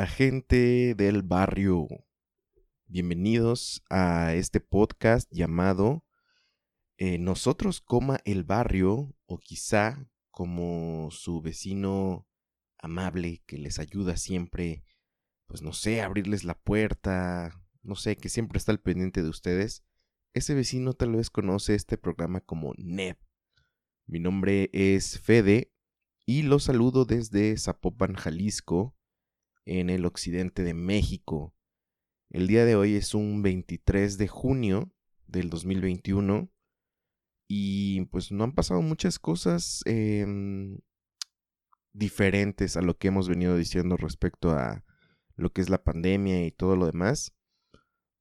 La 0.00 0.06
gente 0.06 0.94
del 0.94 1.20
barrio, 1.20 1.86
bienvenidos 2.86 3.84
a 3.90 4.32
este 4.32 4.58
podcast 4.58 5.30
llamado 5.30 6.06
eh, 6.96 7.18
Nosotros 7.18 7.82
coma 7.82 8.18
el 8.24 8.44
barrio 8.44 9.14
o 9.26 9.36
quizá 9.36 10.10
como 10.30 11.10
su 11.10 11.42
vecino 11.42 12.26
amable 12.78 13.42
que 13.44 13.58
les 13.58 13.78
ayuda 13.78 14.16
siempre, 14.16 14.86
pues 15.46 15.60
no 15.60 15.74
sé, 15.74 16.00
abrirles 16.00 16.44
la 16.44 16.54
puerta, 16.54 17.62
no 17.82 17.94
sé, 17.94 18.16
que 18.16 18.30
siempre 18.30 18.56
está 18.56 18.72
al 18.72 18.80
pendiente 18.80 19.22
de 19.22 19.28
ustedes. 19.28 19.84
Ese 20.32 20.54
vecino 20.54 20.94
tal 20.94 21.14
vez 21.14 21.28
conoce 21.28 21.74
este 21.74 21.98
programa 21.98 22.40
como 22.40 22.72
NEP. 22.78 23.18
Mi 24.06 24.18
nombre 24.18 24.70
es 24.72 25.20
Fede 25.20 25.74
y 26.24 26.40
los 26.40 26.62
saludo 26.62 27.04
desde 27.04 27.54
Zapopan, 27.58 28.14
Jalisco 28.14 28.96
en 29.64 29.90
el 29.90 30.06
occidente 30.06 30.62
de 30.62 30.74
México. 30.74 31.54
El 32.30 32.46
día 32.46 32.64
de 32.64 32.76
hoy 32.76 32.94
es 32.94 33.14
un 33.14 33.42
23 33.42 34.18
de 34.18 34.28
junio 34.28 34.92
del 35.26 35.50
2021 35.50 36.50
y 37.48 38.02
pues 38.06 38.30
no 38.30 38.44
han 38.44 38.52
pasado 38.52 38.82
muchas 38.82 39.18
cosas 39.18 39.82
em, 39.84 40.78
diferentes 41.92 42.76
a 42.76 42.82
lo 42.82 42.96
que 42.96 43.08
hemos 43.08 43.28
venido 43.28 43.56
diciendo 43.56 43.96
respecto 43.96 44.52
a 44.52 44.84
lo 45.34 45.52
que 45.52 45.60
es 45.60 45.68
la 45.68 45.82
pandemia 45.82 46.46
y 46.46 46.52
todo 46.52 46.76
lo 46.76 46.86
demás. 46.86 47.34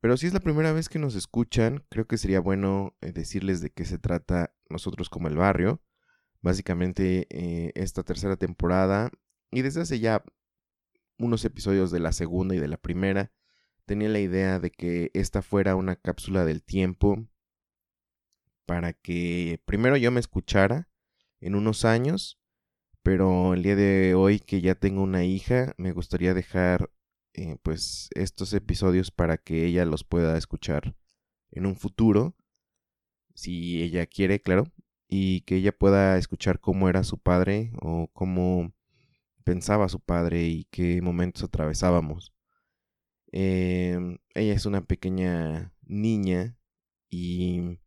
Pero 0.01 0.17
si 0.17 0.27
es 0.27 0.33
la 0.33 0.39
primera 0.39 0.71
vez 0.71 0.87
que 0.87 0.97
nos 0.97 1.15
escuchan, 1.15 1.85
creo 1.89 2.07
que 2.07 2.17
sería 2.17 2.39
bueno 2.39 2.95
eh, 3.01 3.11
decirles 3.11 3.61
de 3.61 3.69
qué 3.69 3.85
se 3.85 3.99
trata 3.99 4.55
nosotros 4.69 5.09
como 5.09 5.27
el 5.27 5.35
barrio. 5.35 5.81
Básicamente 6.41 7.27
eh, 7.29 7.71
esta 7.75 8.03
tercera 8.03 8.37
temporada 8.37 9.11
y 9.51 9.61
desde 9.61 9.81
hace 9.81 9.99
ya 9.99 10.23
unos 11.19 11.45
episodios 11.45 11.91
de 11.91 11.99
la 11.99 12.11
segunda 12.11 12.55
y 12.55 12.59
de 12.59 12.67
la 12.67 12.77
primera, 12.77 13.31
tenía 13.85 14.09
la 14.09 14.19
idea 14.19 14.59
de 14.59 14.71
que 14.71 15.11
esta 15.13 15.41
fuera 15.41 15.75
una 15.75 15.95
cápsula 15.95 16.45
del 16.45 16.63
tiempo 16.63 17.27
para 18.65 18.93
que 18.93 19.61
primero 19.65 19.97
yo 19.97 20.11
me 20.11 20.19
escuchara 20.19 20.89
en 21.39 21.55
unos 21.55 21.85
años, 21.85 22.39
pero 23.03 23.53
el 23.53 23.63
día 23.63 23.75
de 23.75 24.13
hoy 24.15 24.39
que 24.39 24.61
ya 24.61 24.75
tengo 24.75 25.01
una 25.01 25.23
hija, 25.25 25.73
me 25.77 25.91
gustaría 25.91 26.33
dejar 26.33 26.91
eh, 27.33 27.57
pues 27.63 28.09
estos 28.15 28.53
episodios 28.53 29.11
para 29.11 29.37
que 29.37 29.65
ella 29.65 29.85
los 29.85 30.03
pueda 30.03 30.37
escuchar 30.37 30.95
en 31.51 31.65
un 31.65 31.75
futuro, 31.75 32.35
si 33.33 33.81
ella 33.81 34.05
quiere, 34.05 34.41
claro, 34.41 34.71
y 35.07 35.41
que 35.41 35.55
ella 35.55 35.71
pueda 35.71 36.17
escuchar 36.17 36.59
cómo 36.59 36.89
era 36.89 37.03
su 37.03 37.17
padre 37.17 37.71
o 37.81 38.09
cómo 38.13 38.73
pensaba 39.49 39.89
su 39.89 39.99
padre 39.99 40.43
y 40.43 40.65
qué 40.65 41.01
momentos 41.01 41.43
atravesábamos. 41.43 42.35
Em, 43.31 44.19
ella 44.35 44.53
es 44.53 44.67
una 44.67 44.85
pequeña 44.85 45.73
niña 45.81 46.55
y 47.09 47.79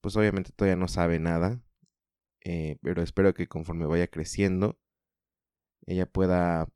pues 0.00 0.16
obviamente 0.16 0.50
todavía 0.50 0.74
no 0.76 0.88
sabe 0.88 1.20
nada, 1.20 1.62
eh, 2.44 2.78
pero 2.82 3.02
espero 3.02 3.32
que 3.32 3.46
conforme 3.46 3.86
vaya 3.86 4.08
creciendo 4.08 4.76
ella 5.86 6.06
pueda 6.06 6.68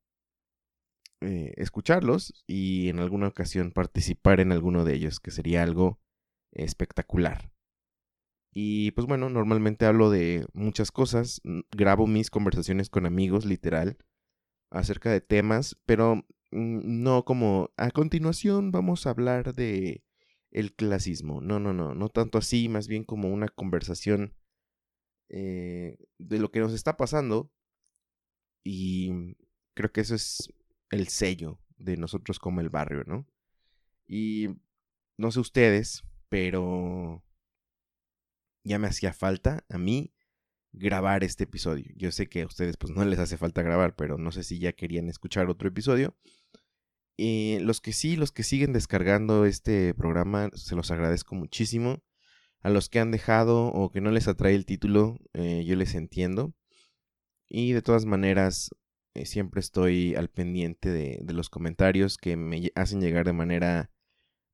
eh, 1.21 1.55
escucharlos 1.57 2.45
y 2.47 2.89
en 2.89 3.01
alguna 3.01 3.27
ocasión 3.27 3.73
participar 3.73 4.39
en 4.39 4.53
alguno 4.53 4.85
de 4.85 4.95
ellos, 4.95 5.19
que 5.19 5.33
sería 5.33 5.65
algo 5.65 6.01
espectacular. 6.53 7.56
Y 8.59 8.93
pues 8.93 9.07
bueno, 9.07 9.29
normalmente 9.29 9.85
hablo 9.85 10.09
de 10.09 10.47
muchas 10.55 10.91
cosas, 10.91 11.43
grabo 11.73 12.07
mis 12.07 12.31
conversaciones 12.31 12.89
con 12.89 13.05
amigos, 13.05 13.45
literal, 13.45 13.99
acerca 14.71 15.11
de 15.11 15.21
temas, 15.21 15.77
pero 15.85 16.25
mm, 16.53 17.03
no 17.03 17.27
como 17.27 17.71
a 17.77 17.91
continuación 17.91 18.73
vamos 18.73 19.07
a 19.07 19.11
hablar 19.11 19.55
de 19.55 20.05
el 20.53 20.75
clasismo. 20.75 21.43
No, 21.43 21.61
no, 21.61 21.75
no, 21.75 21.95
no 21.95 22.09
tanto 22.09 22.39
así, 22.39 22.71
más 22.71 22.89
bien 22.89 23.05
como 23.05 23.29
una 23.29 23.49
conversación 23.49 24.33
eh, 25.29 25.99
de 26.17 26.39
lo 26.39 26.51
que 26.51 26.61
nos 26.61 26.73
está 26.73 26.97
pasando. 26.97 27.53
Y 28.65 29.37
creo 29.75 29.93
que 29.93 30.01
eso 30.01 30.15
es 30.15 30.51
el 30.91 31.09
sello 31.09 31.59
de 31.77 31.99
nosotros 31.99 32.39
como 32.39 32.63
el 32.63 32.71
barrio, 32.71 33.05
¿no? 33.07 33.27
Y 34.09 34.49
no 35.19 35.31
sé 35.31 35.41
ustedes, 35.41 36.05
pero 36.31 37.23
ya 38.67 38.79
me 38.79 38.89
hacía 38.89 39.13
falta 39.13 39.65
a 39.69 39.79
mí 39.79 40.13
grabar 40.73 41.25
este 41.25 41.45
episodio. 41.45 41.93
Yo 41.97 42.13
sé 42.13 42.29
que 42.29 42.43
a 42.43 42.47
ustedes 42.47 42.77
pues 42.77 42.93
no 42.93 43.05
les 43.05 43.19
hace 43.19 43.37
falta 43.37 43.63
grabar, 43.63 43.97
pero 43.97 44.19
no 44.19 44.33
sé 44.33 44.43
si 44.43 44.59
ya 44.59 44.73
querían 44.73 45.09
escuchar 45.09 45.49
otro 45.49 45.69
episodio. 45.69 46.17
Y 47.17 47.59
los 47.61 47.81
que 47.81 47.93
sí, 47.93 48.17
los 48.17 48.33
que 48.33 48.43
siguen 48.43 48.73
descargando 48.73 49.47
este 49.47 49.95
programa, 49.95 50.51
se 50.55 50.75
los 50.75 50.91
agradezco 50.91 51.35
muchísimo. 51.35 52.03
A 52.61 52.69
los 52.69 52.89
que 52.89 52.99
han 52.99 53.11
dejado 53.11 53.69
o 53.69 53.91
que 53.91 54.01
no 54.01 54.11
les 54.11 54.29
atrae 54.29 54.55
el 54.55 54.67
título, 54.67 55.19
eh, 55.33 55.65
yo 55.65 55.77
les 55.77 55.95
entiendo. 55.95 56.55
Y 57.49 57.73
de 57.73 57.83
todas 57.83 58.05
maneras, 58.05 58.71
eh, 59.15 59.25
siempre 59.25 59.61
estoy 59.61 60.15
al 60.15 60.29
pendiente 60.29 60.91
de, 60.91 61.33
los 61.33 61.49
comentarios 61.49 62.19
que 62.19 62.37
me 62.37 62.71
hacen 62.75 63.01
llegar 63.01 63.25
de 63.25 63.33
manera 63.33 63.91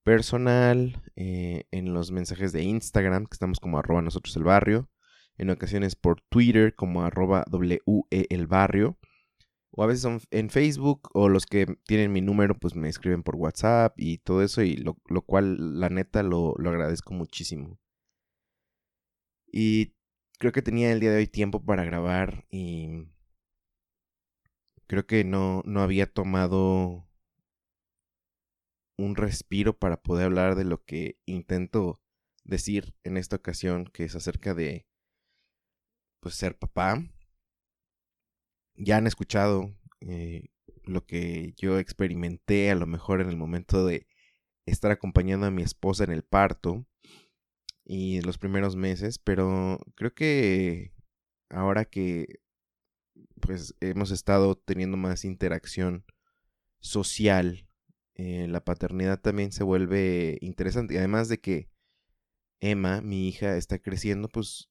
personal, 0.04 1.02
eh, 1.16 1.64
en 1.70 1.94
los 1.94 2.10
mensajes 2.10 2.52
de 2.52 2.62
Instagram, 2.62 3.26
que 3.26 3.34
estamos 3.34 3.60
como 3.60 3.78
arroba 3.78 4.02
nosotros 4.02 4.36
el 4.36 4.44
barrio, 4.44 4.90
en 5.38 5.50
ocasiones 5.50 5.96
por 5.96 6.20
Twitter 6.28 6.74
como 6.74 7.04
arroba 7.04 7.44
WE 7.50 8.26
el 8.30 8.46
barrio, 8.46 8.98
o 9.70 9.82
a 9.82 9.86
veces 9.86 10.26
en 10.30 10.50
Facebook, 10.50 11.08
o 11.14 11.28
los 11.28 11.46
que 11.46 11.66
tienen 11.86 12.12
mi 12.12 12.20
número, 12.20 12.58
pues 12.58 12.74
me 12.74 12.88
escriben 12.88 13.22
por 13.22 13.36
WhatsApp 13.36 13.94
y 13.96 14.18
todo 14.18 14.42
eso, 14.42 14.62
y 14.62 14.76
lo, 14.76 14.98
lo 15.08 15.22
cual 15.22 15.80
la 15.80 15.88
neta 15.88 16.22
lo, 16.22 16.54
lo 16.58 16.70
agradezco 16.70 17.14
muchísimo. 17.14 17.78
Y 19.50 19.94
creo 20.38 20.52
que 20.52 20.62
tenía 20.62 20.92
el 20.92 21.00
día 21.00 21.10
de 21.12 21.18
hoy 21.18 21.26
tiempo 21.28 21.64
para 21.64 21.84
grabar 21.84 22.46
y 22.50 23.06
creo 24.86 25.06
que 25.06 25.24
no, 25.24 25.62
no 25.64 25.82
había 25.82 26.06
tomado 26.06 27.08
un 29.02 29.16
respiro 29.16 29.76
para 29.76 30.00
poder 30.00 30.26
hablar 30.26 30.54
de 30.54 30.64
lo 30.64 30.84
que 30.84 31.18
intento 31.26 32.00
decir 32.44 32.94
en 33.02 33.16
esta 33.16 33.36
ocasión, 33.36 33.86
que 33.86 34.04
es 34.04 34.14
acerca 34.14 34.54
de 34.54 34.86
pues 36.20 36.36
ser 36.36 36.56
papá. 36.56 37.02
Ya 38.74 38.96
han 38.96 39.06
escuchado 39.06 39.74
eh, 40.00 40.50
lo 40.84 41.04
que 41.04 41.52
yo 41.56 41.78
experimenté 41.78 42.70
a 42.70 42.76
lo 42.76 42.86
mejor 42.86 43.20
en 43.20 43.28
el 43.28 43.36
momento 43.36 43.84
de 43.84 44.06
estar 44.66 44.92
acompañando 44.92 45.46
a 45.46 45.50
mi 45.50 45.62
esposa 45.62 46.04
en 46.04 46.12
el 46.12 46.22
parto 46.22 46.86
y 47.84 48.18
en 48.18 48.24
los 48.24 48.38
primeros 48.38 48.76
meses, 48.76 49.18
pero 49.18 49.80
creo 49.96 50.14
que 50.14 50.92
ahora 51.50 51.84
que 51.84 52.40
pues 53.40 53.74
hemos 53.80 54.12
estado 54.12 54.56
teniendo 54.56 54.96
más 54.96 55.24
interacción 55.24 56.04
social 56.78 57.66
eh, 58.14 58.46
la 58.48 58.64
paternidad 58.64 59.20
también 59.20 59.52
se 59.52 59.64
vuelve 59.64 60.38
interesante. 60.40 60.94
Y 60.94 60.98
además 60.98 61.28
de 61.28 61.40
que 61.40 61.70
Emma, 62.60 63.00
mi 63.00 63.28
hija, 63.28 63.56
está 63.56 63.78
creciendo, 63.78 64.28
pues 64.28 64.70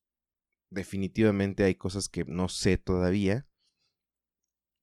definitivamente 0.70 1.64
hay 1.64 1.76
cosas 1.76 2.08
que 2.10 2.24
no 2.26 2.48
sé 2.48 2.78
todavía 2.78 3.46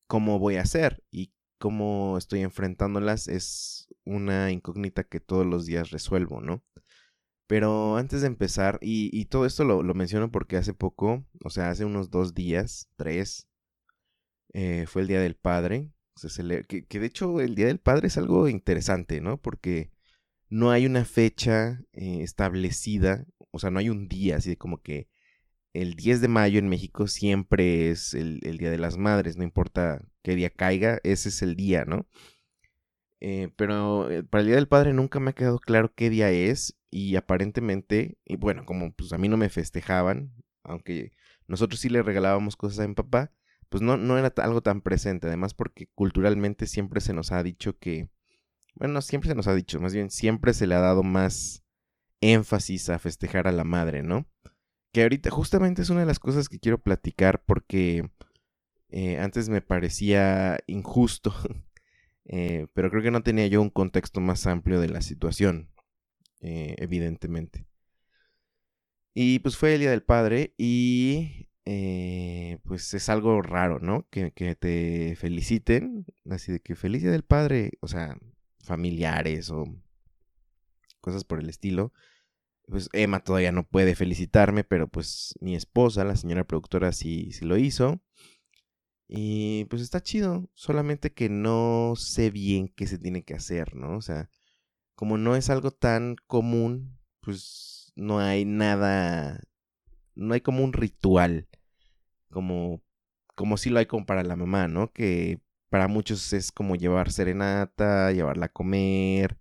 cómo 0.06 0.38
voy 0.38 0.56
a 0.56 0.62
hacer 0.62 1.04
y 1.10 1.32
cómo 1.58 2.16
estoy 2.18 2.40
enfrentándolas 2.40 3.28
es 3.28 3.88
una 4.04 4.50
incógnita 4.50 5.04
que 5.04 5.20
todos 5.20 5.46
los 5.46 5.66
días 5.66 5.90
resuelvo, 5.90 6.40
¿no? 6.40 6.64
Pero 7.46 7.96
antes 7.96 8.20
de 8.20 8.26
empezar, 8.26 8.78
y, 8.82 9.24
todo 9.26 9.46
esto 9.46 9.64
lo, 9.64 9.82
menciono 9.94 10.30
porque 10.30 10.58
hace 10.58 10.74
poco, 10.74 11.26
o 11.42 11.50
sea, 11.50 11.70
hace 11.70 11.86
unos 11.86 12.10
dos 12.10 12.34
días, 12.34 12.90
tres, 12.96 13.48
eh, 14.52 14.84
fue 14.86 15.02
el 15.02 15.08
Día 15.08 15.20
del 15.20 15.34
Padre. 15.34 15.90
Que, 16.66 16.98
de 16.98 17.06
hecho 17.06 17.40
el 17.40 17.54
Día 17.54 17.66
del 17.66 17.80
Padre 17.80 18.08
es 18.08 18.18
algo 18.18 18.48
interesante, 18.48 19.20
¿no? 19.20 19.40
Porque 19.40 19.90
no 20.48 20.70
hay 20.70 20.86
una 20.86 21.04
fecha 21.04 21.80
eh, 21.92 22.22
establecida, 22.22 23.26
o 23.50 23.58
sea, 23.58 23.70
no 23.70 23.78
hay 23.78 23.90
un 23.90 24.08
día 24.08 24.36
así 24.36 24.50
de 24.50 24.56
como 24.58 24.82
que 24.82 25.08
el 25.74 25.94
10 25.94 26.20
de 26.20 26.28
mayo 26.28 26.58
en 26.58 26.68
México 26.68 27.06
siempre 27.06 27.90
es 27.90 28.14
el, 28.14 28.40
Día 28.40 28.70
de 28.70 28.78
las 28.78 28.96
Madres, 28.96 29.36
no 29.36 29.44
importa 29.44 30.02
qué 30.22 30.34
día 30.34 30.50
caiga, 30.50 31.00
ese 31.04 31.28
es 31.28 31.42
el 31.42 31.56
día, 31.56 31.84
¿no? 31.84 32.06
Eh, 33.20 33.50
pero 33.56 34.10
eh, 34.10 34.22
para 34.22 34.42
el 34.42 34.46
Día 34.46 34.56
del 34.56 34.68
Padre 34.68 34.92
nunca 34.92 35.20
me 35.20 35.30
ha 35.30 35.34
quedado 35.34 35.58
claro 35.58 35.92
qué 35.94 36.10
día 36.10 36.30
es 36.30 36.76
y 36.90 37.16
aparentemente, 37.16 38.18
y 38.24 38.36
bueno, 38.36 38.64
como 38.64 38.92
pues 38.92 39.12
a 39.12 39.18
mí 39.18 39.28
no 39.28 39.36
me 39.36 39.50
festejaban, 39.50 40.32
aunque 40.62 41.12
nosotros 41.46 41.80
sí 41.80 41.88
le 41.88 42.02
regalábamos 42.02 42.56
cosas 42.56 42.80
a 42.80 42.88
mi 42.88 42.94
papá, 42.94 43.32
pues 43.68 43.82
no, 43.82 43.96
no 43.96 44.18
era 44.18 44.32
algo 44.38 44.62
tan 44.62 44.80
presente, 44.80 45.26
además 45.26 45.54
porque 45.54 45.88
culturalmente 45.94 46.66
siempre 46.66 47.00
se 47.00 47.12
nos 47.12 47.32
ha 47.32 47.42
dicho 47.42 47.78
que, 47.78 48.08
bueno, 48.74 49.00
siempre 49.02 49.28
se 49.28 49.34
nos 49.34 49.48
ha 49.48 49.54
dicho, 49.54 49.80
más 49.80 49.94
bien 49.94 50.10
siempre 50.10 50.54
se 50.54 50.66
le 50.66 50.74
ha 50.74 50.80
dado 50.80 51.02
más 51.02 51.64
énfasis 52.20 52.88
a 52.90 52.98
festejar 52.98 53.46
a 53.46 53.52
la 53.52 53.64
madre, 53.64 54.02
¿no? 54.02 54.26
Que 54.92 55.02
ahorita 55.02 55.30
justamente 55.30 55.82
es 55.82 55.90
una 55.90 56.00
de 56.00 56.06
las 56.06 56.18
cosas 56.18 56.48
que 56.48 56.58
quiero 56.58 56.82
platicar 56.82 57.42
porque 57.44 58.10
eh, 58.90 59.18
antes 59.18 59.48
me 59.48 59.60
parecía 59.60 60.58
injusto, 60.66 61.34
eh, 62.24 62.66
pero 62.74 62.90
creo 62.90 63.02
que 63.02 63.10
no 63.10 63.22
tenía 63.22 63.46
yo 63.46 63.60
un 63.60 63.70
contexto 63.70 64.20
más 64.20 64.46
amplio 64.46 64.80
de 64.80 64.88
la 64.88 65.02
situación, 65.02 65.70
eh, 66.40 66.74
evidentemente. 66.78 67.66
Y 69.14 69.40
pues 69.40 69.56
fue 69.56 69.74
el 69.74 69.80
Día 69.80 69.90
del 69.90 70.04
Padre 70.04 70.54
y 70.56 71.47
pues 72.64 72.94
es 72.94 73.08
algo 73.08 73.42
raro, 73.42 73.78
¿no? 73.80 74.06
Que, 74.10 74.32
que, 74.32 74.54
te 74.54 75.16
feliciten, 75.16 76.06
así 76.30 76.52
de 76.52 76.60
que 76.60 76.74
feliz 76.74 77.02
Día 77.02 77.10
del 77.10 77.24
Padre, 77.24 77.72
o 77.80 77.88
sea, 77.88 78.16
familiares 78.60 79.50
o 79.50 79.64
cosas 81.00 81.24
por 81.24 81.40
el 81.40 81.48
estilo 81.48 81.92
pues 82.68 82.88
Emma 82.92 83.20
todavía 83.20 83.52
no 83.52 83.64
puede 83.66 83.94
felicitarme, 83.94 84.64
pero 84.64 84.88
pues 84.88 85.34
mi 85.40 85.56
esposa, 85.56 86.04
la 86.04 86.16
señora 86.16 86.44
productora, 86.44 86.92
sí, 86.92 87.32
sí 87.32 87.44
lo 87.44 87.56
hizo. 87.56 88.00
Y 89.08 89.64
pues 89.66 89.80
está 89.82 90.02
chido, 90.02 90.50
solamente 90.54 91.12
que 91.12 91.30
no 91.30 91.94
sé 91.96 92.30
bien 92.30 92.68
qué 92.68 92.86
se 92.86 92.98
tiene 92.98 93.24
que 93.24 93.34
hacer, 93.34 93.74
¿no? 93.74 93.96
O 93.96 94.02
sea, 94.02 94.30
como 94.94 95.16
no 95.16 95.34
es 95.34 95.48
algo 95.48 95.70
tan 95.70 96.16
común, 96.26 96.98
pues 97.20 97.92
no 97.96 98.20
hay 98.20 98.44
nada, 98.44 99.40
no 100.14 100.34
hay 100.34 100.42
como 100.42 100.62
un 100.62 100.74
ritual, 100.74 101.48
como, 102.30 102.82
como 103.34 103.56
si 103.56 103.70
lo 103.70 103.78
hay 103.78 103.86
como 103.86 104.06
para 104.06 104.22
la 104.22 104.36
mamá, 104.36 104.68
¿no? 104.68 104.92
Que 104.92 105.40
para 105.70 105.88
muchos 105.88 106.32
es 106.32 106.52
como 106.52 106.76
llevar 106.76 107.12
serenata, 107.12 108.12
llevarla 108.12 108.46
a 108.46 108.52
comer, 108.52 109.38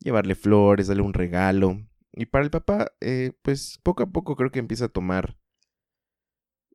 llevarle 0.00 0.34
flores, 0.34 0.86
darle 0.88 1.02
un 1.02 1.14
regalo. 1.14 1.80
Y 2.12 2.26
para 2.26 2.44
el 2.44 2.50
papá, 2.50 2.92
eh, 3.00 3.32
pues 3.42 3.78
poco 3.82 4.02
a 4.02 4.10
poco 4.10 4.36
creo 4.36 4.50
que 4.50 4.58
empieza 4.58 4.86
a 4.86 4.88
tomar 4.88 5.36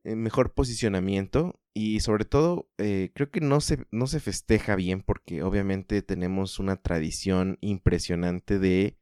eh, 0.04 0.16
mejor 0.16 0.52
posicionamiento 0.52 1.60
y 1.72 2.00
sobre 2.00 2.24
todo 2.24 2.68
eh, 2.78 3.10
creo 3.14 3.30
que 3.30 3.40
no 3.40 3.60
se, 3.60 3.86
no 3.90 4.06
se 4.06 4.20
festeja 4.20 4.76
bien 4.76 5.02
porque 5.02 5.42
obviamente 5.42 6.02
tenemos 6.02 6.58
una 6.58 6.76
tradición 6.76 7.58
impresionante 7.62 8.58
de 8.58 8.98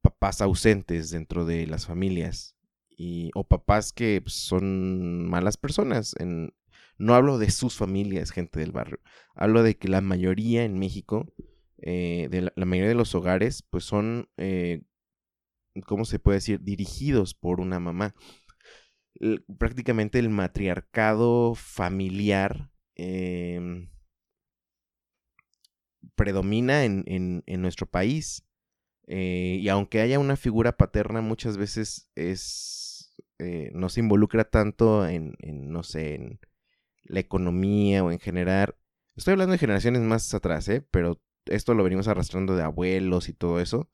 papás 0.00 0.42
ausentes 0.42 1.10
dentro 1.10 1.44
de 1.44 1.66
las 1.68 1.86
familias 1.86 2.56
y, 2.96 3.30
o 3.34 3.44
papás 3.46 3.92
que 3.92 4.20
pues, 4.22 4.34
son 4.34 5.28
malas 5.28 5.56
personas. 5.56 6.14
En, 6.18 6.54
no 6.98 7.14
hablo 7.14 7.38
de 7.38 7.50
sus 7.50 7.76
familias, 7.76 8.30
gente 8.30 8.60
del 8.60 8.72
barrio, 8.72 9.00
hablo 9.34 9.62
de 9.62 9.76
que 9.76 9.88
la 9.88 10.00
mayoría 10.00 10.64
en 10.64 10.78
México, 10.78 11.32
de 11.78 12.52
la, 12.54 12.64
mayoría 12.64 12.90
de 12.90 12.94
los 12.94 13.14
hogares, 13.14 13.64
pues 13.68 13.82
son 13.84 14.28
¿cómo 15.86 16.04
se 16.04 16.18
puede 16.18 16.38
decir? 16.38 16.60
Dirigidos 16.60 17.34
por 17.34 17.60
una 17.60 17.80
mamá. 17.80 18.14
prácticamente 19.58 20.18
el 20.18 20.30
matriarcado 20.30 21.54
familiar 21.54 22.70
em, 22.96 23.90
predomina 26.14 26.84
en, 26.84 27.42
nuestro 27.46 27.86
país. 27.86 28.44
Eh, 29.06 29.58
y 29.60 29.68
aunque 29.68 30.00
haya 30.00 30.18
una 30.18 30.36
figura 30.36 30.76
paterna, 30.76 31.20
muchas 31.20 31.56
veces 31.56 32.10
es. 32.14 32.81
Eh, 33.38 33.70
no 33.74 33.88
se 33.88 34.00
involucra 34.00 34.44
tanto 34.44 35.06
en, 35.06 35.36
no 35.40 35.82
sé, 35.82 36.14
en 36.14 36.40
la 37.04 37.20
economía 37.20 38.04
o 38.04 38.10
en 38.10 38.18
generar. 38.18 38.76
Estoy 39.16 39.32
hablando 39.32 39.52
de 39.52 39.58
generaciones 39.58 40.02
más 40.02 40.32
atrás, 40.34 40.68
¿eh? 40.68 40.86
Pero 40.90 41.20
esto 41.46 41.74
lo 41.74 41.84
venimos 41.84 42.08
arrastrando 42.08 42.56
de 42.56 42.62
abuelos 42.62 43.28
y 43.28 43.34
todo 43.34 43.60
eso 43.60 43.90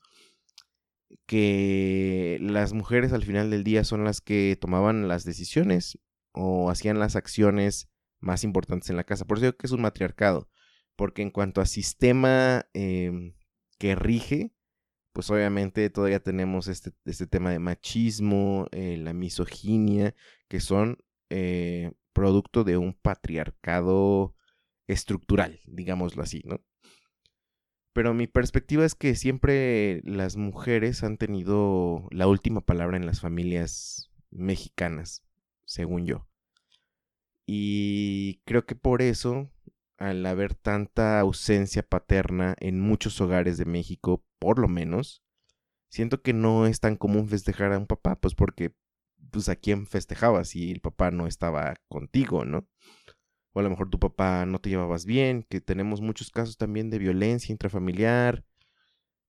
que 1.25 2.37
las 2.41 2.73
mujeres 2.73 3.13
al 3.13 3.23
final 3.23 3.49
del 3.49 3.63
día 3.63 3.83
son 3.83 4.03
las 4.03 4.21
que 4.21 4.57
tomaban 4.59 5.07
las 5.07 5.25
decisiones 5.25 5.99
o 6.31 6.69
hacían 6.69 6.99
las 6.99 7.15
acciones 7.15 7.89
más 8.19 8.43
importantes 8.43 8.89
en 8.89 8.95
la 8.95 9.03
casa. 9.03 9.25
Por 9.25 9.37
eso 9.37 9.45
digo 9.45 9.57
que 9.57 9.67
es 9.67 9.71
un 9.71 9.81
matriarcado, 9.81 10.49
porque 10.95 11.21
en 11.21 11.31
cuanto 11.31 11.61
a 11.61 11.65
sistema 11.65 12.65
em, 12.73 13.35
que 13.77 13.95
rige, 13.95 14.53
pues 15.13 15.29
obviamente 15.29 15.89
todavía 15.89 16.19
tenemos 16.19 16.67
este, 16.67 16.91
este 17.05 17.27
tema 17.27 17.51
de 17.51 17.59
machismo, 17.59 18.67
eh, 18.71 18.97
la 18.97 19.13
misoginia, 19.13 20.15
que 20.47 20.59
son 20.59 20.97
eh, 21.29 21.91
producto 22.13 22.63
de 22.63 22.77
un 22.77 22.93
patriarcado 22.93 24.35
estructural, 24.87 25.59
digámoslo 25.65 26.23
así, 26.23 26.41
¿no? 26.45 26.61
Pero 27.93 28.13
mi 28.13 28.27
perspectiva 28.27 28.85
es 28.85 28.95
que 28.95 29.15
siempre 29.15 30.01
las 30.05 30.37
mujeres 30.37 31.03
han 31.03 31.17
tenido 31.17 32.07
la 32.11 32.27
última 32.27 32.61
palabra 32.61 32.97
en 32.97 33.05
las 33.05 33.19
familias 33.19 34.09
mexicanas, 34.31 35.23
según 35.65 36.05
yo. 36.05 36.27
Y 37.45 38.41
creo 38.45 38.65
que 38.65 38.75
por 38.75 39.01
eso, 39.01 39.51
al 39.99 40.25
haber 40.25 40.55
tanta 40.55 41.19
ausencia 41.19 41.83
paterna 41.83 42.55
en 42.59 42.79
muchos 42.79 43.21
hogares 43.21 43.57
de 43.57 43.65
México, 43.65 44.25
por 44.39 44.59
lo 44.59 44.67
menos, 44.67 45.23
siento 45.89 46.21
que 46.21 46.33
no 46.33 46.65
es 46.65 46.79
tan 46.79 46.95
común 46.95 47.27
festejar 47.27 47.73
a 47.73 47.77
un 47.77 47.87
papá, 47.87 48.19
pues 48.19 48.35
porque, 48.35 48.73
pues 49.31 49.49
a 49.49 49.55
quién 49.55 49.85
festejabas 49.85 50.49
si 50.49 50.71
el 50.71 50.81
papá 50.81 51.11
no 51.11 51.27
estaba 51.27 51.75
contigo, 51.87 52.45
¿no? 52.45 52.67
o 53.53 53.59
a 53.59 53.63
lo 53.63 53.69
mejor 53.69 53.89
tu 53.89 53.99
papá 53.99 54.45
no 54.45 54.59
te 54.59 54.69
llevabas 54.69 55.05
bien, 55.05 55.45
que 55.49 55.61
tenemos 55.61 56.01
muchos 56.01 56.29
casos 56.31 56.57
también 56.57 56.89
de 56.89 56.99
violencia 56.99 57.51
intrafamiliar, 57.51 58.45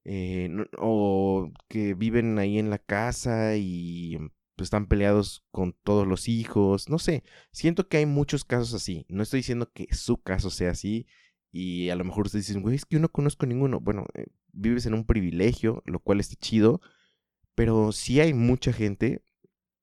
eh, 0.04 0.50
o 0.78 1.50
que 1.68 1.94
viven 1.94 2.38
ahí 2.38 2.58
en 2.58 2.70
la 2.70 2.78
casa 2.78 3.56
y 3.56 4.18
pues, 4.60 4.66
están 4.66 4.88
peleados 4.88 5.42
con 5.50 5.74
todos 5.84 6.06
los 6.06 6.28
hijos, 6.28 6.90
no 6.90 6.98
sé, 6.98 7.24
siento 7.50 7.88
que 7.88 7.96
hay 7.96 8.04
muchos 8.04 8.44
casos 8.44 8.74
así, 8.74 9.06
no 9.08 9.22
estoy 9.22 9.38
diciendo 9.38 9.70
que 9.72 9.88
su 9.94 10.18
caso 10.18 10.50
sea 10.50 10.72
así 10.72 11.06
y 11.50 11.88
a 11.88 11.96
lo 11.96 12.04
mejor 12.04 12.26
ustedes 12.26 12.46
dicen, 12.46 12.60
güey, 12.60 12.74
es 12.74 12.84
que 12.84 12.96
yo 12.96 13.00
no 13.00 13.08
conozco 13.08 13.46
ninguno, 13.46 13.80
bueno, 13.80 14.04
eh, 14.12 14.26
vives 14.52 14.84
en 14.84 14.92
un 14.92 15.06
privilegio, 15.06 15.82
lo 15.86 15.98
cual 16.00 16.20
está 16.20 16.36
chido, 16.36 16.82
pero 17.54 17.90
sí 17.92 18.20
hay 18.20 18.34
mucha 18.34 18.70
gente 18.70 19.24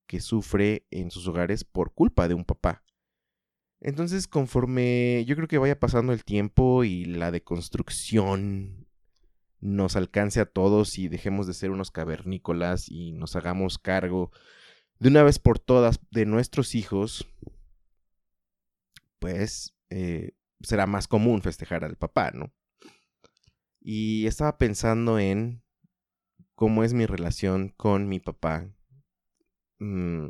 que 0.05 0.19
sufre 0.19 0.86
en 0.91 1.10
sus 1.10 1.27
hogares 1.27 1.63
por 1.63 1.96
culpa 1.96 2.27
de 2.27 2.36
un 2.36 2.46
papá. 2.46 2.84
Entonces, 3.81 4.27
conforme 4.27 5.25
yo 5.25 5.36
creo 5.36 5.48
que 5.48 5.57
vaya 5.57 5.79
pasando 5.79 6.13
el 6.13 6.24
tiempo 6.24 6.84
y 6.84 7.05
la 7.05 7.31
deconstrucción 7.31 8.88
nos 9.60 9.96
alcance 9.96 10.39
a 10.39 10.46
todos 10.46 11.00
y 11.00 11.07
dejemos 11.07 11.48
de 11.48 11.55
ser 11.55 11.72
unos 11.72 11.89
cavernícolas 11.89 12.89
y 12.91 13.13
nos 13.13 13.36
hagamos 13.36 13.79
cargo 13.79 14.31
de 15.00 15.10
una 15.10 15.24
vez 15.24 15.39
por 15.39 15.60
todas 15.60 16.00
de 16.12 16.25
nuestros 16.25 16.75
hijos, 16.75 17.27
pues 19.20 19.75
eh, 19.89 20.32
será 20.62 20.88
más 20.88 21.08
común 21.08 21.42
festejar 21.42 21.84
al 21.84 21.98
papá, 21.98 22.32
¿no? 22.32 22.51
Y 23.80 24.27
estaba 24.27 24.58
pensando 24.58 25.20
en 25.20 25.63
cómo 26.56 26.84
es 26.84 26.94
mi 26.94 27.06
relación 27.06 27.70
con 27.70 28.10
mi 28.10 28.20
papá. 28.20 28.70
Mm, 29.80 30.30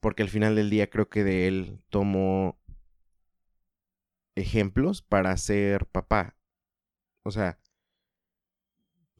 porque 0.00 0.22
al 0.22 0.28
final 0.28 0.54
del 0.54 0.70
día 0.70 0.90
creo 0.90 1.08
que 1.08 1.24
de 1.24 1.48
él 1.48 1.82
tomo 1.88 2.58
ejemplos 4.34 5.02
para 5.02 5.36
ser 5.36 5.86
papá. 5.86 6.36
O 7.22 7.30
sea, 7.30 7.58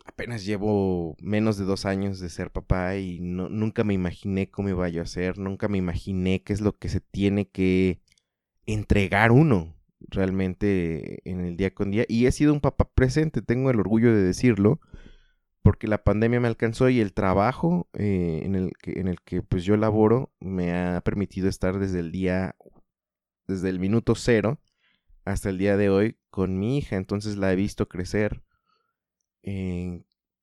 apenas 0.04 0.44
llevo 0.44 1.16
menos 1.20 1.56
de 1.58 1.64
dos 1.64 1.86
años 1.86 2.20
de 2.20 2.28
ser 2.28 2.50
papá 2.50 2.96
y 2.96 3.20
nunca 3.20 3.84
me 3.84 3.94
imaginé 3.94 4.50
cómo 4.50 4.68
iba 4.68 4.88
yo 4.88 5.02
a 5.02 5.06
ser, 5.06 5.38
nunca 5.38 5.68
me 5.68 5.78
imaginé 5.78 6.42
qué 6.42 6.52
es 6.52 6.60
lo 6.60 6.76
que 6.78 6.88
se 6.88 7.00
tiene 7.00 7.48
que 7.48 8.00
entregar 8.66 9.32
uno 9.32 9.74
realmente 10.00 11.28
en 11.28 11.40
el 11.40 11.56
día 11.56 11.74
con 11.74 11.90
día. 11.90 12.04
Y 12.08 12.26
he 12.26 12.32
sido 12.32 12.52
un 12.52 12.60
papá 12.60 12.90
presente, 12.94 13.42
tengo 13.42 13.70
el 13.70 13.80
orgullo 13.80 14.14
de 14.14 14.22
decirlo, 14.22 14.80
porque 15.62 15.88
la 15.88 16.02
pandemia 16.04 16.40
me 16.40 16.48
alcanzó 16.48 16.88
y 16.88 17.00
el 17.00 17.12
trabajo 17.12 17.88
eh, 17.92 18.42
en, 18.44 18.54
el 18.54 18.72
que, 18.80 18.98
en 19.00 19.08
el 19.08 19.20
que 19.20 19.42
pues 19.42 19.64
yo 19.64 19.76
laboro 19.76 20.32
me 20.40 20.72
ha 20.74 21.00
permitido 21.02 21.48
estar 21.48 21.78
desde 21.78 22.00
el 22.00 22.12
día, 22.12 22.56
desde 23.46 23.68
el 23.68 23.78
minuto 23.78 24.14
cero 24.14 24.60
hasta 25.24 25.50
el 25.50 25.58
día 25.58 25.76
de 25.76 25.90
hoy 25.90 26.18
con 26.30 26.58
mi 26.58 26.78
hija. 26.78 26.96
Entonces 26.96 27.36
la 27.36 27.52
he 27.52 27.56
visto 27.56 27.88
crecer 27.88 28.42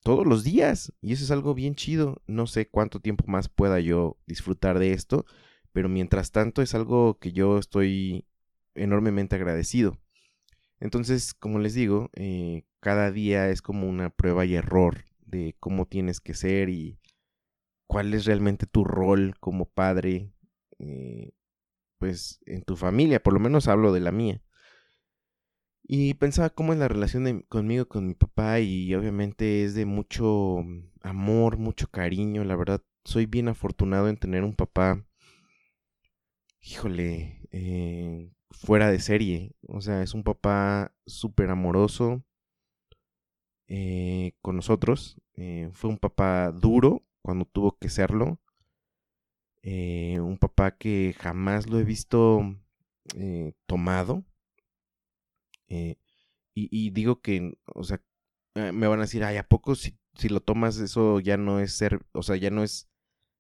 todos 0.04 0.26
los 0.26 0.44
días 0.44 0.94
y 1.02 1.14
eso 1.14 1.24
es 1.24 1.32
algo 1.32 1.54
bien 1.54 1.76
chido. 1.76 2.22
No 2.28 2.48
sé 2.48 2.68
cuánto 2.68 3.00
tiempo 3.00 3.26
más 3.28 3.50
pueda 3.50 3.80
yo 3.80 4.18
disfrutar 4.26 4.80
de 4.80 4.94
esto, 4.94 5.26
pero 5.74 5.90
mientras 5.90 6.32
tanto 6.32 6.62
es 6.62 6.76
algo 6.76 7.20
que 7.20 7.32
yo 7.32 7.58
estoy 7.58 8.26
enormemente 8.76 9.36
agradecido. 9.36 9.98
Entonces, 10.80 11.34
como 11.34 11.60
les 11.60 11.74
digo, 11.74 12.10
eh, 12.14 12.64
cada 12.80 13.12
día 13.12 13.50
es 13.50 13.62
como 13.62 13.88
una 13.90 14.10
prueba 14.10 14.46
y 14.46 14.56
error 14.56 15.06
de 15.26 15.56
cómo 15.60 15.86
tienes 15.86 16.20
que 16.20 16.34
ser 16.34 16.70
y 16.70 17.00
cuál 17.88 18.14
es 18.14 18.26
realmente 18.26 18.68
tu 18.68 18.84
rol 18.84 19.36
como 19.40 19.66
padre, 19.66 20.32
eh, 20.80 21.32
pues 21.98 22.40
en 22.46 22.62
tu 22.64 22.76
familia, 22.76 23.22
por 23.22 23.34
lo 23.34 23.40
menos 23.40 23.68
hablo 23.68 23.92
de 23.92 24.02
la 24.02 24.12
mía. 24.12 24.42
Y 25.88 26.16
pensaba 26.16 26.50
cómo 26.50 26.74
es 26.74 26.80
la 26.80 26.88
relación 26.88 27.44
conmigo 27.50 27.88
con 27.88 28.08
mi 28.08 28.14
papá 28.14 28.60
y 28.60 28.94
obviamente 28.94 29.64
es 29.64 29.74
de 29.74 29.86
mucho 29.86 30.58
amor, 31.02 31.58
mucho 31.58 31.88
cariño, 31.90 32.44
la 32.44 32.56
verdad 32.58 32.82
soy 33.06 33.26
bien 33.26 33.48
afortunado 33.48 34.10
en 34.10 34.18
tener 34.18 34.44
un 34.44 34.54
papá, 34.54 35.06
híjole, 36.62 37.42
eh, 37.52 38.30
fuera 38.52 38.92
de 38.92 39.00
serie. 39.00 39.54
O 39.68 39.82
sea, 39.82 40.04
es 40.04 40.14
un 40.14 40.24
papá 40.24 40.94
súper 41.06 41.50
amoroso 41.50 42.24
eh, 43.68 44.34
con 44.42 44.56
nosotros. 44.58 45.22
Eh, 45.36 45.70
fue 45.74 45.90
un 45.90 45.98
papá 45.98 46.52
duro 46.52 47.04
cuando 47.22 47.46
tuvo 47.46 47.78
que 47.78 47.90
serlo. 47.90 48.40
Eh, 49.62 50.20
un 50.20 50.38
papá 50.38 50.78
que 50.78 51.16
jamás 51.18 51.70
lo 51.70 51.80
he 51.80 51.84
visto 51.84 52.42
tomado. 53.66 54.24
Y, 55.70 56.90
digo 56.90 57.22
que, 57.22 57.58
o 57.76 57.84
sea, 57.84 58.02
me 58.56 58.88
van 58.88 59.00
a 59.00 59.04
decir, 59.04 59.24
ay, 59.24 59.38
¿a 59.38 59.48
poco 59.48 59.76
si, 59.76 59.98
si 60.16 60.30
lo 60.30 60.42
tomas 60.42 60.80
eso 60.80 61.20
ya 61.20 61.38
no 61.38 61.60
es 61.60 61.74
ser, 61.74 62.06
o 62.14 62.24
sea, 62.24 62.36
ya 62.36 62.50
no 62.50 62.64
es 62.64 62.90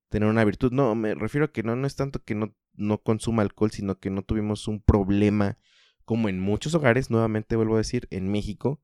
tener 0.09 0.29
una 0.29 0.45
virtud? 0.45 0.71
No, 0.71 0.93
me 0.95 1.15
refiero 1.15 1.45
a 1.45 1.51
que 1.51 1.63
no, 1.63 1.75
no 1.75 1.87
es 1.87 1.95
tanto 1.95 2.23
que 2.23 2.35
no 2.35 2.55
no 2.77 3.01
consuma 3.01 3.41
alcohol, 3.41 3.71
sino 3.71 3.99
que 3.99 4.09
no 4.09 4.21
tuvimos 4.21 4.67
un 4.67 4.79
problema 4.79 5.57
como 6.05 6.29
en 6.29 6.39
muchos 6.39 6.73
hogares, 6.73 7.09
nuevamente 7.09 7.57
vuelvo 7.57 7.75
a 7.75 7.79
decir, 7.79 8.07
en 8.11 8.29
México, 8.29 8.79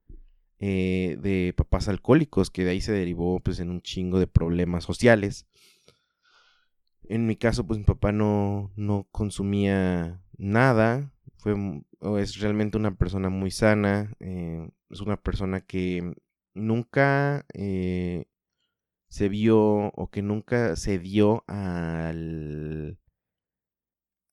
eh, 0.60 1.18
de 1.22 1.54
papás 1.56 1.88
alcohólicos, 1.88 2.50
que 2.50 2.66
de 2.66 2.72
ahí 2.72 2.82
se 2.82 2.92
derivó 2.92 3.40
pues 3.40 3.60
en 3.62 3.70
un 3.70 3.82
chingo 3.82 4.20
de 4.20 4.28
problemas 4.28 4.84
sociales. 4.84 5.48
En 7.04 7.26
mi 7.26 7.38
caso, 7.38 7.66
pues 7.66 7.80
mi 7.80 7.86
papá 7.86 8.12
no, 8.12 8.74
no 8.76 9.08
consumía 9.12 10.22
nada, 10.38 11.13
fue, 11.44 11.56
es 12.22 12.40
realmente 12.40 12.78
una 12.78 12.96
persona 12.96 13.30
muy 13.30 13.52
sana, 13.52 14.14
eh, 14.20 14.70
es 14.90 15.02
una 15.02 15.18
persona 15.18 15.62
que 15.62 16.14
nunca 16.54 17.46
eh, 17.54 18.28
se 19.10 19.30
vio 19.30 19.60
o 19.60 20.10
que 20.12 20.22
nunca 20.22 20.76
se 20.78 21.00
dio 21.00 21.44
al 21.48 23.00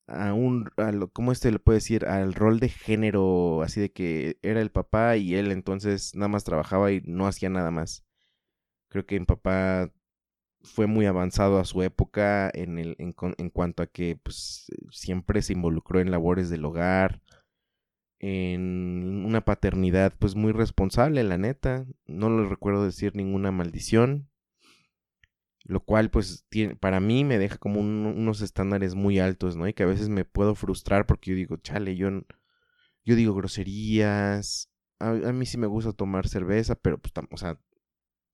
a 0.06 0.34
un, 0.34 0.70
a 0.76 0.92
lo, 0.92 1.10
¿cómo 1.12 1.32
este 1.32 1.52
le 1.52 1.58
puede 1.60 1.78
decir? 1.78 2.06
Al 2.06 2.34
rol 2.34 2.60
de 2.60 2.68
género, 2.68 3.62
así 3.62 3.80
de 3.80 3.92
que 3.92 4.38
era 4.42 4.60
el 4.60 4.70
papá 4.70 5.16
y 5.16 5.34
él 5.36 5.52
entonces 5.52 6.14
nada 6.16 6.28
más 6.28 6.44
trabajaba 6.44 6.92
y 6.92 7.00
no 7.06 7.26
hacía 7.26 7.48
nada 7.50 7.70
más. 7.70 8.04
Creo 8.88 9.06
que 9.06 9.20
mi 9.20 9.26
papá 9.26 9.92
fue 10.62 10.86
muy 10.86 11.06
avanzado 11.06 11.58
a 11.58 11.64
su 11.64 11.82
época 11.82 12.50
en, 12.52 12.78
el, 12.78 12.96
en, 12.98 13.14
en 13.38 13.50
cuanto 13.50 13.82
a 13.82 13.86
que 13.86 14.18
pues, 14.22 14.66
siempre 14.90 15.42
se 15.42 15.54
involucró 15.54 16.00
en 16.00 16.10
labores 16.10 16.50
del 16.50 16.64
hogar, 16.64 17.22
en 18.18 19.24
una 19.24 19.42
paternidad 19.44 20.14
pues 20.18 20.34
muy 20.34 20.52
responsable, 20.52 21.22
la 21.24 21.38
neta. 21.38 21.86
No 22.06 22.28
le 22.30 22.48
recuerdo 22.48 22.84
decir 22.84 23.16
ninguna 23.16 23.50
maldición 23.50 24.30
lo 25.64 25.80
cual 25.80 26.10
pues 26.10 26.46
tiene, 26.48 26.74
para 26.74 27.00
mí 27.00 27.24
me 27.24 27.38
deja 27.38 27.58
como 27.58 27.80
unos 27.80 28.40
estándares 28.40 28.94
muy 28.94 29.18
altos, 29.18 29.56
¿no? 29.56 29.68
Y 29.68 29.74
que 29.74 29.84
a 29.84 29.86
veces 29.86 30.08
me 30.08 30.24
puedo 30.24 30.54
frustrar 30.54 31.06
porque 31.06 31.30
yo 31.30 31.36
digo, 31.36 31.56
chale, 31.58 31.96
yo, 31.96 32.10
yo 33.04 33.14
digo 33.14 33.34
groserías, 33.34 34.70
a, 34.98 35.12
mí 35.12 35.46
sí 35.46 35.58
me 35.58 35.66
gusta 35.66 35.92
tomar 35.92 36.28
cerveza, 36.28 36.74
pero 36.74 36.98
pues, 36.98 37.12
o 37.30 37.36
sea, 37.36 37.58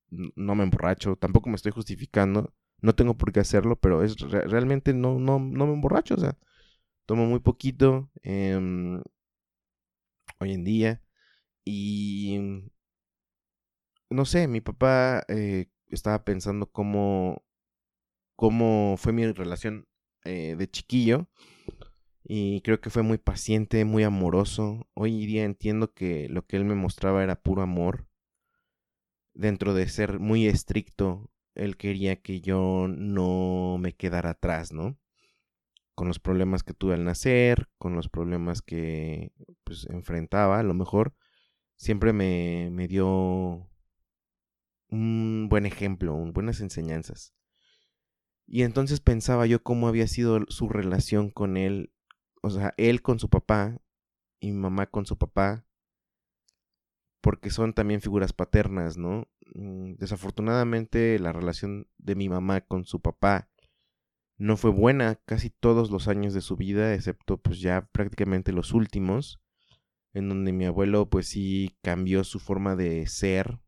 no 0.09 0.55
me 0.55 0.63
emborracho, 0.63 1.15
tampoco 1.17 1.49
me 1.49 1.55
estoy 1.55 1.71
justificando, 1.71 2.53
no 2.81 2.95
tengo 2.95 3.17
por 3.17 3.31
qué 3.31 3.39
hacerlo, 3.39 3.77
pero 3.79 4.03
es 4.03 4.17
realmente 4.19 4.93
no, 4.93 5.19
no, 5.19 5.39
no 5.39 5.67
me 5.67 5.73
emborracho, 5.73 6.15
o 6.15 6.19
sea, 6.19 6.37
tomo 7.05 7.25
muy 7.25 7.39
poquito 7.39 8.09
em, 8.23 9.01
hoy 10.39 10.53
en 10.53 10.63
día 10.63 11.01
y 11.65 12.39
no 14.09 14.25
sé, 14.25 14.47
mi 14.47 14.61
papá 14.61 15.23
eh, 15.27 15.67
estaba 15.89 16.23
pensando 16.23 16.71
cómo, 16.71 17.43
cómo 18.35 18.95
fue 18.97 19.13
mi 19.13 19.25
relación 19.31 19.87
eh, 20.23 20.55
de 20.57 20.69
chiquillo. 20.69 21.27
Y 22.29 22.61
creo 22.61 22.81
que 22.81 22.89
fue 22.89 23.03
muy 23.03 23.17
paciente, 23.17 23.85
muy 23.85 24.03
amoroso. 24.03 24.87
Hoy 24.93 25.25
día 25.25 25.45
entiendo 25.45 25.93
que 25.93 26.27
lo 26.29 26.45
que 26.45 26.57
él 26.57 26.65
me 26.65 26.75
mostraba 26.75 27.23
era 27.23 27.41
puro 27.41 27.61
amor. 27.61 28.05
Dentro 29.37 29.75
de 29.75 29.87
ser 29.87 30.19
muy 30.19 30.47
estricto, 30.47 31.29
él 31.53 31.77
quería 31.77 32.15
que 32.15 32.41
yo 32.41 32.87
no 32.89 33.77
me 33.79 33.93
quedara 33.93 34.31
atrás, 34.31 34.73
¿no? 34.73 34.97
Con 35.93 36.07
los 36.07 36.17
problemas 36.17 36.63
que 36.63 36.73
tuve 36.73 36.95
al 36.95 37.03
nacer, 37.03 37.69
con 37.77 37.95
los 37.95 38.09
problemas 38.09 38.63
que 38.63 39.31
pues 39.63 39.85
enfrentaba, 39.91 40.57
a 40.57 40.63
lo 40.63 40.73
mejor 40.73 41.13
siempre 41.75 42.13
me, 42.13 42.69
me 42.71 42.87
dio 42.87 43.69
un 44.89 45.47
buen 45.51 45.67
ejemplo, 45.67 46.15
buenas 46.33 46.59
enseñanzas. 46.59 47.35
Y 48.47 48.63
entonces 48.63 49.01
pensaba 49.01 49.45
yo 49.45 49.61
cómo 49.61 49.87
había 49.87 50.07
sido 50.07 50.39
su 50.47 50.67
relación 50.67 51.29
con 51.29 51.57
él, 51.57 51.93
o 52.41 52.49
sea, 52.49 52.73
él 52.77 53.03
con 53.03 53.19
su 53.19 53.29
papá 53.29 53.79
y 54.39 54.51
mi 54.51 54.57
mamá 54.57 54.87
con 54.87 55.05
su 55.05 55.15
papá, 55.15 55.66
porque 57.21 57.49
son 57.49 57.73
también 57.73 58.01
figuras 58.01 58.33
paternas, 58.33 58.97
¿no? 58.97 59.27
Mm, 59.53 59.93
desafortunadamente 59.95 61.19
la 61.19 61.33
relación 61.33 61.87
de 61.97 62.15
mi 62.15 62.29
mamá 62.29 62.61
con 62.61 62.85
su 62.85 63.01
papá 63.01 63.49
no 64.37 64.57
fue 64.57 64.71
buena 64.71 65.15
casi 65.25 65.49
todos 65.49 65.89
los 65.89 66.07
años 66.07 66.33
de 66.33 66.41
su 66.41 66.57
vida, 66.57 66.93
excepto 66.93 67.37
pues 67.37 67.59
ya 67.59 67.87
prácticamente 67.91 68.51
los 68.51 68.73
últimos, 68.73 69.41
en 70.13 70.29
donde 70.29 70.53
mi 70.53 70.65
abuelo 70.65 71.09
pues 71.09 71.27
sí 71.27 71.77
cambió 71.81 72.23
su 72.23 72.39
forma 72.39 72.75
de 72.75 73.07
ser, 73.07 73.59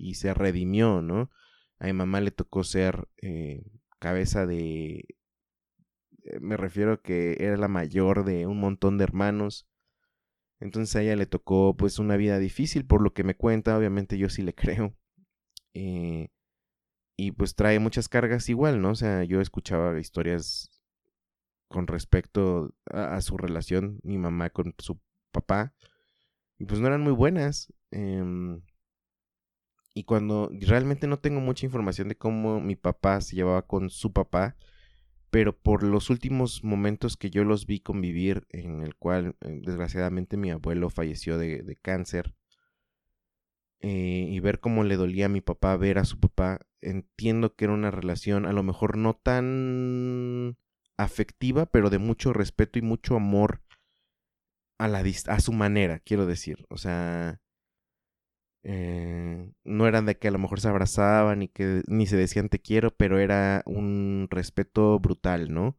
y 0.00 0.14
se 0.14 0.34
redimió, 0.34 1.02
¿no? 1.02 1.30
A 1.78 1.86
mi 1.86 1.92
mamá 1.92 2.20
le 2.20 2.30
tocó 2.30 2.64
ser 2.64 3.08
eh, 3.22 3.62
cabeza 3.98 4.46
de... 4.46 5.04
Eh, 6.24 6.40
me 6.40 6.56
refiero 6.56 7.02
que 7.02 7.36
era 7.40 7.56
la 7.56 7.68
mayor 7.68 8.24
de 8.24 8.46
un 8.46 8.58
montón 8.58 8.98
de 8.98 9.04
hermanos. 9.04 9.68
Entonces 10.60 10.94
a 10.96 11.02
ella 11.02 11.16
le 11.16 11.26
tocó 11.26 11.74
pues 11.76 11.98
una 11.98 12.16
vida 12.16 12.38
difícil 12.38 12.84
por 12.84 13.00
lo 13.02 13.12
que 13.12 13.24
me 13.24 13.34
cuenta, 13.34 13.76
obviamente 13.76 14.18
yo 14.18 14.28
sí 14.28 14.42
le 14.42 14.54
creo. 14.54 14.94
Eh, 15.74 16.28
y 17.16 17.32
pues 17.32 17.54
trae 17.54 17.78
muchas 17.78 18.08
cargas 18.08 18.48
igual, 18.48 18.80
¿no? 18.80 18.90
O 18.90 18.94
sea, 18.94 19.24
yo 19.24 19.40
escuchaba 19.40 19.98
historias 19.98 20.70
con 21.68 21.86
respecto 21.86 22.74
a, 22.86 23.20
su 23.20 23.36
relación, 23.36 24.00
mi 24.02 24.18
mamá 24.18 24.50
con 24.50 24.74
su 24.78 25.00
papá, 25.30 25.74
y 26.58 26.64
pues 26.64 26.80
no 26.80 26.88
eran 26.88 27.02
muy 27.02 27.12
buenas. 27.12 27.72
Em, 27.90 28.62
y 29.94 30.04
cuando 30.04 30.50
realmente 30.52 31.06
no 31.06 31.18
tengo 31.18 31.40
mucha 31.40 31.66
información 31.66 32.08
de 32.08 32.16
cómo 32.16 32.60
mi 32.60 32.74
papá 32.74 33.20
se 33.20 33.36
llevaba 33.36 33.66
con 33.66 33.90
su 33.90 34.12
papá, 34.12 34.56
pero 35.30 35.56
por 35.56 35.82
los 35.82 36.10
últimos 36.10 36.64
momentos 36.64 37.16
que 37.16 37.30
yo 37.30 37.44
los 37.44 37.66
vi 37.66 37.80
convivir, 37.80 38.46
en 38.50 38.82
el 38.82 38.96
cual 38.96 39.36
eh, 39.40 39.60
desgraciadamente 39.62 40.36
mi 40.36 40.50
abuelo 40.50 40.90
falleció 40.90 41.38
de, 41.38 41.78
cáncer, 41.80 42.34
eh, 43.80 44.26
y 44.28 44.40
ver 44.40 44.60
cómo 44.60 44.84
le 44.84 44.96
dolía 44.96 45.26
a 45.26 45.30
mi 45.30 45.40
papá 45.40 45.76
ver 45.76 45.98
a 45.98 46.04
su 46.04 46.18
papá, 46.18 46.60
entiendo 46.80 47.54
que 47.54 47.64
era 47.64 47.74
una 47.74 47.90
relación 47.90 48.44
a 48.44 48.52
lo 48.52 48.62
mejor 48.62 48.96
no 48.96 49.14
tan 49.14 50.58
afectiva, 50.96 51.66
pero 51.66 51.90
de 51.90 51.98
mucho 51.98 52.32
respeto 52.32 52.78
y 52.78 52.82
mucho 52.82 53.16
amor 53.16 53.62
a, 54.78 54.88
la, 54.88 55.02
a 55.28 55.40
su 55.40 55.52
manera, 55.52 56.00
quiero 56.00 56.26
decir. 56.26 56.66
O 56.68 56.76
sea, 56.76 57.40
Eh, 58.62 59.50
no 59.64 59.86
eran 59.86 60.04
de 60.06 60.18
que 60.18 60.28
a 60.28 60.30
lo 60.30 60.38
mejor 60.38 60.60
se 60.60 60.68
abrazaban 60.68 61.38
ni 61.40 61.48
que 61.48 61.82
ni 61.86 62.06
se 62.06 62.16
decían 62.16 62.48
te 62.48 62.60
quiero, 62.60 62.94
pero 62.94 63.18
era 63.18 63.62
un 63.66 64.28
respeto 64.30 64.98
brutal, 65.00 65.52
¿no? 65.52 65.78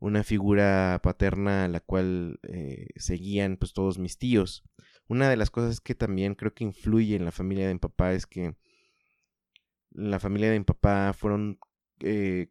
Una 0.00 0.24
figura 0.24 1.00
paterna 1.02 1.64
a 1.64 1.68
la 1.68 1.80
cual 1.80 2.40
eh, 2.44 2.88
seguían 2.96 3.56
pues 3.56 3.72
todos 3.72 3.98
mis 3.98 4.18
tíos. 4.18 4.64
Una 5.08 5.28
de 5.30 5.36
las 5.36 5.50
cosas 5.50 5.80
que 5.80 5.94
también 5.94 6.34
creo 6.34 6.54
que 6.54 6.64
influye 6.64 7.16
en 7.16 7.24
la 7.24 7.32
familia 7.32 7.66
de 7.66 7.74
mi 7.74 7.80
papá 7.80 8.12
es 8.12 8.26
que 8.26 8.54
la 9.90 10.20
familia 10.20 10.50
de 10.50 10.58
mi 10.58 10.64
papá 10.64 11.12
fueron 11.12 11.58
eh, 12.00 12.48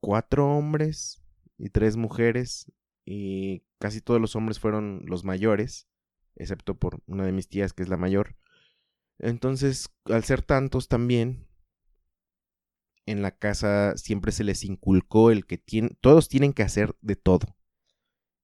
cuatro 0.00 0.46
hombres 0.56 1.22
y 1.58 1.70
tres 1.70 1.96
mujeres 1.96 2.70
y 3.04 3.62
casi 3.78 4.00
todos 4.00 4.20
los 4.20 4.36
hombres 4.36 4.60
fueron 4.60 5.02
los 5.06 5.24
mayores, 5.24 5.88
excepto 6.36 6.74
por 6.78 7.02
una 7.06 7.24
de 7.24 7.32
mis 7.32 7.48
tías 7.48 7.72
que 7.72 7.82
es 7.82 7.88
la 7.88 7.96
mayor. 7.96 8.36
Entonces, 9.20 9.90
al 10.06 10.24
ser 10.24 10.42
tantos 10.42 10.88
también, 10.88 11.46
en 13.06 13.22
la 13.22 13.36
casa 13.36 13.96
siempre 13.96 14.32
se 14.32 14.44
les 14.44 14.64
inculcó 14.64 15.30
el 15.30 15.46
que 15.46 15.62
todos 16.00 16.28
tienen 16.28 16.52
que 16.52 16.62
hacer 16.62 16.96
de 17.00 17.16
todo. 17.16 17.56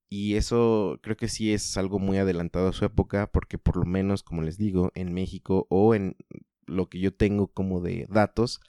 Y 0.09 0.37
eso 0.37 1.01
creo 1.03 1.17
que 1.17 1.29
sí 1.29 1.53
es 1.53 1.77
algo 1.77 1.99
muy 1.99 2.19
adelantado 2.19 2.69
a 2.69 2.73
su 2.73 2.85
época, 2.85 3.31
porque 3.33 3.59
por 3.59 3.77
lo 3.77 3.85
menos, 3.87 4.23
como 4.23 4.43
les 4.43 4.57
digo, 4.57 4.93
en 4.95 5.13
México 5.13 5.67
o 5.71 5.95
en 5.95 6.17
lo 6.67 6.89
que 6.89 7.01
yo 7.01 7.15
tengo 7.15 7.49
como 7.49 7.81
de 7.81 8.07
datos, 8.09 8.61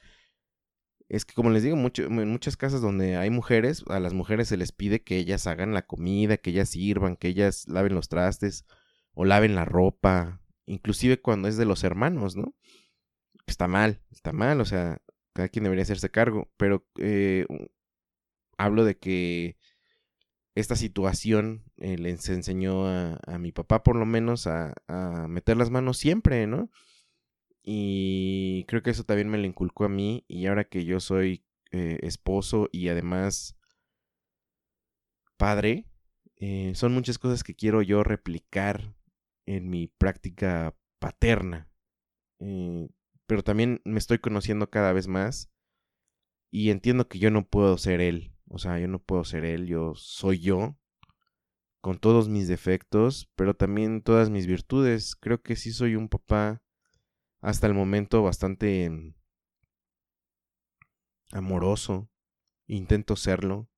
es 1.10 1.26
que 1.26 1.34
como 1.34 1.52
les 1.52 1.64
digo, 1.64 1.78
en 1.78 2.30
muchas 2.30 2.58
casas 2.58 2.82
donde 2.82 3.18
hay 3.18 3.30
mujeres, 3.30 3.84
a 3.88 4.00
las 4.00 4.14
mujeres 4.14 4.48
se 4.50 4.58
les 4.58 4.72
pide 4.72 5.04
que 5.04 5.18
ellas 5.18 5.48
hagan 5.48 5.74
la 5.74 5.86
comida, 5.86 6.38
que 6.38 6.50
ellas 6.52 6.70
sirvan, 6.70 7.16
que 7.16 7.30
ellas 7.30 7.66
laven 7.68 7.96
los 7.96 8.10
trastes 8.10 8.66
o 9.14 9.26
laven 9.26 9.56
la 9.56 9.66
ropa, 9.66 10.42
inclusive 10.68 11.20
cuando 11.20 11.48
es 11.48 11.58
de 11.58 11.66
los 11.66 11.84
hermanos, 11.84 12.36
¿no? 12.36 12.54
Está 13.48 13.68
mal, 13.68 14.04
está 14.12 14.34
mal, 14.34 14.62
o 14.62 14.66
sea, 14.66 15.02
cada 15.34 15.50
quien 15.50 15.64
debería 15.64 15.84
hacerse 15.84 16.12
cargo, 16.12 16.52
pero 16.58 16.86
eh, 17.00 17.48
hablo 18.58 18.86
de 18.86 18.98
que 18.98 19.58
esta 20.56 20.76
situación 20.76 21.64
eh, 21.78 21.98
les 21.98 22.28
enseñó 22.30 22.88
a, 22.88 23.38
mi 23.40 23.52
papá 23.52 23.84
por 23.84 23.96
lo 23.96 24.06
menos 24.06 24.48
a, 24.48 24.74
meter 25.30 25.58
las 25.58 25.70
manos 25.72 25.98
siempre, 25.98 26.46
¿no? 26.48 26.70
Y 27.64 28.66
creo 28.68 28.82
que 28.82 28.92
eso 28.92 29.04
también 29.04 29.30
me 29.30 29.38
lo 29.38 29.46
inculcó 29.46 29.86
a 29.86 29.90
mí 29.90 30.26
y 30.28 30.48
ahora 30.48 30.66
que 30.66 30.86
yo 30.86 31.00
soy 31.00 31.46
eh, 31.72 32.00
esposo 32.02 32.70
y 32.72 32.90
además 32.90 33.58
padre, 35.38 35.86
son 36.74 36.94
muchas 36.94 37.18
cosas 37.20 37.44
que 37.44 37.56
quiero 37.56 37.82
yo 37.82 38.04
replicar 38.04 38.97
en 39.48 39.70
mi 39.70 39.88
práctica 39.88 40.76
paterna. 41.00 41.68
Eh, 42.40 42.88
pero 43.26 43.44
también 43.44 43.82
me 43.84 43.98
estoy 43.98 44.20
conociendo 44.20 44.70
cada 44.70 44.94
vez 44.94 45.08
más 45.08 45.52
y 46.52 46.70
entiendo 46.70 47.08
que 47.08 47.20
yo 47.20 47.32
no 47.32 47.48
puedo 47.48 47.78
ser 47.78 48.02
él. 48.02 48.34
O 48.50 48.60
sea, 48.60 48.80
yo 48.80 48.88
no 48.88 49.00
puedo 49.00 49.24
ser 49.24 49.44
él, 49.44 49.68
yo 49.68 49.94
soy 49.96 50.40
yo, 50.40 50.78
con 51.82 52.00
todos 52.00 52.30
mis 52.30 52.48
defectos, 52.48 53.30
pero 53.36 53.56
también 53.56 54.02
todas 54.02 54.30
mis 54.30 54.48
virtudes. 54.48 55.16
Creo 55.16 55.42
que 55.42 55.56
sí 55.56 55.72
soy 55.72 55.96
un 55.96 56.08
papá 56.10 56.62
hasta 57.42 57.68
el 57.68 57.74
momento 57.74 58.24
bastante 58.24 58.90
mm, 58.90 59.16
amoroso. 61.32 62.10
Intento 62.68 63.16
serlo. 63.16 63.70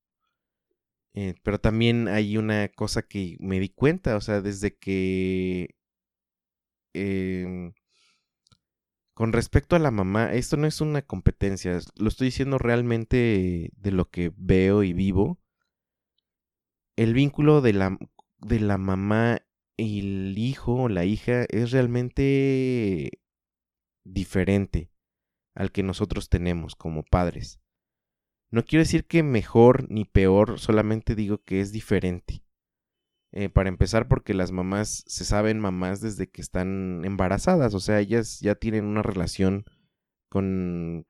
Eh, 1.21 1.35
pero 1.43 1.59
también 1.59 2.07
hay 2.07 2.37
una 2.37 2.69
cosa 2.69 3.01
que 3.01 3.35
me 3.41 3.59
di 3.59 3.67
cuenta, 3.67 4.15
o 4.15 4.21
sea, 4.21 4.39
desde 4.39 4.77
que... 4.77 5.75
Em, 6.93 7.73
con 9.13 9.33
respecto 9.33 9.75
a 9.75 9.79
la 9.79 9.91
mamá, 9.91 10.33
esto 10.33 10.55
no 10.55 10.65
es 10.65 10.79
una 10.79 11.01
competencia, 11.01 11.77
lo 11.97 12.07
estoy 12.07 12.27
diciendo 12.27 12.57
realmente 12.57 13.69
de 13.75 13.91
lo 13.91 14.09
que 14.09 14.31
veo 14.37 14.81
y 14.83 14.93
vivo. 14.93 15.41
El 16.95 17.13
vínculo 17.13 17.59
de 17.59 17.73
la, 17.73 17.97
de 18.37 18.61
la 18.61 18.77
mamá 18.77 19.41
y 19.75 19.99
el 19.99 20.37
hijo 20.37 20.83
o 20.83 20.89
la 20.89 21.03
hija 21.03 21.45
es 21.49 21.71
realmente 21.71 23.19
diferente 24.05 24.89
al 25.53 25.73
que 25.73 25.83
nosotros 25.83 26.29
tenemos 26.29 26.75
como 26.75 27.03
padres. 27.03 27.58
No 28.51 28.65
quiero 28.65 28.83
decir 28.83 29.05
que 29.05 29.23
mejor 29.23 29.89
ni 29.91 30.05
peor, 30.05 30.59
solamente 30.59 31.15
digo 31.15 31.43
que 31.43 31.61
es 31.61 31.71
diferente. 31.71 32.43
Eh, 33.31 33.49
para 33.49 33.69
empezar, 33.69 34.07
porque 34.07 34.33
las 34.33 34.51
mamás 34.51 35.03
se 35.05 35.23
saben 35.23 35.59
mamás 35.59 36.01
desde 36.01 36.29
que 36.29 36.41
están 36.41 37.03
embarazadas, 37.05 37.75
o 37.75 37.79
sea, 37.79 37.99
ellas 37.99 38.39
ya 38.39 38.55
tienen 38.55 38.85
una 38.85 39.03
relación 39.03 39.65
con, 40.29 41.05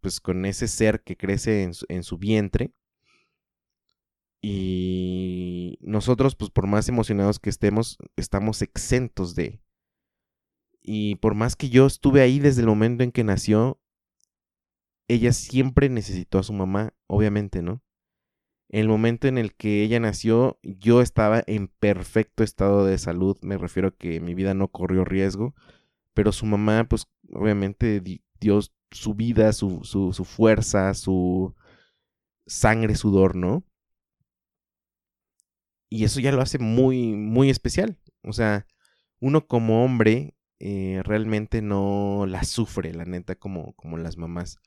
pues, 0.00 0.20
con 0.20 0.44
ese 0.44 0.68
ser 0.68 1.02
que 1.02 1.16
crece 1.16 1.62
en 1.62 1.72
su, 1.74 1.86
en 1.88 2.02
su 2.02 2.18
vientre. 2.18 2.72
Y 4.42 5.78
nosotros, 5.80 6.34
pues 6.34 6.50
por 6.50 6.66
más 6.66 6.88
emocionados 6.88 7.38
que 7.38 7.48
estemos, 7.48 7.96
estamos 8.16 8.60
exentos 8.60 9.34
de. 9.34 9.60
Y 10.82 11.14
por 11.16 11.34
más 11.34 11.54
que 11.56 11.68
yo 11.70 11.86
estuve 11.86 12.22
ahí 12.22 12.40
desde 12.40 12.62
el 12.62 12.66
momento 12.66 13.04
en 13.04 13.12
que 13.12 13.24
nació, 13.24 13.80
ella 15.08 15.32
siempre 15.32 15.88
necesitó 15.88 16.38
a 16.38 16.42
su 16.42 16.52
mamá, 16.52 16.94
obviamente, 17.06 17.62
¿no? 17.62 17.82
En 18.68 18.80
el 18.80 18.88
momento 18.88 19.28
en 19.28 19.36
el 19.38 19.54
que 19.54 19.82
ella 19.82 20.00
nació, 20.00 20.58
yo 20.62 21.02
estaba 21.02 21.42
en 21.46 21.68
perfecto 21.68 22.42
estado 22.42 22.86
de 22.86 22.96
salud, 22.98 23.36
me 23.42 23.58
refiero 23.58 23.88
a 23.88 23.96
que 23.96 24.20
mi 24.20 24.34
vida 24.34 24.54
no 24.54 24.68
corrió 24.68 25.04
riesgo, 25.04 25.54
pero 26.14 26.32
su 26.32 26.46
mamá, 26.46 26.84
pues 26.88 27.06
obviamente 27.32 28.02
dio 28.40 28.60
su 28.90 29.14
vida, 29.14 29.52
su, 29.52 29.80
su, 29.84 30.12
su 30.12 30.24
fuerza, 30.24 30.94
su 30.94 31.54
sangre, 32.46 32.94
sudor, 32.94 33.36
¿no? 33.36 33.64
Y 35.90 36.04
eso 36.04 36.20
ya 36.20 36.32
lo 36.32 36.40
hace 36.40 36.58
muy, 36.58 37.14
muy 37.14 37.50
especial. 37.50 37.98
O 38.22 38.32
sea, 38.32 38.66
uno 39.20 39.46
como 39.46 39.84
hombre 39.84 40.34
eh, 40.58 41.02
realmente 41.04 41.60
no 41.60 42.24
la 42.26 42.44
sufre, 42.44 42.94
la 42.94 43.04
neta, 43.04 43.34
como, 43.34 43.74
como 43.74 43.98
las 43.98 44.16
mamás. 44.16 44.58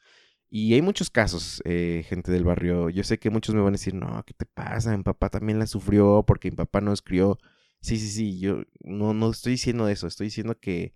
Y 0.58 0.74
hay 0.74 0.82
muchos 0.82 1.10
casos, 1.10 1.62
eh, 1.66 2.06
gente 2.08 2.32
del 2.32 2.46
barrio. 2.46 2.90
Yo 2.90 3.04
sé 3.04 3.20
que 3.20 3.30
muchos 3.30 3.54
me 3.54 3.60
van 3.60 3.72
a 3.74 3.78
decir, 3.78 3.94
no, 3.94 4.24
¿qué 4.26 4.34
te 4.34 4.46
pasa? 4.46 4.96
Mi 4.96 5.04
papá 5.04 5.30
también 5.30 5.60
la 5.60 5.68
sufrió 5.68 6.24
porque 6.26 6.50
mi 6.50 6.56
papá 6.56 6.80
nos 6.80 7.02
crió. 7.02 7.38
Sí, 7.82 7.98
sí, 7.98 8.08
sí, 8.08 8.40
yo 8.40 8.64
no, 8.80 9.14
no 9.14 9.32
estoy 9.32 9.52
diciendo 9.54 9.90
eso, 9.90 10.08
estoy 10.08 10.28
diciendo 10.28 10.58
que 10.58 10.96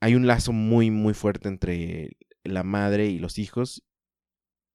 hay 0.00 0.16
un 0.16 0.26
lazo 0.26 0.52
muy, 0.52 0.90
muy 0.90 1.14
fuerte 1.14 1.48
entre 1.48 2.16
la 2.42 2.64
madre 2.64 3.06
y 3.06 3.20
los 3.20 3.38
hijos 3.38 3.84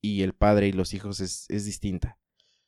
y 0.02 0.22
el 0.22 0.32
padre 0.34 0.70
y 0.70 0.72
los 0.72 0.94
hijos 0.94 1.20
es, 1.20 1.46
es 1.50 1.66
distinta. 1.66 2.18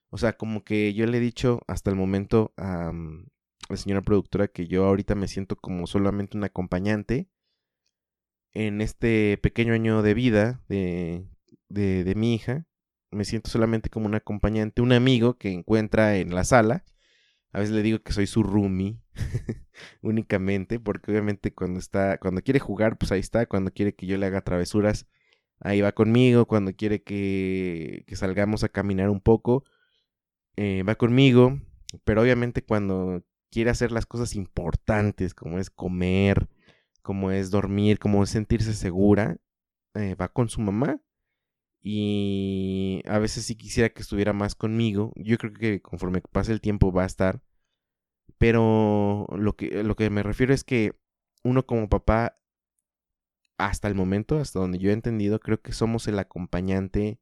O 0.09 0.17
sea, 0.17 0.35
como 0.35 0.65
que 0.65 0.93
yo 0.93 1.05
le 1.05 1.19
he 1.19 1.21
dicho 1.21 1.61
hasta 1.65 1.91
el 1.91 1.95
momento 1.95 2.53
a 2.57 2.91
mm, 2.91 3.25
la 3.69 3.77
señora 3.77 4.01
productora 4.01 4.49
que 4.49 4.67
yo 4.67 4.85
ahorita 4.85 5.15
me 5.15 5.29
siento 5.29 5.55
como 5.55 5.87
solamente 5.87 6.35
un 6.35 6.43
acompañante 6.43 7.29
en 8.53 8.81
este 8.81 9.37
pequeño 9.37 9.73
año 9.73 10.01
de 10.01 10.13
vida 10.13 10.61
de, 10.67 11.25
de, 11.69 12.15
mi 12.15 12.33
hija, 12.35 12.65
me 13.11 13.25
siento 13.25 13.49
solamente 13.49 13.89
como 13.89 14.05
un 14.07 14.15
acompañante, 14.15 14.81
un 14.81 14.91
amigo 14.91 15.37
que 15.37 15.51
encuentra 15.51 16.17
en 16.17 16.33
la 16.33 16.43
sala. 16.43 16.85
A 17.51 17.59
veces 17.59 17.73
le 17.73 17.81
digo 17.81 17.99
que 17.99 18.13
soy 18.13 18.27
su 18.27 18.43
roomie 18.43 18.99
únicamente, 20.01 20.79
porque 20.79 21.11
obviamente 21.11 21.53
cuando 21.53 21.79
está, 21.79 22.17
cuando 22.19 22.41
quiere 22.41 22.59
jugar, 22.59 22.97
pues 22.97 23.11
ahí 23.11 23.19
está. 23.19 23.45
Cuando 23.47 23.71
quiere 23.71 23.95
que 23.95 24.05
yo 24.05 24.17
le 24.17 24.25
haga 24.27 24.41
travesuras, 24.41 25.07
ahí 25.59 25.81
va 25.81 25.91
conmigo. 25.93 26.45
Cuando 26.45 26.73
quiere 26.75 27.03
que, 27.03 28.03
que 28.07 28.15
salgamos 28.15 28.63
a 28.63 28.69
caminar 28.69 29.09
un 29.09 29.21
poco, 29.21 29.63
eh, 30.57 30.83
va 30.83 30.95
conmigo. 30.95 31.59
Pero 32.03 32.21
obviamente 32.21 32.63
cuando 32.63 33.23
quiere 33.51 33.71
hacer 33.71 33.91
las 33.91 34.05
cosas 34.05 34.35
importantes, 34.35 35.33
como 35.33 35.59
es 35.59 35.69
comer, 35.69 36.47
como 37.09 37.31
es 37.31 37.49
dormir, 37.49 37.97
como 37.97 38.21
es 38.21 38.29
sentirse 38.29 38.75
segura, 38.75 39.37
eh, 39.95 40.13
va 40.13 40.27
con 40.27 40.47
su 40.47 40.61
mamá. 40.61 41.01
Y 41.81 43.01
a 43.07 43.17
veces 43.17 43.45
sí 43.45 43.55
quisiera 43.55 43.89
que 43.89 44.03
estuviera 44.03 44.31
más 44.31 44.53
conmigo. 44.53 45.11
Yo 45.15 45.39
creo 45.39 45.51
que 45.53 45.81
conforme 45.81 46.21
pase 46.21 46.51
el 46.51 46.61
tiempo 46.61 46.91
va 46.91 47.01
a 47.01 47.07
estar. 47.07 47.41
Pero 48.37 49.25
lo 49.35 49.55
que, 49.55 49.83
lo 49.83 49.95
que 49.95 50.11
me 50.11 50.21
refiero 50.21 50.53
es 50.53 50.63
que 50.63 50.99
uno 51.43 51.65
como 51.65 51.89
papá, 51.89 52.37
hasta 53.57 53.87
el 53.87 53.95
momento, 53.95 54.37
hasta 54.37 54.59
donde 54.59 54.77
yo 54.77 54.91
he 54.91 54.93
entendido, 54.93 55.39
creo 55.39 55.59
que 55.63 55.71
somos 55.71 56.07
el 56.07 56.19
acompañante 56.19 57.19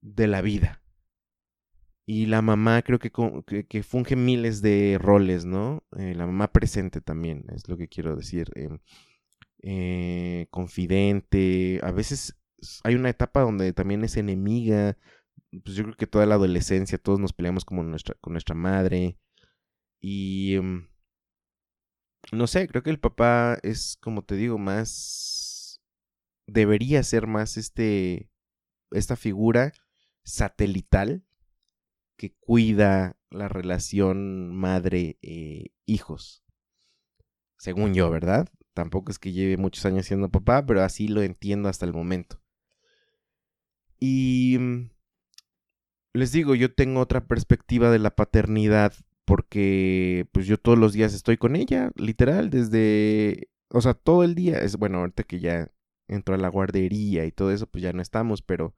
de 0.00 0.26
la 0.26 0.40
vida. 0.40 0.83
Y 2.06 2.26
la 2.26 2.42
mamá 2.42 2.82
creo 2.82 2.98
que, 2.98 3.10
que, 3.66 3.82
funge 3.82 4.14
miles 4.14 4.60
de 4.60 4.98
roles, 5.00 5.46
¿no? 5.46 5.82
Eh, 5.96 6.14
la 6.14 6.26
mamá 6.26 6.52
presente 6.52 7.00
también, 7.00 7.46
es 7.54 7.66
lo 7.68 7.78
que 7.78 7.88
quiero 7.88 8.14
decir. 8.16 8.50
Em, 8.54 8.78
eh, 9.62 10.46
confidente. 10.50 11.80
A 11.82 11.90
veces 11.92 12.36
hay 12.84 12.94
una 12.96 13.10
etapa 13.10 13.40
donde 13.40 13.72
también 13.72 14.04
es 14.04 14.16
enemiga. 14.18 14.98
Pues 15.64 15.76
yo 15.76 15.84
creo 15.84 15.96
que 15.96 16.06
toda 16.06 16.26
la 16.26 16.34
adolescencia 16.34 16.98
todos 16.98 17.20
nos 17.20 17.32
peleamos 17.32 17.64
como 17.64 17.82
nuestra, 17.82 18.14
con 18.20 18.34
nuestra 18.34 18.54
madre. 18.54 19.18
Y 20.00 20.56
em, 20.56 20.88
no 22.32 22.46
sé, 22.46 22.68
creo 22.68 22.82
que 22.82 22.90
el 22.90 23.00
papá 23.00 23.58
es, 23.62 23.98
como 24.00 24.22
te 24.22 24.36
digo, 24.36 24.58
más... 24.58 25.80
Debería 26.46 27.02
ser 27.02 27.26
más 27.26 27.56
este... 27.56 28.30
Esta 28.90 29.16
figura 29.16 29.72
satelital 30.24 31.24
que 32.16 32.34
cuida 32.40 33.16
la 33.30 33.48
relación 33.48 34.54
madre-hijos. 34.54 36.44
Según 37.58 37.94
yo, 37.94 38.10
¿verdad? 38.10 38.48
Tampoco 38.74 39.10
es 39.10 39.18
que 39.18 39.32
lleve 39.32 39.56
muchos 39.56 39.84
años 39.86 40.06
siendo 40.06 40.30
papá, 40.30 40.64
pero 40.66 40.82
así 40.82 41.08
lo 41.08 41.22
entiendo 41.22 41.68
hasta 41.68 41.86
el 41.86 41.92
momento. 41.92 42.40
Y 44.00 44.56
mm, 44.58 44.90
les 46.12 46.32
digo, 46.32 46.54
yo 46.54 46.74
tengo 46.74 47.00
otra 47.00 47.26
perspectiva 47.26 47.90
de 47.90 47.98
la 47.98 48.14
paternidad 48.14 48.94
porque 49.24 50.26
pues 50.32 50.46
yo 50.46 50.58
todos 50.58 50.78
los 50.78 50.92
días 50.92 51.14
estoy 51.14 51.36
con 51.38 51.56
ella, 51.56 51.90
literal, 51.96 52.50
desde, 52.50 53.48
o 53.70 53.80
sea, 53.80 53.94
todo 53.94 54.24
el 54.24 54.34
día. 54.34 54.58
Es 54.58 54.76
bueno, 54.76 54.98
ahorita 54.98 55.22
que 55.24 55.40
ya 55.40 55.70
entró 56.08 56.34
a 56.34 56.38
la 56.38 56.48
guardería 56.48 57.24
y 57.24 57.32
todo 57.32 57.50
eso, 57.52 57.66
pues 57.66 57.82
ya 57.82 57.92
no 57.92 58.02
estamos, 58.02 58.42
pero 58.42 58.74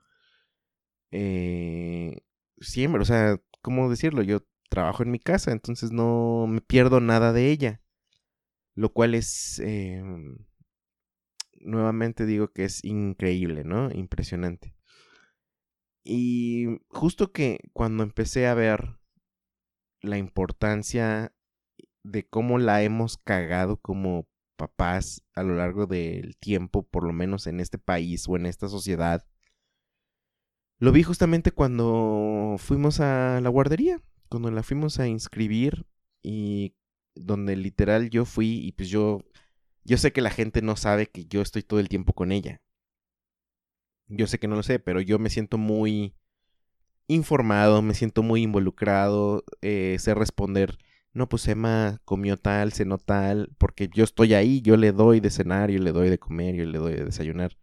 eh, 1.11 2.23
siempre, 2.61 3.03
o 3.03 3.05
sea, 3.05 3.41
¿cómo 3.63 3.91
decirlo? 3.91 4.23
Yo 4.23 4.41
trabajo 4.69 5.03
en 5.03 5.11
mi 5.11 5.19
casa, 5.19 5.53
entonces 5.53 5.93
no 5.93 6.47
me 6.49 6.61
pierdo 6.61 7.01
nada 7.01 7.33
de 7.33 7.51
ella, 7.51 7.83
lo 8.75 8.93
cual 8.93 9.15
es, 9.15 9.59
em, 9.61 10.39
nuevamente 11.61 12.27
digo 12.27 12.53
que 12.53 12.65
es 12.65 12.85
increíble, 12.85 13.65
¿no? 13.65 13.91
Impresionante. 13.93 14.75
Y 16.05 16.67
justo 16.89 17.33
que 17.33 17.59
cuando 17.73 18.05
empecé 18.05 18.47
a 18.47 18.55
ver 18.55 19.01
la 20.03 20.19
importancia 20.19 21.35
de 22.05 22.29
cómo 22.29 22.59
la 22.59 22.83
hemos 22.83 23.17
cagado 23.19 23.79
como 23.79 24.29
papás 24.57 25.25
a 25.35 25.43
lo 25.43 25.57
largo 25.57 25.87
del 25.87 26.37
tiempo, 26.37 26.85
por 26.85 27.05
lo 27.05 27.13
menos 27.13 27.47
en 27.47 27.61
este 27.61 27.79
país 27.79 28.29
o 28.29 28.37
en 28.37 28.47
esta 28.47 28.69
sociedad, 28.69 29.27
lo 30.79 30.93
vi 30.93 31.03
justamente 31.03 31.53
cuando 31.53 32.57
fuimos 32.59 33.01
a 33.01 33.41
la 33.41 33.49
guardería, 33.49 34.03
cuando 34.29 34.51
la 34.51 34.63
fuimos 34.63 34.99
a 34.99 35.09
inscribir 35.09 35.87
y 36.23 36.75
donde 37.15 37.57
literal 37.57 38.11
yo 38.11 38.25
fui 38.25 38.59
y 38.67 38.73
pues 38.73 38.89
yo, 38.89 39.25
yo 39.85 39.97
sé 39.99 40.13
que 40.13 40.21
la 40.21 40.31
gente 40.31 40.63
no 40.63 40.77
sabe 40.77 41.07
que 41.07 41.27
yo 41.27 41.41
estoy 41.43 41.63
todo 41.63 41.81
el 41.81 41.89
tiempo 41.89 42.13
con 42.13 42.33
ella. 42.33 42.61
Yo 44.09 44.27
sé 44.27 44.39
que 44.39 44.49
no 44.49 44.57
lo 44.57 44.63
sé, 44.63 44.79
pero 44.79 45.01
yo 45.01 45.19
me 45.19 45.31
siento 45.31 45.59
muy 45.59 46.15
informado, 47.09 47.83
me 47.83 47.95
siento 47.95 48.23
muy 48.23 48.43
involucrado, 48.43 49.45
eh, 49.63 49.97
sé 49.99 50.15
responder, 50.15 50.79
no, 51.13 51.29
pues 51.29 51.49
Emma 51.49 52.01
comió 52.05 52.37
tal, 52.37 52.73
cenó 52.73 52.99
tal, 52.99 53.51
porque 53.59 53.89
yo 53.93 54.05
estoy 54.05 54.35
ahí, 54.35 54.61
yo 54.61 54.77
le 54.77 54.93
doy 54.93 55.21
de 55.21 55.31
cenar, 55.31 55.71
yo 55.71 55.79
le 55.81 55.93
doy 55.93 56.11
de 56.11 56.19
comer, 56.19 56.55
yo 56.57 56.67
le 56.67 56.79
doy 56.79 56.95
de 56.95 57.05
desayunar. 57.07 57.57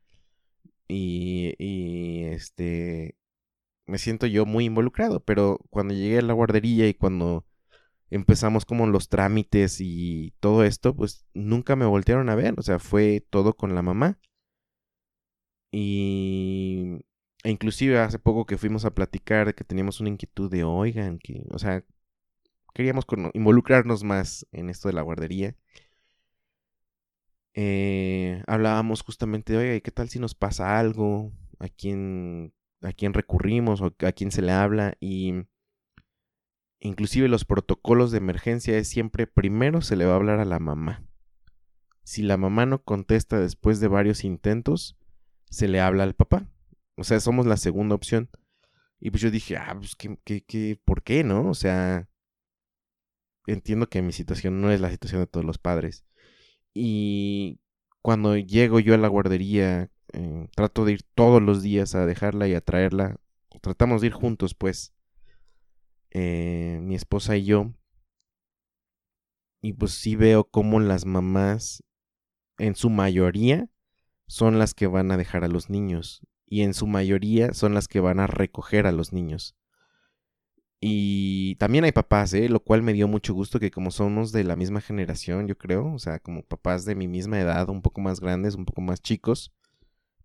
Y, 0.88 1.56
y 1.60 2.26
este, 2.26 3.16
me 3.88 3.98
siento 3.98 4.28
yo 4.28 4.46
muy 4.46 4.66
involucrado, 4.66 5.22
pero 5.22 5.60
cuando 5.70 5.94
llegué 5.94 6.20
a 6.20 6.22
la 6.24 6.34
guardería 6.34 6.88
y 6.88 6.94
cuando 6.94 7.46
empezamos 8.10 8.66
como 8.66 8.88
los 8.88 9.10
trámites 9.10 9.78
y 9.82 10.34
todo 10.40 10.64
esto, 10.64 10.96
pues 10.96 11.26
nunca 11.34 11.76
me 11.76 11.86
voltearon 11.86 12.30
a 12.30 12.36
ver, 12.36 12.56
o 12.58 12.62
sea, 12.64 12.80
fue 12.80 13.26
todo 13.30 13.56
con 13.56 13.76
la 13.76 13.82
mamá. 13.82 14.20
Y 15.72 17.00
e 17.44 17.50
inclusive 17.52 18.00
hace 18.00 18.20
poco 18.20 18.46
que 18.46 18.58
fuimos 18.58 18.86
a 18.86 18.94
platicar 18.94 19.54
que 19.56 19.64
teníamos 19.64 20.00
una 20.00 20.10
inquietud 20.10 20.50
de, 20.52 20.64
oigan, 20.64 21.20
que, 21.20 21.46
o 21.52 21.60
sea, 21.60 21.84
queríamos 22.74 23.06
involucrarnos 23.34 24.04
más 24.04 24.48
en 24.52 24.70
esto 24.70 24.90
de 24.90 24.94
la 24.96 25.02
guardería. 25.02 25.56
Eh, 27.56 28.42
hablábamos 28.48 29.04
justamente 29.04 29.54
de, 29.54 29.60
oiga, 29.60 29.80
¿qué 29.80 29.92
tal 29.92 30.10
si 30.10 30.20
nos 30.20 30.36
pasa 30.36 30.80
algo? 30.80 31.32
¿A 31.60 31.70
quién, 31.70 32.54
a 32.82 32.92
quién 32.94 33.14
recurrimos 33.14 33.82
o 33.82 33.94
a 34.00 34.12
quién 34.12 34.32
se 34.32 34.42
le 34.42 34.52
habla? 34.52 34.96
Y 35.00 35.46
inclusive 36.80 37.28
los 37.28 37.46
protocolos 37.46 38.12
de 38.12 38.18
emergencia 38.18 38.78
es 38.78 38.88
siempre 38.88 39.28
primero 39.28 39.82
se 39.82 39.96
le 39.96 40.06
va 40.06 40.14
a 40.14 40.16
hablar 40.16 40.40
a 40.40 40.46
la 40.46 40.60
mamá. 40.60 41.04
Si 42.04 42.22
la 42.22 42.38
mamá 42.38 42.66
no 42.66 42.84
contesta 42.84 43.40
después 43.40 43.80
de 43.80 43.88
varios 43.88 44.24
intentos, 44.24 44.98
se 45.50 45.68
le 45.68 45.80
habla 45.80 46.04
al 46.04 46.16
papá. 46.16 46.50
O 46.96 47.04
sea, 47.04 47.20
somos 47.20 47.46
la 47.46 47.58
segunda 47.58 47.96
opción. 47.96 48.30
Y 49.00 49.10
pues 49.10 49.22
yo 49.22 49.32
dije, 49.32 49.58
ah, 49.58 49.76
pues, 49.78 49.96
¿qué, 49.96 50.18
qué, 50.24 50.44
qué, 50.44 50.80
por 50.84 51.04
qué, 51.04 51.24
no? 51.24 51.50
O 51.50 51.54
sea, 51.54 52.10
entiendo 53.48 53.90
que 53.90 54.02
mi 54.02 54.12
situación 54.12 54.62
no 54.62 54.72
es 54.72 54.82
la 54.82 54.90
situación 54.90 55.22
de 55.22 55.28
todos 55.28 55.46
los 55.46 55.58
padres. 55.58 56.06
Y 56.74 57.60
cuando 58.02 58.38
llego 58.38 58.80
yo 58.80 58.94
a 58.94 58.98
la 58.98 59.08
guardería, 59.08 59.92
eh, 60.14 60.48
trato 60.56 60.86
de 60.86 60.94
ir 60.94 61.04
todos 61.16 61.42
los 61.42 61.62
días 61.62 61.96
a 61.96 62.06
dejarla 62.06 62.48
y 62.48 62.54
a 62.54 62.62
traerla. 62.62 63.18
Tratamos 63.62 64.02
de 64.02 64.08
ir 64.08 64.14
juntos, 64.14 64.56
pues, 64.56 64.94
eh, 66.12 66.80
mi 66.82 66.96
esposa 66.96 67.38
y 67.38 67.46
yo. 67.46 67.74
Y 69.62 69.74
pues 69.74 69.94
sí 69.94 70.16
veo 70.16 70.44
cómo 70.44 70.80
las 70.80 71.06
mamás, 71.06 71.84
en 72.58 72.76
su 72.76 72.90
mayoría, 72.90 73.70
son 74.28 74.60
las 74.60 74.74
que 74.74 74.88
van 74.88 75.12
a 75.12 75.18
dejar 75.18 75.44
a 75.44 75.48
los 75.48 75.70
niños 75.70 76.22
y 76.54 76.62
en 76.62 76.76
su 76.76 76.86
mayoría 76.86 77.52
son 77.54 77.74
las 77.74 77.88
que 77.88 78.00
van 78.00 78.20
a 78.20 78.28
recoger 78.28 78.86
a 78.86 78.92
los 78.92 79.12
niños. 79.12 79.56
Y 80.86 81.56
también 81.56 81.86
hay 81.86 81.94
papás, 81.94 82.34
¿eh? 82.34 82.50
lo 82.50 82.60
cual 82.60 82.82
me 82.84 82.92
dio 82.92 83.08
mucho 83.08 83.34
gusto 83.34 83.58
que 83.58 83.72
como 83.72 83.90
somos 83.90 84.34
de 84.34 84.44
la 84.44 84.58
misma 84.58 84.82
generación, 84.82 85.48
yo 85.48 85.58
creo, 85.58 85.94
o 85.94 85.98
sea, 85.98 86.20
como 86.20 86.44
papás 86.44 86.84
de 86.84 86.94
mi 86.94 87.08
misma 87.08 87.40
edad, 87.40 87.70
un 87.70 87.82
poco 87.82 88.02
más 88.02 88.20
grandes, 88.20 88.56
un 88.56 88.66
poco 88.66 88.82
más 88.82 89.02
chicos, 89.02 89.54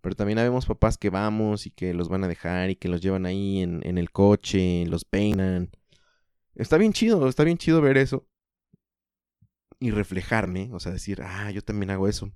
pero 0.01 0.17
también 0.17 0.41
habemos 0.41 0.67
papás 0.67 0.99
que 0.99 1.11
vamos 1.11 1.67
y 1.67 1.71
que 1.71 1.95
los 1.95 2.09
van 2.09 2.25
a 2.25 2.29
dejar 2.29 2.71
y 2.71 2.75
que 2.75 2.89
los 2.89 3.01
llevan 3.01 3.25
ahí 3.25 3.61
en, 3.63 3.87
en 3.87 3.99
el 3.99 4.11
coche, 4.11 4.85
los 4.87 5.05
peinan. 5.05 5.71
Está 6.57 6.77
bien 6.77 6.93
chido, 6.93 7.29
está 7.29 7.45
bien 7.45 7.59
chido 7.59 7.81
ver 7.81 7.97
eso. 7.97 8.27
Y 9.79 9.93
reflejarme, 9.93 10.71
o 10.73 10.81
sea, 10.81 10.91
decir, 10.91 11.23
ah, 11.23 11.53
yo 11.53 11.63
también 11.63 11.91
hago 11.93 12.09
eso. 12.09 12.33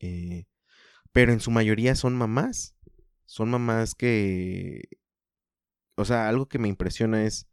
Eh, 0.00 0.44
pero 1.12 1.32
en 1.32 1.40
su 1.40 1.50
mayoría 1.50 1.94
son 1.94 2.14
mamás. 2.14 2.76
Son 3.24 3.48
mamás 3.48 3.94
que... 3.94 4.82
O 6.02 6.04
sea, 6.04 6.28
algo 6.28 6.46
que 6.46 6.58
me 6.58 6.68
impresiona 6.68 7.24
es, 7.24 7.48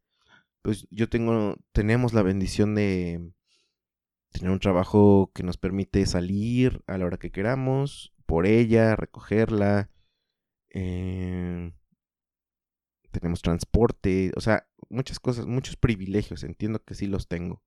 pues 0.62 0.88
yo 0.92 1.10
tengo, 1.10 1.56
tenemos 1.72 2.14
la 2.14 2.24
bendición 2.24 2.76
de 2.76 3.32
tener 4.32 4.52
un 4.52 4.60
trabajo 4.60 5.32
que 5.34 5.44
nos 5.44 5.58
permite 5.58 6.06
salir 6.06 6.84
a 6.88 6.98
la 6.98 7.06
hora 7.06 7.18
que 7.18 7.32
queramos, 7.32 8.14
por 8.26 8.46
ella, 8.46 8.96
recogerla. 8.96 9.90
Eh, 10.72 11.72
tenemos 13.12 13.42
transporte, 13.42 14.32
o 14.36 14.42
sea, 14.42 14.68
muchas 14.90 15.20
cosas, 15.20 15.46
muchos 15.48 15.76
privilegios, 15.76 16.44
entiendo 16.44 16.84
que 16.84 16.96
sí 16.96 17.08
los 17.08 17.28
tengo. 17.28 17.64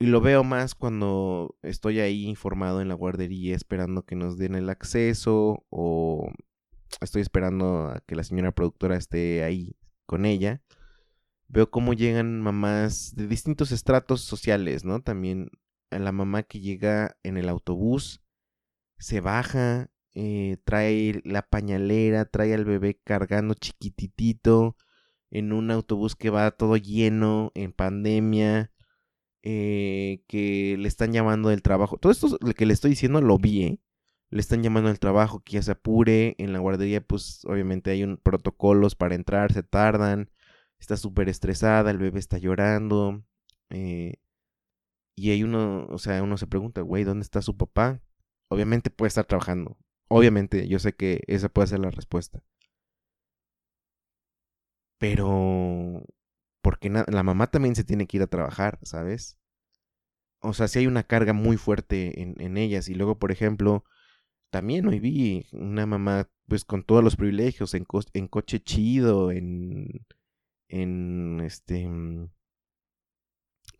Y 0.00 0.06
lo 0.06 0.20
veo 0.20 0.44
más 0.44 0.74
cuando 0.74 1.56
estoy 1.62 2.00
ahí 2.00 2.24
informado 2.24 2.80
en 2.80 2.88
la 2.88 2.94
guardería 2.94 3.54
esperando 3.54 4.04
que 4.04 4.16
nos 4.16 4.38
den 4.38 4.54
el 4.54 4.70
acceso 4.70 5.66
o 5.68 6.32
estoy 7.00 7.22
esperando 7.22 7.88
a 7.88 8.00
que 8.06 8.16
la 8.16 8.24
señora 8.24 8.52
productora 8.52 8.96
esté 8.96 9.44
ahí 9.44 9.76
con 10.06 10.26
ella. 10.26 10.62
Veo 11.48 11.70
cómo 11.70 11.94
llegan 11.94 12.40
mamás 12.40 13.14
de 13.16 13.26
distintos 13.26 13.72
estratos 13.72 14.22
sociales, 14.22 14.84
¿no? 14.84 15.02
También 15.02 15.50
a 15.90 15.98
la 15.98 16.12
mamá 16.12 16.42
que 16.44 16.60
llega 16.60 17.16
en 17.22 17.36
el 17.36 17.48
autobús, 17.48 18.22
se 18.98 19.20
baja, 19.20 19.90
eh, 20.14 20.58
trae 20.64 21.20
la 21.24 21.42
pañalera, 21.42 22.24
trae 22.24 22.54
al 22.54 22.64
bebé 22.64 23.00
cargando 23.04 23.54
chiquititito 23.54 24.76
en 25.30 25.52
un 25.52 25.70
autobús 25.70 26.16
que 26.16 26.30
va 26.30 26.50
todo 26.50 26.76
lleno 26.76 27.52
en 27.54 27.72
pandemia 27.72 28.72
eh, 29.42 30.22
que 30.28 30.76
le 30.78 30.88
están 30.88 31.12
llamando 31.12 31.48
del 31.48 31.62
trabajo. 31.62 31.98
Todo 31.98 32.12
esto 32.12 32.38
que 32.54 32.66
le 32.66 32.74
estoy 32.74 32.90
diciendo 32.90 33.20
lo 33.20 33.38
vi, 33.38 33.62
¿eh? 33.62 33.80
Le 34.30 34.40
están 34.40 34.62
llamando 34.62 34.88
del 34.88 35.00
trabajo, 35.00 35.42
que 35.42 35.54
ya 35.54 35.62
se 35.62 35.72
apure. 35.72 36.34
En 36.38 36.52
la 36.52 36.60
guardería, 36.60 37.00
pues 37.00 37.44
obviamente 37.46 37.90
hay 37.90 38.04
un 38.04 38.16
protocolos 38.18 38.94
para 38.94 39.14
entrar, 39.14 39.52
se 39.52 39.62
tardan. 39.62 40.30
Está 40.78 40.96
súper 40.96 41.28
estresada, 41.28 41.90
el 41.90 41.98
bebé 41.98 42.18
está 42.20 42.38
llorando. 42.38 43.22
Eh, 43.70 44.14
y 45.16 45.30
hay 45.30 45.42
uno, 45.42 45.86
o 45.90 45.98
sea, 45.98 46.22
uno 46.22 46.36
se 46.38 46.46
pregunta, 46.46 46.80
güey, 46.82 47.04
¿dónde 47.04 47.24
está 47.24 47.42
su 47.42 47.56
papá? 47.56 48.00
Obviamente 48.48 48.90
puede 48.90 49.08
estar 49.08 49.26
trabajando. 49.26 49.76
Obviamente, 50.08 50.66
yo 50.68 50.78
sé 50.78 50.94
que 50.94 51.22
esa 51.26 51.48
puede 51.48 51.68
ser 51.68 51.80
la 51.80 51.90
respuesta. 51.90 52.42
Pero 54.98 56.02
porque 56.62 56.90
la 56.90 57.22
mamá 57.22 57.50
también 57.50 57.74
se 57.74 57.84
tiene 57.84 58.06
que 58.06 58.18
ir 58.18 58.22
a 58.22 58.26
trabajar, 58.26 58.78
¿sabes? 58.82 59.38
O 60.40 60.52
sea, 60.54 60.68
si 60.68 60.78
hay 60.80 60.86
una 60.86 61.02
carga 61.02 61.32
muy 61.32 61.56
fuerte 61.56 62.22
en, 62.22 62.34
en 62.40 62.56
ellas. 62.56 62.88
Y 62.88 62.94
luego, 62.94 63.18
por 63.18 63.32
ejemplo, 63.32 63.84
también 64.50 64.86
hoy 64.86 65.00
vi 65.00 65.46
una 65.52 65.86
mamá, 65.86 66.28
pues 66.48 66.64
con 66.64 66.82
todos 66.84 67.04
los 67.04 67.16
privilegios, 67.16 67.74
en, 67.74 67.86
en 68.14 68.28
coche 68.28 68.60
chido, 68.60 69.30
en, 69.32 70.06
en 70.68 71.40
este, 71.40 71.88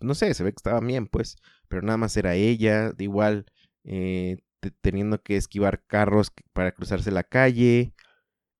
no 0.00 0.14
sé, 0.14 0.34
se 0.34 0.44
ve 0.44 0.52
que 0.52 0.56
estaban 0.56 0.86
bien, 0.86 1.06
pues, 1.06 1.36
pero 1.68 1.82
nada 1.82 1.98
más 1.98 2.16
era 2.16 2.34
ella, 2.34 2.92
de 2.92 3.04
igual, 3.04 3.46
eh, 3.84 4.38
teniendo 4.80 5.22
que 5.22 5.36
esquivar 5.36 5.84
carros 5.86 6.32
para 6.52 6.72
cruzarse 6.72 7.10
la 7.10 7.24
calle, 7.24 7.94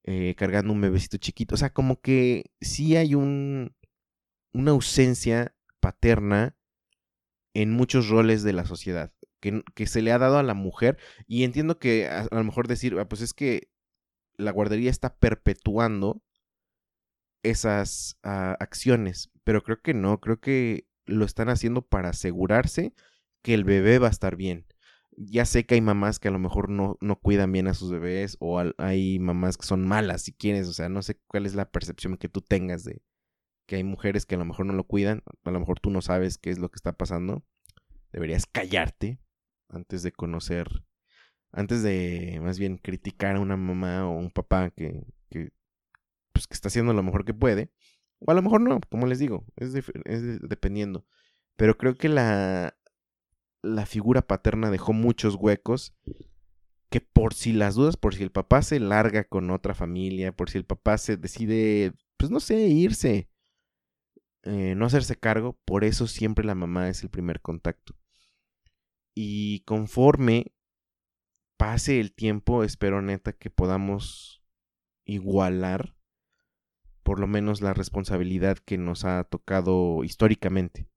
eh, 0.05 0.35
cargando 0.37 0.73
un 0.73 0.81
bebecito 0.81 1.18
chiquito, 1.18 1.55
o 1.55 1.59
sea, 1.59 1.73
como 1.73 2.01
que 2.01 2.51
sí 2.61 2.96
hay 2.96 3.14
un, 3.14 3.75
una 4.53 4.73
ausencia 4.73 5.55
paterna 5.81 6.57
en 7.55 7.73
muchos 7.73 8.09
roles 8.09 8.42
de 8.42 8.53
la 8.53 8.64
sociedad. 8.64 9.12
Que, 9.40 9.87
se 9.87 10.03
le 10.03 10.12
ha 10.12 10.18
dado 10.18 10.38
a 10.38 10.42
la 10.42 10.55
mujer. 10.55 10.98
Y 11.26 11.44
entiendo 11.44 11.79
que 11.79 12.09
a, 12.09 12.29
lo 12.31 12.44
mejor 12.44 12.68
decir, 12.68 12.96
ah, 12.98 13.09
pues 13.09 13.22
es 13.22 13.33
que 13.35 13.70
la 14.37 14.53
guardería 14.53 14.90
está 14.90 15.16
perpetuando 15.16 16.22
esas 17.42 18.18
uh, 18.24 18.57
acciones, 18.61 19.31
pero 19.44 19.62
creo 19.62 19.81
que 19.81 19.94
no, 19.94 20.20
creo 20.20 20.40
que 20.40 20.87
lo 21.07 21.24
están 21.24 21.48
haciendo 21.48 21.83
para 21.83 22.11
asegurarse 22.11 22.94
que 23.42 23.55
el 23.55 23.64
bebé 23.64 23.98
va 23.98 24.09
a 24.09 24.11
estar 24.11 24.37
bien. 24.37 24.66
Ya 25.16 25.44
sé 25.44 25.66
que 25.66 25.74
hay 25.74 25.81
mamás 25.81 26.18
que 26.18 26.29
a 26.29 26.31
lo 26.31 26.38
mejor 26.38 26.70
no, 26.70 26.96
no 27.00 27.16
cuidan 27.16 27.53
bien 27.53 27.66
a 27.66 27.74
sus 27.74 27.90
bebés 27.90 28.37
o 28.40 28.62
hay 28.79 29.18
mamás 29.18 29.59
que 29.59 29.66
son 29.66 29.87
malas 29.87 30.22
si 30.22 30.33
quieres, 30.33 30.68
o 30.68 30.72
sea, 30.72 30.88
no 30.88 31.03
sé 31.03 31.20
cuál 31.26 31.46
es 31.46 31.55
la 31.55 31.70
percepción 31.70 32.16
que 32.16 32.29
tú 32.29 32.42
tengas 32.42 32.85
de 32.85 33.03
que 33.66 33.76
hay 33.76 33.85
mujeres 33.85 34.26
que 34.26 34.35
a 34.35 34.38
lo 34.38 34.44
mejor 34.44 34.66
no 34.66 34.72
lo 34.72 34.85
cuidan, 34.85 35.22
a 35.44 35.50
lo 35.53 35.61
mejor 35.61 35.79
tú 35.79 35.90
no 35.90 36.03
sabes 36.03 36.38
qué 36.38 36.50
es 36.50 36.59
lo 36.59 36.70
que 36.70 36.76
está 36.76 36.92
pasando. 36.92 37.44
Deberías 38.12 38.46
callarte 38.46 39.20
antes 39.71 40.03
de 40.03 40.13
conocer, 40.13 40.85
antes 41.53 41.83
de 41.83 42.39
más 42.43 42.59
bien 42.59 42.79
criticar 42.79 43.37
a 43.37 43.41
una 43.41 43.57
mamá 43.57 44.07
o 44.09 44.13
un 44.13 44.31
papá 44.31 44.71
que, 44.71 45.05
que 45.31 45.53
pues, 46.33 46.47
que 46.47 46.55
está 46.55 46.69
haciendo 46.69 46.93
lo 46.93 47.03
mejor 47.03 47.25
que 47.25 47.35
puede. 47.35 47.71
O 48.21 48.31
a 48.31 48.35
lo 48.35 48.43
mejor 48.43 48.61
no, 48.61 48.81
como 48.91 49.07
les 49.07 49.19
digo, 49.19 49.47
es, 49.57 49.73
dependiendo. 50.43 51.07
Pero 51.57 51.77
creo 51.77 51.95
que 51.97 52.09
la, 52.09 52.77
la 53.63 53.87
figura 53.87 54.23
paterna 54.23 54.71
dejó 54.71 54.93
muchos 54.93 55.35
huecos 55.37 55.95
que 56.91 57.01
por 57.01 57.35
si 57.35 57.53
las 57.53 57.77
dudas, 57.77 57.97
por 57.97 58.15
si 58.15 58.23
el 58.23 58.33
papá 58.33 58.63
se 58.63 58.81
larga 58.81 59.25
con 59.25 59.51
otra 59.51 59.75
familia, 59.75 60.33
por 60.33 60.51
si 60.51 60.59
el 60.59 60.65
papá 60.65 60.99
se 60.99 61.17
decide, 61.17 61.93
pues 62.17 62.31
no 62.31 62.41
sé, 62.41 62.69
irse, 62.69 63.31
eh, 64.43 64.75
no 64.77 64.87
hacerse 64.87 65.17
cargo, 65.17 65.59
por 65.65 65.85
eso 65.85 66.07
siempre 66.07 66.45
la 66.45 66.55
mamá 66.55 66.89
es 66.89 67.03
el 67.03 67.11
primer 67.11 67.41
contacto. 67.41 67.95
Y 69.23 69.61
conforme 69.67 70.55
pase 71.59 72.01
el 72.01 72.15
tiempo, 72.15 72.65
espero 72.65 73.03
neta 73.03 73.35
que 73.35 73.51
podamos 73.51 74.43
igualar 75.05 75.95
por 77.03 77.21
lo 77.21 77.27
menos 77.27 77.61
la 77.61 77.75
responsabilidad 77.75 78.57
que 78.57 78.79
nos 78.79 79.05
ha 79.05 79.23
tocado 79.25 80.05
históricamente. 80.05 80.89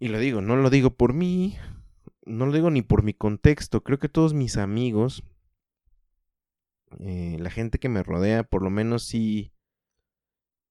Y 0.00 0.08
lo 0.08 0.18
digo, 0.18 0.40
no 0.40 0.56
lo 0.56 0.68
digo 0.68 0.96
por 0.96 1.14
mí, 1.14 1.56
no 2.26 2.46
lo 2.46 2.52
digo 2.52 2.70
ni 2.70 2.82
por 2.82 3.04
mi 3.04 3.14
contexto, 3.14 3.84
creo 3.84 4.00
que 4.00 4.08
todos 4.08 4.34
mis 4.34 4.56
amigos, 4.56 5.22
eh, 6.98 7.36
la 7.38 7.50
gente 7.50 7.78
que 7.78 7.88
me 7.88 8.02
rodea, 8.02 8.42
por 8.42 8.64
lo 8.64 8.70
menos 8.70 9.04
sí 9.04 9.52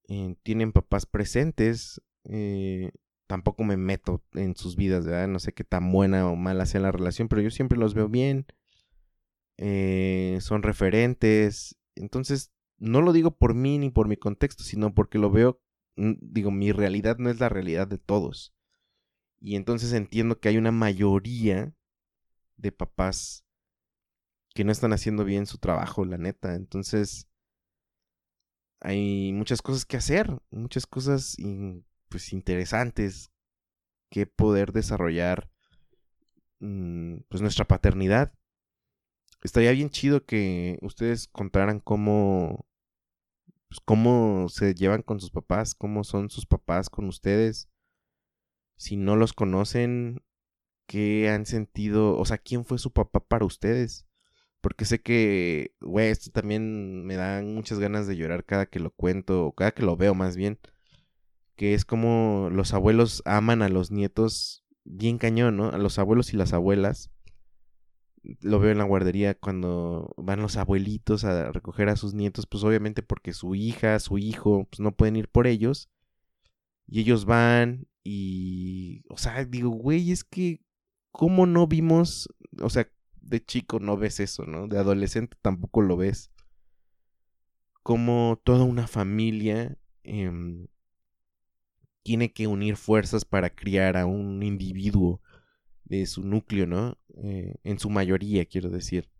eh, 0.06 0.36
tienen 0.42 0.72
papás 0.72 1.06
presentes, 1.06 2.02
eh, 2.24 2.90
tampoco 3.34 3.64
me 3.64 3.76
meto 3.76 4.22
en 4.34 4.54
sus 4.54 4.76
vidas, 4.76 5.04
¿verdad? 5.06 5.26
No 5.26 5.40
sé 5.40 5.52
qué 5.52 5.64
tan 5.64 5.90
buena 5.90 6.30
o 6.30 6.36
mala 6.36 6.66
sea 6.66 6.80
la 6.80 6.92
relación, 6.92 7.26
pero 7.26 7.42
yo 7.42 7.50
siempre 7.50 7.76
los 7.76 7.92
veo 7.92 8.08
bien, 8.08 8.46
son 10.40 10.62
referentes, 10.62 11.76
entonces 11.96 12.52
no 12.78 13.02
lo 13.02 13.12
digo 13.12 13.36
por 13.36 13.54
mí 13.54 13.76
ni 13.78 13.90
por 13.90 14.06
mi 14.06 14.16
contexto, 14.16 14.62
sino 14.62 14.94
porque 14.94 15.18
lo 15.18 15.32
veo, 15.32 15.60
digo, 15.96 16.52
mi 16.52 16.70
realidad 16.70 17.18
no 17.18 17.28
es 17.28 17.40
la 17.40 17.48
realidad 17.48 17.88
de 17.88 17.98
todos. 17.98 18.54
Y 19.40 19.56
entonces 19.56 19.92
entiendo 19.94 20.38
que 20.38 20.50
hay 20.50 20.56
una 20.56 20.70
mayoría 20.70 21.74
de 22.56 22.70
papás 22.70 23.44
que 24.54 24.62
no 24.62 24.70
están 24.70 24.92
haciendo 24.92 25.24
bien 25.24 25.46
su 25.46 25.58
trabajo, 25.58 26.04
la 26.04 26.18
neta. 26.18 26.54
Entonces, 26.54 27.28
hay 28.78 29.32
muchas 29.32 29.60
cosas 29.60 29.84
que 29.84 29.96
hacer, 29.96 30.40
muchas 30.50 30.86
cosas 30.86 31.36
pues 32.08 32.32
interesantes 32.32 33.30
que 34.10 34.26
poder 34.26 34.72
desarrollar 34.72 35.50
mm, 36.60 37.18
pues 37.28 37.42
nuestra 37.42 37.64
paternidad. 37.66 38.32
Estaría 39.42 39.72
bien 39.72 39.90
chido 39.90 40.24
que 40.24 40.78
ustedes 40.82 41.28
contaran 41.28 41.80
cómo 41.80 42.66
pues, 43.74 43.80
cómo 43.84 44.48
se 44.48 44.74
llevan 44.74 45.02
con 45.02 45.20
sus 45.20 45.30
papás, 45.30 45.74
cómo 45.74 46.04
son 46.04 46.30
sus 46.30 46.46
papás 46.46 46.88
con 46.88 47.06
ustedes. 47.08 47.68
Si 48.76 48.96
no 48.96 49.16
los 49.16 49.32
conocen, 49.32 50.22
¿qué 50.86 51.28
han 51.28 51.46
sentido? 51.46 52.16
O 52.18 52.24
sea, 52.24 52.38
¿quién 52.38 52.64
fue 52.64 52.78
su 52.78 52.92
papá 52.92 53.20
para 53.20 53.44
ustedes? 53.44 54.06
Porque 54.60 54.84
sé 54.84 55.00
que, 55.02 55.74
güey, 55.80 56.10
esto 56.10 56.30
también 56.30 57.04
me 57.04 57.16
da 57.16 57.42
muchas 57.42 57.80
ganas 57.80 58.06
de 58.06 58.16
llorar 58.16 58.44
cada 58.44 58.66
que 58.66 58.80
lo 58.80 58.90
cuento, 58.92 59.46
o 59.46 59.52
cada 59.54 59.72
que 59.72 59.82
lo 59.82 59.96
veo 59.96 60.14
más 60.14 60.36
bien. 60.36 60.58
Que 61.56 61.74
es 61.74 61.84
como 61.84 62.48
los 62.50 62.74
abuelos 62.74 63.22
aman 63.24 63.62
a 63.62 63.68
los 63.68 63.90
nietos 63.90 64.64
bien 64.84 65.18
cañón, 65.18 65.56
¿no? 65.56 65.68
A 65.68 65.78
los 65.78 65.98
abuelos 65.98 66.34
y 66.34 66.36
las 66.36 66.52
abuelas 66.52 67.10
lo 68.40 68.58
veo 68.58 68.72
en 68.72 68.78
la 68.78 68.84
guardería 68.84 69.34
cuando 69.34 70.14
van 70.16 70.40
los 70.40 70.56
abuelitos 70.56 71.24
a 71.24 71.52
recoger 71.52 71.88
a 71.88 71.96
sus 71.96 72.14
nietos, 72.14 72.46
pues 72.46 72.64
obviamente 72.64 73.02
porque 73.02 73.32
su 73.32 73.54
hija, 73.54 73.98
su 74.00 74.18
hijo, 74.18 74.66
pues 74.70 74.80
no 74.80 74.92
pueden 74.92 75.16
ir 75.16 75.28
por 75.28 75.46
ellos. 75.46 75.90
Y 76.86 77.00
ellos 77.00 77.24
van 77.24 77.86
y, 78.02 79.02
o 79.08 79.16
sea, 79.16 79.44
digo, 79.44 79.70
güey, 79.70 80.10
es 80.10 80.24
que, 80.24 80.60
¿cómo 81.10 81.46
no 81.46 81.66
vimos? 81.66 82.28
O 82.60 82.70
sea, 82.70 82.88
de 83.20 83.44
chico 83.44 83.80
no 83.80 83.96
ves 83.96 84.20
eso, 84.20 84.44
¿no? 84.44 84.68
De 84.68 84.78
adolescente 84.78 85.36
tampoco 85.40 85.82
lo 85.82 85.96
ves. 85.96 86.30
Como 87.82 88.40
toda 88.44 88.64
una 88.64 88.86
familia 88.86 89.78
em, 90.02 90.66
tiene 92.04 92.32
que 92.32 92.46
unir 92.46 92.76
fuerzas 92.76 93.24
para 93.24 93.50
criar 93.50 93.96
a 93.96 94.06
un 94.06 94.42
individuo 94.42 95.20
de 95.84 96.06
su 96.06 96.22
núcleo, 96.22 96.66
¿no? 96.66 96.98
Eh, 97.16 97.56
en 97.64 97.78
su 97.78 97.90
mayoría, 97.90 98.44
quiero 98.44 98.70
decir. 98.70 99.10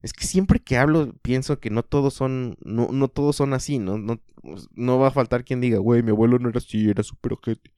Es 0.00 0.12
que 0.12 0.24
siempre 0.24 0.58
que 0.58 0.78
hablo 0.78 1.12
pienso 1.22 1.60
que 1.60 1.70
no 1.70 1.84
todos 1.84 2.14
son, 2.14 2.56
no, 2.64 2.88
no 2.90 3.08
todos 3.08 3.36
son 3.36 3.54
así, 3.54 3.78
¿no? 3.78 3.98
¿no? 3.98 4.20
Pues, 4.42 4.68
no 4.74 4.98
va 4.98 5.08
a 5.08 5.12
faltar 5.12 5.44
quien 5.44 5.60
diga, 5.60 5.78
güey, 5.78 6.02
mi 6.02 6.10
abuelo 6.10 6.38
no 6.38 6.48
era 6.48 6.58
así, 6.58 6.88
era 6.90 7.02
súper 7.02 7.34
ojete. 7.34 7.72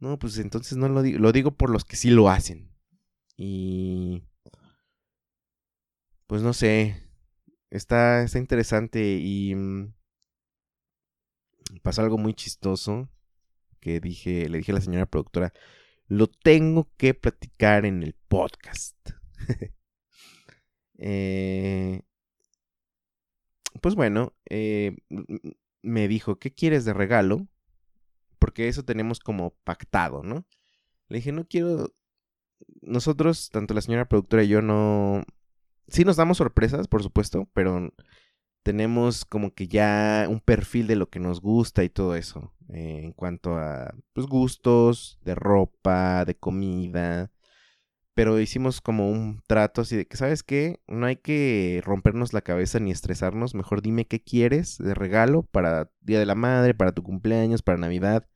No, 0.00 0.18
pues 0.18 0.38
entonces 0.38 0.76
no 0.76 0.88
lo 0.88 1.02
digo, 1.02 1.18
lo 1.18 1.32
digo 1.32 1.52
por 1.52 1.70
los 1.70 1.84
que 1.84 1.96
sí 1.96 2.10
lo 2.10 2.30
hacen. 2.30 2.72
Y... 3.36 4.24
Pues 6.26 6.42
no 6.42 6.52
sé, 6.54 7.02
está, 7.70 8.22
está 8.22 8.38
interesante 8.38 9.18
y... 9.20 9.54
Mm, 9.54 9.94
pasó 11.82 12.02
algo 12.02 12.18
muy 12.18 12.34
chistoso 12.34 13.08
dije, 14.00 14.48
le 14.48 14.58
dije 14.58 14.72
a 14.72 14.76
la 14.76 14.80
señora 14.80 15.06
productora, 15.06 15.52
lo 16.08 16.28
tengo 16.28 16.90
que 16.96 17.14
platicar 17.14 17.84
en 17.86 18.02
el 18.02 18.14
podcast. 18.28 18.96
Eh, 20.98 22.00
pues 23.82 23.94
bueno, 23.94 24.32
eh, 24.48 24.96
me 25.82 26.08
dijo, 26.08 26.38
¿qué 26.38 26.54
quieres 26.54 26.86
de 26.86 26.94
regalo? 26.94 27.46
Porque 28.38 28.68
eso 28.68 28.82
tenemos 28.82 29.20
como 29.20 29.50
pactado, 29.64 30.22
¿no? 30.22 30.46
Le 31.08 31.18
dije, 31.18 31.32
no 31.32 31.46
quiero... 31.46 31.94
Nosotros, 32.80 33.50
tanto 33.50 33.74
la 33.74 33.82
señora 33.82 34.08
productora 34.08 34.42
y 34.42 34.48
yo, 34.48 34.62
no... 34.62 35.22
Sí 35.88 36.06
nos 36.06 36.16
damos 36.16 36.38
sorpresas, 36.38 36.88
por 36.88 37.02
supuesto, 37.02 37.46
pero 37.52 37.92
tenemos 38.66 39.24
como 39.24 39.54
que 39.54 39.68
ya 39.68 40.26
un 40.28 40.40
perfil 40.40 40.88
de 40.88 40.96
lo 40.96 41.08
que 41.08 41.20
nos 41.20 41.40
gusta 41.40 41.84
y 41.84 41.88
todo 41.88 42.16
eso. 42.16 42.52
Eh, 42.74 43.02
en 43.04 43.12
cuanto 43.12 43.56
a 43.58 43.94
pues, 44.12 44.26
gustos, 44.26 45.20
de 45.22 45.36
ropa, 45.36 46.24
de 46.24 46.34
comida. 46.34 47.30
Pero 48.14 48.40
hicimos 48.40 48.80
como 48.80 49.08
un 49.08 49.40
trato 49.46 49.82
así 49.82 49.94
de 49.96 50.06
que, 50.08 50.16
¿sabes 50.16 50.42
qué? 50.42 50.80
No 50.88 51.06
hay 51.06 51.14
que 51.16 51.80
rompernos 51.84 52.32
la 52.32 52.40
cabeza 52.40 52.80
ni 52.80 52.90
estresarnos. 52.90 53.54
Mejor 53.54 53.82
dime 53.82 54.06
qué 54.06 54.20
quieres 54.20 54.78
de 54.78 54.94
regalo 54.94 55.44
para 55.44 55.92
Día 56.00 56.18
de 56.18 56.26
la 56.26 56.34
Madre, 56.34 56.74
para 56.74 56.90
tu 56.92 57.04
cumpleaños, 57.04 57.62
para 57.62 57.78
Navidad. 57.78 58.28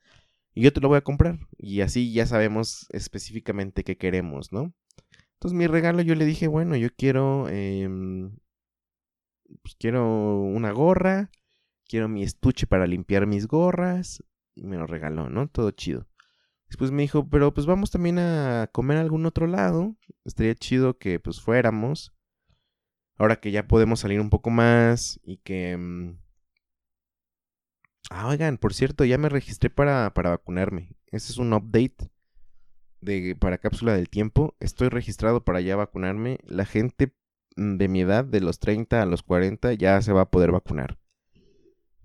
Y 0.54 0.62
yo 0.62 0.72
te 0.72 0.80
lo 0.80 0.88
voy 0.88 0.98
a 0.98 1.02
comprar. 1.02 1.40
Y 1.58 1.80
así 1.80 2.12
ya 2.12 2.26
sabemos 2.26 2.86
específicamente 2.90 3.82
qué 3.82 3.96
queremos, 3.96 4.52
¿no? 4.52 4.72
Entonces 5.34 5.58
mi 5.58 5.66
regalo 5.66 6.02
yo 6.02 6.14
le 6.14 6.24
dije, 6.24 6.46
bueno, 6.46 6.76
yo 6.76 6.90
quiero 6.96 7.48
em, 7.48 8.32
pues 9.62 9.74
quiero 9.78 10.40
una 10.40 10.72
gorra, 10.72 11.30
quiero 11.86 12.08
mi 12.08 12.22
estuche 12.22 12.66
para 12.66 12.86
limpiar 12.86 13.26
mis 13.26 13.46
gorras. 13.46 14.22
Y 14.54 14.64
me 14.66 14.76
lo 14.76 14.86
regaló, 14.86 15.30
¿no? 15.30 15.48
Todo 15.48 15.70
chido. 15.70 16.06
Después 16.68 16.90
me 16.90 17.02
dijo, 17.02 17.28
pero 17.28 17.52
pues 17.54 17.66
vamos 17.66 17.90
también 17.90 18.18
a 18.18 18.68
comer 18.72 18.98
a 18.98 19.00
algún 19.00 19.26
otro 19.26 19.46
lado. 19.46 19.96
Estaría 20.24 20.54
chido 20.54 20.98
que 20.98 21.20
pues 21.20 21.40
fuéramos. 21.40 22.12
Ahora 23.16 23.36
que 23.36 23.50
ya 23.50 23.66
podemos 23.66 24.00
salir 24.00 24.20
un 24.20 24.30
poco 24.30 24.50
más 24.50 25.20
y 25.22 25.38
que... 25.38 25.76
Mm, 25.76 26.18
Ah, 28.10 28.26
oigan, 28.28 28.58
por 28.58 28.74
cierto, 28.74 29.04
ya 29.04 29.18
me 29.18 29.28
registré 29.28 29.70
para, 29.70 30.12
para 30.14 30.30
vacunarme. 30.30 30.90
Ese 31.12 31.32
es 31.32 31.38
un 31.38 31.52
update 31.52 32.10
de, 33.00 33.36
para 33.36 33.58
cápsula 33.58 33.94
del 33.94 34.08
tiempo. 34.08 34.56
Estoy 34.60 34.88
registrado 34.88 35.44
para 35.44 35.60
ya 35.60 35.76
vacunarme. 35.76 36.38
La 36.44 36.64
gente 36.64 37.14
de 37.56 37.88
mi 37.88 38.02
edad, 38.02 38.24
de 38.24 38.40
los 38.40 38.58
30 38.58 39.02
a 39.02 39.06
los 39.06 39.22
40, 39.22 39.74
ya 39.74 40.00
se 40.02 40.12
va 40.12 40.22
a 40.22 40.30
poder 40.30 40.52
vacunar. 40.52 40.98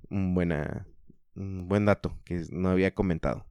Un, 0.09 0.33
buena, 0.33 0.87
buen 1.33 1.85
dato 1.85 2.17
que 2.25 2.43
no 2.51 2.69
había 2.69 2.93
comentado. 2.93 3.45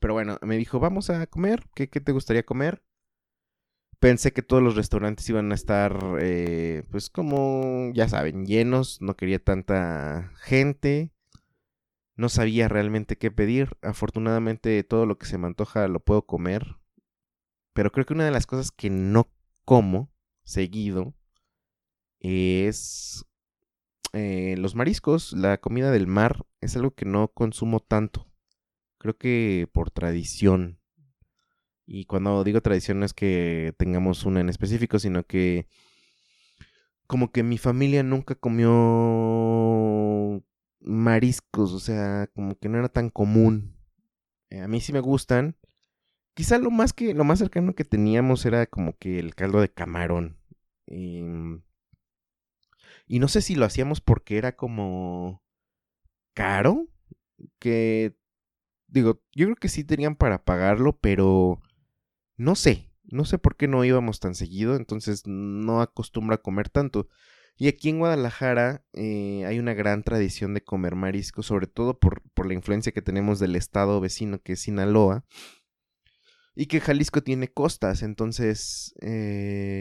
Pero 0.00 0.14
bueno, 0.14 0.38
me 0.42 0.56
dijo, 0.56 0.80
vamos 0.80 1.10
a 1.10 1.26
comer. 1.26 1.64
¿Qué, 1.74 1.88
qué 1.88 2.00
te 2.00 2.12
gustaría 2.12 2.44
comer? 2.44 2.82
Pensé 4.00 4.32
que 4.32 4.42
todos 4.42 4.62
los 4.62 4.76
restaurantes 4.76 5.28
iban 5.30 5.50
a 5.52 5.54
estar, 5.54 5.98
eh, 6.20 6.82
pues 6.90 7.08
como, 7.08 7.90
ya 7.94 8.08
saben, 8.08 8.44
llenos. 8.44 9.00
No 9.00 9.16
quería 9.16 9.38
tanta 9.38 10.32
gente 10.36 11.14
no 12.16 12.28
sabía 12.28 12.68
realmente 12.68 13.16
qué 13.16 13.30
pedir. 13.30 13.76
Afortunadamente 13.82 14.82
todo 14.84 15.06
lo 15.06 15.18
que 15.18 15.26
se 15.26 15.38
me 15.38 15.46
antoja 15.46 15.88
lo 15.88 16.00
puedo 16.00 16.22
comer. 16.22 16.76
Pero 17.72 17.90
creo 17.90 18.06
que 18.06 18.14
una 18.14 18.24
de 18.24 18.30
las 18.30 18.46
cosas 18.46 18.70
que 18.70 18.90
no 18.90 19.30
como 19.64 20.12
seguido 20.44 21.14
es 22.24 23.24
eh, 24.12 24.54
los 24.58 24.74
mariscos, 24.74 25.32
la 25.32 25.58
comida 25.58 25.90
del 25.90 26.06
mar. 26.06 26.46
Es 26.60 26.76
algo 26.76 26.92
que 26.92 27.04
no 27.04 27.28
consumo 27.28 27.80
tanto. 27.80 28.26
Creo 28.98 29.16
que 29.18 29.68
por 29.72 29.90
tradición. 29.90 30.80
Y 31.86 32.06
cuando 32.06 32.44
digo 32.44 32.62
tradición 32.62 33.00
no 33.00 33.06
es 33.06 33.12
que 33.12 33.74
tengamos 33.76 34.24
una 34.24 34.40
en 34.40 34.48
específico, 34.48 34.98
sino 34.98 35.24
que 35.24 35.68
como 37.06 37.30
que 37.30 37.42
mi 37.42 37.58
familia 37.58 38.02
nunca 38.02 38.34
comió 38.34 38.72
mariscos, 40.80 41.72
o 41.72 41.80
sea, 41.80 42.28
como 42.34 42.56
que 42.58 42.68
no 42.68 42.78
era 42.78 42.88
tan 42.88 43.10
común. 43.10 43.76
Eh, 44.50 44.60
a 44.60 44.68
mí 44.68 44.80
sí 44.80 44.92
me 44.92 45.00
gustan. 45.00 45.56
Quizá 46.34 46.58
lo 46.58 46.70
más 46.70 46.92
que 46.92 47.14
lo 47.14 47.24
más 47.24 47.38
cercano 47.38 47.74
que 47.74 47.84
teníamos 47.84 48.46
era 48.46 48.66
como 48.66 48.96
que 48.96 49.18
el 49.18 49.34
caldo 49.34 49.60
de 49.60 49.70
camarón. 49.72 50.38
Em, 50.86 51.62
y 53.06 53.18
no 53.18 53.28
sé 53.28 53.42
si 53.42 53.54
lo 53.54 53.64
hacíamos 53.64 54.00
porque 54.00 54.38
era 54.38 54.56
como 54.56 55.42
caro, 56.34 56.88
que 57.58 58.16
digo, 58.86 59.22
yo 59.32 59.46
creo 59.46 59.56
que 59.56 59.68
sí 59.68 59.84
tenían 59.84 60.16
para 60.16 60.44
pagarlo, 60.44 60.98
pero 60.98 61.60
no 62.36 62.54
sé, 62.54 62.92
no 63.04 63.24
sé 63.24 63.38
por 63.38 63.56
qué 63.56 63.68
no 63.68 63.84
íbamos 63.84 64.20
tan 64.20 64.34
seguido, 64.34 64.76
entonces 64.76 65.22
no 65.26 65.80
acostumbro 65.80 66.34
a 66.34 66.42
comer 66.42 66.68
tanto. 66.68 67.08
Y 67.56 67.68
aquí 67.68 67.88
en 67.88 67.98
Guadalajara 68.00 68.84
eh, 68.94 69.44
hay 69.46 69.58
una 69.58 69.74
gran 69.74 70.02
tradición 70.02 70.54
de 70.54 70.64
comer 70.64 70.96
marisco, 70.96 71.42
sobre 71.42 71.68
todo 71.68 71.98
por, 71.98 72.22
por, 72.32 72.46
la 72.46 72.54
influencia 72.54 72.90
que 72.90 73.02
tenemos 73.02 73.38
del 73.38 73.54
estado 73.54 74.00
vecino 74.00 74.40
que 74.42 74.54
es 74.54 74.60
Sinaloa. 74.60 75.24
Y 76.56 76.66
que 76.66 76.80
Jalisco 76.80 77.22
tiene 77.22 77.48
costas, 77.48 78.02
entonces 78.02 78.94
eh, 79.00 79.73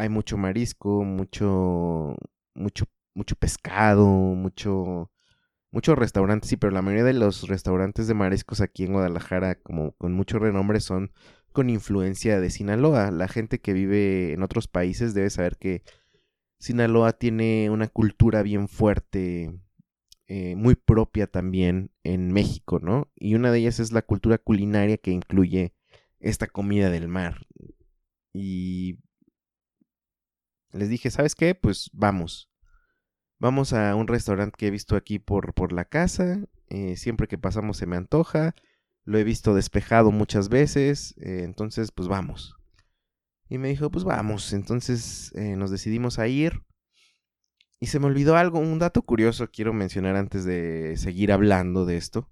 hay 0.00 0.08
mucho 0.08 0.36
marisco, 0.38 1.04
mucho, 1.04 2.16
mucho, 2.54 2.86
mucho 3.14 3.36
pescado, 3.36 4.06
mucho, 4.06 5.10
muchos 5.70 5.98
restaurantes, 5.98 6.48
sí, 6.50 6.56
pero 6.56 6.72
la 6.72 6.82
mayoría 6.82 7.04
de 7.04 7.12
los 7.14 7.48
restaurantes 7.48 8.06
de 8.06 8.14
mariscos 8.14 8.60
aquí 8.62 8.84
en 8.84 8.92
Guadalajara, 8.94 9.56
como 9.56 9.92
con 9.92 10.14
mucho 10.14 10.38
renombre, 10.38 10.80
son 10.80 11.12
con 11.52 11.68
influencia 11.68 12.40
de 12.40 12.50
Sinaloa. 12.50 13.10
La 13.10 13.28
gente 13.28 13.60
que 13.60 13.74
vive 13.74 14.32
en 14.32 14.42
otros 14.42 14.68
países 14.68 15.12
debe 15.14 15.30
saber 15.30 15.58
que 15.58 15.82
Sinaloa 16.58 17.12
tiene 17.12 17.68
una 17.70 17.88
cultura 17.88 18.42
bien 18.42 18.68
fuerte, 18.68 19.60
eh, 20.28 20.56
muy 20.56 20.76
propia 20.76 21.26
también 21.26 21.90
en 22.04 22.32
México, 22.32 22.78
¿no? 22.80 23.10
Y 23.16 23.34
una 23.34 23.52
de 23.52 23.58
ellas 23.58 23.80
es 23.80 23.92
la 23.92 24.02
cultura 24.02 24.38
culinaria 24.38 24.96
que 24.96 25.10
incluye 25.10 25.74
esta 26.20 26.46
comida 26.46 26.90
del 26.90 27.08
mar. 27.08 27.46
Y 28.32 28.98
les 30.72 30.88
dije, 30.88 31.10
¿sabes 31.10 31.34
qué? 31.34 31.54
Pues 31.54 31.90
vamos. 31.92 32.50
Vamos 33.38 33.72
a 33.72 33.94
un 33.94 34.06
restaurante 34.06 34.54
que 34.56 34.66
he 34.66 34.70
visto 34.70 34.96
aquí 34.96 35.18
por, 35.18 35.54
por 35.54 35.72
la 35.72 35.84
casa. 35.84 36.44
Eh, 36.68 36.96
siempre 36.96 37.26
que 37.26 37.38
pasamos 37.38 37.78
se 37.78 37.86
me 37.86 37.96
antoja. 37.96 38.54
Lo 39.04 39.18
he 39.18 39.24
visto 39.24 39.54
despejado 39.54 40.10
muchas 40.12 40.48
veces. 40.48 41.14
Eh, 41.18 41.42
entonces, 41.44 41.90
pues 41.90 42.08
vamos. 42.08 42.56
Y 43.48 43.58
me 43.58 43.68
dijo, 43.68 43.90
pues 43.90 44.04
vamos. 44.04 44.52
Entonces 44.52 45.32
eh, 45.34 45.56
nos 45.56 45.70
decidimos 45.70 46.18
a 46.18 46.28
ir. 46.28 46.62
Y 47.80 47.86
se 47.86 47.98
me 47.98 48.06
olvidó 48.06 48.36
algo, 48.36 48.58
un 48.58 48.78
dato 48.78 49.02
curioso 49.02 49.50
quiero 49.50 49.72
mencionar 49.72 50.14
antes 50.14 50.44
de 50.44 50.96
seguir 50.98 51.32
hablando 51.32 51.86
de 51.86 51.96
esto. 51.96 52.30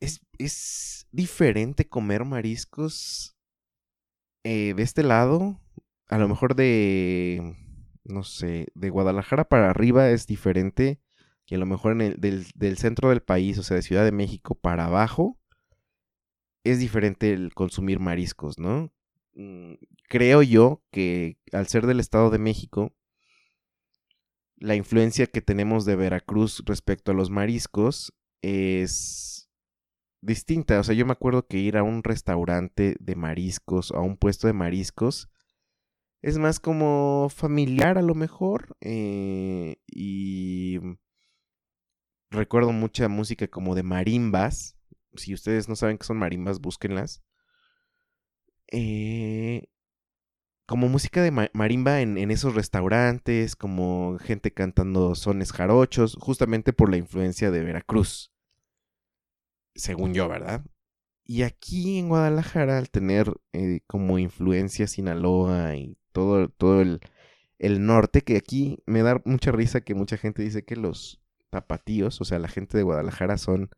Es, 0.00 0.20
es 0.38 1.06
diferente 1.12 1.86
comer 1.86 2.24
mariscos 2.24 3.35
eh, 4.48 4.74
de 4.74 4.82
este 4.84 5.02
lado. 5.02 5.60
A 6.06 6.18
lo 6.18 6.28
mejor 6.28 6.54
de, 6.54 7.56
no 8.04 8.22
sé, 8.22 8.68
de 8.76 8.90
Guadalajara 8.90 9.48
para 9.48 9.70
arriba 9.70 10.08
es 10.10 10.28
diferente 10.28 11.00
que 11.46 11.56
a 11.56 11.58
lo 11.58 11.66
mejor 11.66 11.92
en 11.92 12.00
el, 12.00 12.20
del, 12.20 12.46
del 12.54 12.78
centro 12.78 13.08
del 13.10 13.22
país, 13.22 13.58
o 13.58 13.64
sea, 13.64 13.74
de 13.74 13.82
Ciudad 13.82 14.04
de 14.04 14.12
México 14.12 14.54
para 14.54 14.84
abajo 14.84 15.36
es 16.62 16.78
diferente 16.78 17.32
el 17.32 17.54
consumir 17.54 17.98
mariscos, 17.98 18.56
¿no? 18.56 18.92
Mm, 19.34 19.74
creo 20.08 20.42
yo 20.42 20.80
que 20.92 21.38
al 21.52 21.66
ser 21.66 21.86
del 21.86 21.98
Estado 21.98 22.30
de 22.30 22.38
México, 22.38 22.94
la 24.58 24.76
influencia 24.76 25.26
que 25.26 25.42
tenemos 25.42 25.84
de 25.84 25.96
Veracruz 25.96 26.62
respecto 26.66 27.10
a 27.10 27.14
los 27.16 27.30
mariscos 27.30 28.12
es 28.42 29.35
distinta. 30.26 30.78
O 30.80 30.84
sea, 30.84 30.94
yo 30.94 31.06
me 31.06 31.12
acuerdo 31.12 31.46
que 31.46 31.58
ir 31.58 31.76
a 31.76 31.82
un 31.82 32.02
restaurante 32.02 32.96
de 33.00 33.16
mariscos, 33.16 33.92
a 33.92 34.00
un 34.00 34.16
puesto 34.16 34.46
de 34.46 34.52
mariscos, 34.52 35.30
es 36.22 36.38
más 36.38 36.60
como 36.60 37.28
familiar 37.34 37.98
a 37.98 38.02
lo 38.02 38.14
mejor. 38.14 38.76
Eh, 38.80 39.76
y 39.86 40.78
recuerdo 42.30 42.72
mucha 42.72 43.08
música 43.08 43.48
como 43.48 43.74
de 43.74 43.82
marimbas 43.82 44.76
si 45.18 45.34
ustedes 45.34 45.68
no 45.68 45.76
saben 45.76 45.98
qué 45.98 46.04
son 46.04 46.18
marimbas, 46.18 46.60
búsquenlas. 46.60 47.22
Eh, 48.72 49.68
como 50.66 50.88
música 50.88 51.22
de 51.22 51.30
marimba 51.52 52.00
en, 52.00 52.30
esos 52.30 52.54
restaurantes, 52.54 53.54
como 53.54 54.18
gente 54.18 54.52
cantando 54.52 55.14
sones 55.14 55.52
jarochos, 55.52 56.16
justamente 56.20 56.72
por 56.72 56.90
la 56.90 56.96
influencia 56.96 57.50
de 57.50 57.62
Veracruz. 57.62 58.32
Según 59.76 60.14
yo, 60.14 60.28
¿verdad? 60.28 60.64
Y 61.24 61.42
aquí 61.42 61.98
en 61.98 62.08
Guadalajara, 62.08 62.78
al 62.78 62.90
tener 62.90 63.32
eh, 63.52 63.80
como 63.86 64.18
influencia 64.18 64.86
Sinaloa 64.86 65.76
y 65.76 65.96
todo, 66.12 66.48
todo 66.48 66.80
el, 66.80 67.00
el 67.58 67.84
norte, 67.84 68.22
que 68.22 68.36
aquí 68.36 68.78
me 68.86 69.02
da 69.02 69.20
mucha 69.24 69.52
risa 69.52 69.80
que 69.80 69.94
mucha 69.94 70.16
gente 70.16 70.42
dice 70.42 70.64
que 70.64 70.76
los 70.76 71.20
tapatíos, 71.50 72.20
o 72.20 72.24
sea, 72.24 72.38
la 72.38 72.48
gente 72.48 72.76
de 72.76 72.84
Guadalajara 72.84 73.38
son 73.38 73.70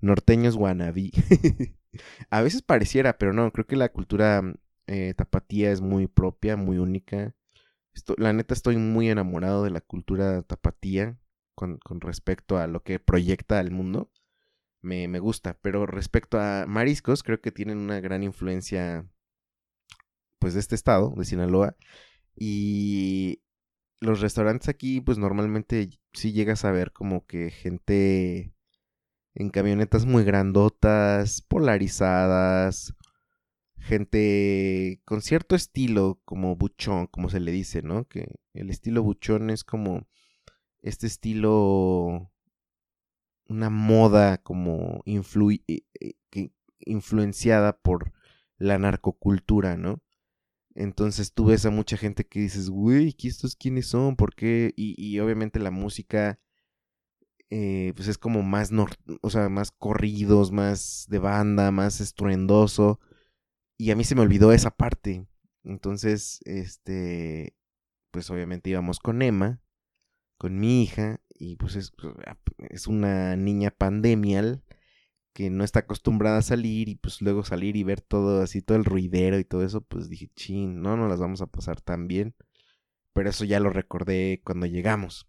norteños 0.00 0.56
wannabe. 0.56 1.10
a 2.30 2.42
veces 2.42 2.62
pareciera, 2.62 3.18
pero 3.18 3.32
no, 3.32 3.50
creo 3.52 3.66
que 3.66 3.76
la 3.76 3.90
cultura 3.90 4.42
eh, 4.86 5.14
tapatía 5.14 5.70
es 5.70 5.80
muy 5.80 6.06
propia, 6.06 6.56
muy 6.56 6.78
única. 6.78 7.34
la 8.16 8.32
neta 8.32 8.54
estoy 8.54 8.76
muy 8.76 9.10
enamorado 9.10 9.64
de 9.64 9.70
la 9.70 9.80
cultura 9.80 10.42
tapatía 10.42 11.18
con, 11.54 11.80
respecto 12.00 12.58
a 12.58 12.66
lo 12.66 12.82
que 12.82 13.00
proyecta 13.00 13.58
al 13.58 13.70
mundo. 13.70 14.10
Me, 14.80 15.08
me, 15.08 15.18
gusta, 15.18 15.58
pero 15.60 15.86
respecto 15.86 16.38
a 16.40 16.64
mariscos, 16.66 17.22
creo 17.22 17.40
que 17.40 17.52
tienen 17.52 17.78
una 17.78 18.00
gran 18.00 18.22
influencia, 18.22 19.08
pues, 20.38 20.54
de 20.54 20.60
este 20.60 20.74
estado, 20.74 21.14
de 21.16 21.24
Sinaloa. 21.24 21.76
Y 22.36 23.42
los 24.00 24.20
restaurantes 24.20 24.68
aquí, 24.68 25.00
pues, 25.00 25.18
normalmente 25.18 25.90
sí 26.12 26.32
llegas 26.32 26.64
a 26.64 26.70
ver 26.70 26.92
como 26.92 27.26
que 27.26 27.50
gente 27.50 28.54
en 29.34 29.50
camionetas 29.50 30.06
muy 30.06 30.24
grandotas, 30.24 31.42
polarizadas, 31.42 32.94
gente 33.78 35.00
con 35.04 35.22
cierto 35.22 35.54
estilo 35.56 36.20
como 36.24 36.56
buchón, 36.56 37.06
como 37.06 37.30
se 37.30 37.40
le 37.40 37.52
dice, 37.52 37.82
¿no? 37.82 38.06
Que 38.08 38.36
el 38.52 38.70
estilo 38.70 39.02
buchón 39.02 39.50
es 39.50 39.64
como 39.64 40.08
este 40.82 41.06
estilo, 41.06 42.32
una 43.48 43.70
moda 43.70 44.38
como 44.38 45.02
eh, 45.06 45.82
eh, 46.00 46.50
influenciada 46.80 47.78
por 47.78 48.12
la 48.58 48.78
narcocultura, 48.78 49.76
¿no? 49.76 50.02
Entonces 50.74 51.32
tú 51.32 51.46
ves 51.46 51.66
a 51.66 51.70
mucha 51.70 51.96
gente 51.96 52.26
que 52.26 52.40
dices, 52.40 52.70
güey, 52.70 53.16
¿estos 53.24 53.56
quiénes 53.56 53.88
son? 53.88 54.16
¿Por 54.16 54.34
qué? 54.34 54.72
Y, 54.76 54.94
y 54.96 55.18
obviamente 55.20 55.58
la 55.58 55.70
música 55.70 56.38
eh, 57.50 57.94
pues 57.96 58.08
es 58.08 58.18
como 58.18 58.42
más, 58.42 58.70
o 59.22 59.30
sea, 59.30 59.48
más 59.48 59.70
corridos, 59.72 60.52
más 60.52 61.06
de 61.08 61.18
banda, 61.18 61.70
más 61.70 62.00
estruendoso. 62.00 63.00
Y 63.78 63.90
a 63.90 63.96
mí 63.96 64.04
se 64.04 64.14
me 64.14 64.22
olvidó 64.22 64.52
esa 64.52 64.70
parte. 64.70 65.26
Entonces, 65.64 66.40
este, 66.44 67.56
pues 68.10 68.30
obviamente 68.30 68.70
íbamos 68.70 69.00
con 69.00 69.22
Emma, 69.22 69.60
con 70.38 70.58
mi 70.58 70.82
hija, 70.82 71.20
y 71.38 71.56
pues 71.56 71.76
es, 71.76 71.92
es 72.58 72.86
una 72.86 73.36
niña 73.36 73.70
pandemial 73.70 74.62
que 75.32 75.50
no 75.50 75.62
está 75.62 75.80
acostumbrada 75.80 76.38
a 76.38 76.42
salir 76.42 76.88
y 76.88 76.96
pues 76.96 77.22
luego 77.22 77.44
salir 77.44 77.76
y 77.76 77.84
ver 77.84 78.00
todo 78.00 78.42
así, 78.42 78.60
todo 78.60 78.76
el 78.76 78.84
ruidero 78.84 79.38
y 79.38 79.44
todo 79.44 79.64
eso, 79.64 79.82
pues 79.82 80.08
dije, 80.08 80.30
chin, 80.34 80.82
no, 80.82 80.96
no 80.96 81.06
las 81.08 81.20
vamos 81.20 81.40
a 81.42 81.46
pasar 81.46 81.80
tan 81.80 82.08
bien. 82.08 82.34
Pero 83.12 83.30
eso 83.30 83.44
ya 83.44 83.60
lo 83.60 83.70
recordé 83.70 84.42
cuando 84.44 84.66
llegamos. 84.66 85.28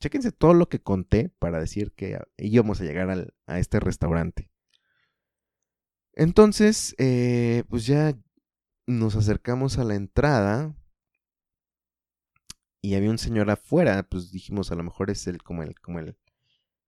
Chéquense 0.00 0.32
todo 0.32 0.54
lo 0.54 0.68
que 0.68 0.80
conté 0.80 1.30
para 1.38 1.60
decir 1.60 1.92
que 1.92 2.18
íbamos 2.38 2.80
a 2.80 2.84
llegar 2.84 3.32
a 3.46 3.58
este 3.58 3.80
restaurante. 3.80 4.50
Entonces, 6.14 6.94
eh, 6.98 7.64
pues 7.68 7.86
ya 7.86 8.18
nos 8.86 9.14
acercamos 9.14 9.78
a 9.78 9.84
la 9.84 9.94
entrada 9.94 10.74
y 12.80 12.94
había 12.94 13.10
un 13.10 13.18
señor 13.18 13.50
afuera, 13.50 14.02
pues 14.08 14.30
dijimos 14.30 14.70
a 14.70 14.74
lo 14.74 14.82
mejor 14.82 15.10
es 15.10 15.26
el 15.26 15.42
como 15.42 15.62
el 15.62 15.78
como 15.80 15.98
el 15.98 16.16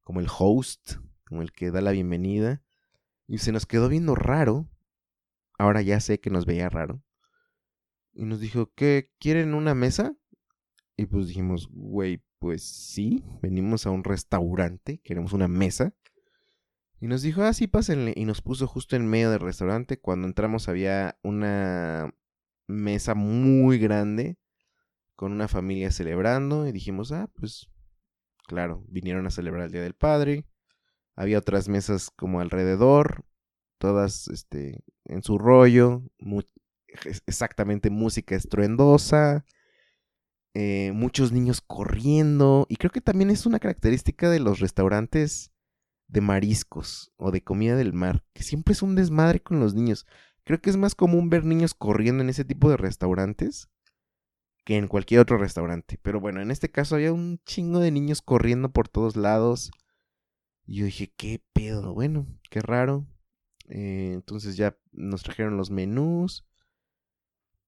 como 0.02 0.20
el 0.20 0.28
host, 0.36 0.94
como 1.24 1.42
el 1.42 1.52
que 1.52 1.70
da 1.70 1.80
la 1.80 1.92
bienvenida 1.92 2.62
y 3.26 3.38
se 3.38 3.52
nos 3.52 3.66
quedó 3.66 3.88
viendo 3.88 4.14
raro. 4.14 4.68
Ahora 5.58 5.82
ya 5.82 6.00
sé 6.00 6.20
que 6.20 6.30
nos 6.30 6.46
veía 6.46 6.68
raro. 6.68 7.02
Y 8.12 8.24
nos 8.24 8.40
dijo, 8.40 8.72
"¿Qué 8.74 9.12
quieren 9.18 9.54
una 9.54 9.74
mesa?" 9.74 10.16
Y 10.96 11.06
pues 11.06 11.28
dijimos, 11.28 11.68
"Güey, 11.70 12.22
pues 12.38 12.62
sí, 12.64 13.24
venimos 13.42 13.86
a 13.86 13.90
un 13.90 14.04
restaurante, 14.04 15.00
queremos 15.04 15.32
una 15.32 15.48
mesa." 15.48 15.94
Y 17.00 17.06
nos 17.06 17.22
dijo, 17.22 17.42
ah, 17.42 17.52
sí, 17.54 17.66
pásenle. 17.66 18.12
Y 18.14 18.26
nos 18.26 18.42
puso 18.42 18.66
justo 18.66 18.94
en 18.94 19.06
medio 19.06 19.30
del 19.30 19.40
restaurante. 19.40 19.98
Cuando 19.98 20.26
entramos 20.26 20.68
había 20.68 21.18
una 21.22 22.14
mesa 22.66 23.14
muy 23.14 23.78
grande 23.78 24.39
con 25.20 25.32
una 25.32 25.48
familia 25.48 25.90
celebrando. 25.90 26.66
Y 26.66 26.72
dijimos, 26.72 27.12
ah, 27.12 27.28
pues 27.34 27.68
claro, 28.46 28.86
vinieron 28.88 29.26
a 29.26 29.30
celebrar 29.30 29.64
el 29.64 29.70
Día 29.70 29.82
del 29.82 29.92
Padre. 29.92 30.46
Había 31.14 31.36
otras 31.36 31.68
mesas 31.68 32.08
como 32.08 32.40
alrededor, 32.40 33.26
todas 33.76 34.28
este, 34.28 34.82
en 35.04 35.22
su 35.22 35.36
rollo. 35.36 36.02
exactamente 37.26 37.90
música 37.90 38.34
estruendosa. 38.34 39.44
Eh, 40.54 40.92
muchos 40.94 41.32
niños 41.32 41.60
corriendo. 41.60 42.64
Y 42.70 42.76
creo 42.76 42.90
que 42.90 43.02
también 43.02 43.28
es 43.28 43.44
una 43.44 43.58
característica 43.58 44.30
de 44.30 44.40
los 44.40 44.58
restaurantes 44.58 45.52
de 46.08 46.22
mariscos 46.22 47.12
o 47.18 47.30
de 47.30 47.44
comida 47.44 47.76
del 47.76 47.92
mar, 47.92 48.24
que 48.32 48.42
siempre 48.42 48.72
es 48.72 48.80
un 48.80 48.94
desmadre 48.94 49.42
con 49.42 49.60
los 49.60 49.74
niños. 49.74 50.06
Creo 50.44 50.62
que 50.62 50.70
es 50.70 50.78
más 50.78 50.94
común 50.94 51.28
ver 51.28 51.44
niños 51.44 51.74
corriendo 51.74 52.22
en 52.22 52.30
ese 52.30 52.46
tipo 52.46 52.70
de 52.70 52.78
restaurantes 52.78 53.68
que 54.70 54.76
en 54.76 54.86
cualquier 54.86 55.20
otro 55.20 55.36
restaurante. 55.36 55.98
Pero 56.00 56.20
bueno, 56.20 56.40
en 56.40 56.52
este 56.52 56.70
caso 56.70 56.94
había 56.94 57.12
un 57.12 57.40
chingo 57.44 57.80
de 57.80 57.90
niños 57.90 58.22
corriendo 58.22 58.70
por 58.70 58.86
todos 58.86 59.16
lados. 59.16 59.72
Y 60.64 60.76
yo 60.76 60.84
dije, 60.84 61.12
¿qué 61.16 61.42
pedo? 61.52 61.92
Bueno, 61.92 62.28
qué 62.50 62.60
raro. 62.60 63.04
Eh, 63.68 64.12
entonces 64.14 64.56
ya 64.56 64.78
nos 64.92 65.24
trajeron 65.24 65.56
los 65.56 65.72
menús. 65.72 66.46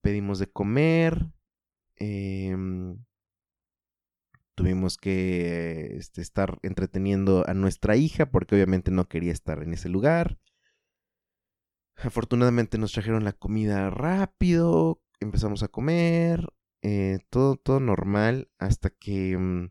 Pedimos 0.01 0.39
de 0.39 0.47
comer. 0.47 1.27
Eh, 1.97 2.57
tuvimos 4.55 4.97
que 4.97 5.97
este, 5.97 6.23
estar 6.23 6.61
entreteniendo 6.63 7.45
a 7.49 7.55
nuestra 7.55 7.97
hija 7.97 8.31
porque 8.31 8.55
obviamente 8.55 8.93
no 8.93 9.09
quería 9.09 9.33
estar 9.33 9.61
en 9.65 9.73
ese 9.73 9.89
lugar. 9.89 10.39
Afortunadamente 11.97 12.79
nos 12.79 12.93
trajeron 12.93 13.25
la 13.25 13.33
comida 13.33 13.91
rápido, 13.91 15.03
empezamos 15.19 15.65
a 15.65 15.69
comer, 15.69 16.47
eh, 16.83 17.21
todo, 17.31 17.57
todo 17.57 17.81
normal 17.81 18.51
hasta 18.59 18.91
que, 18.91 19.37
mm, 19.39 19.71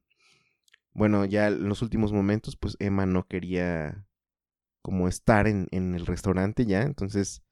bueno, 0.93 1.25
ya 1.25 1.47
en 1.47 1.69
los 1.69 1.81
últimos 1.81 2.13
momentos 2.13 2.57
pues 2.57 2.77
Emma 2.79 3.05
no 3.05 3.27
quería 3.27 4.05
como 4.81 5.07
estar 5.07 5.47
en, 5.47 5.67
en 5.71 5.95
el 5.95 6.05
restaurante 6.05 6.65
ya, 6.65 6.83
entonces 6.83 7.43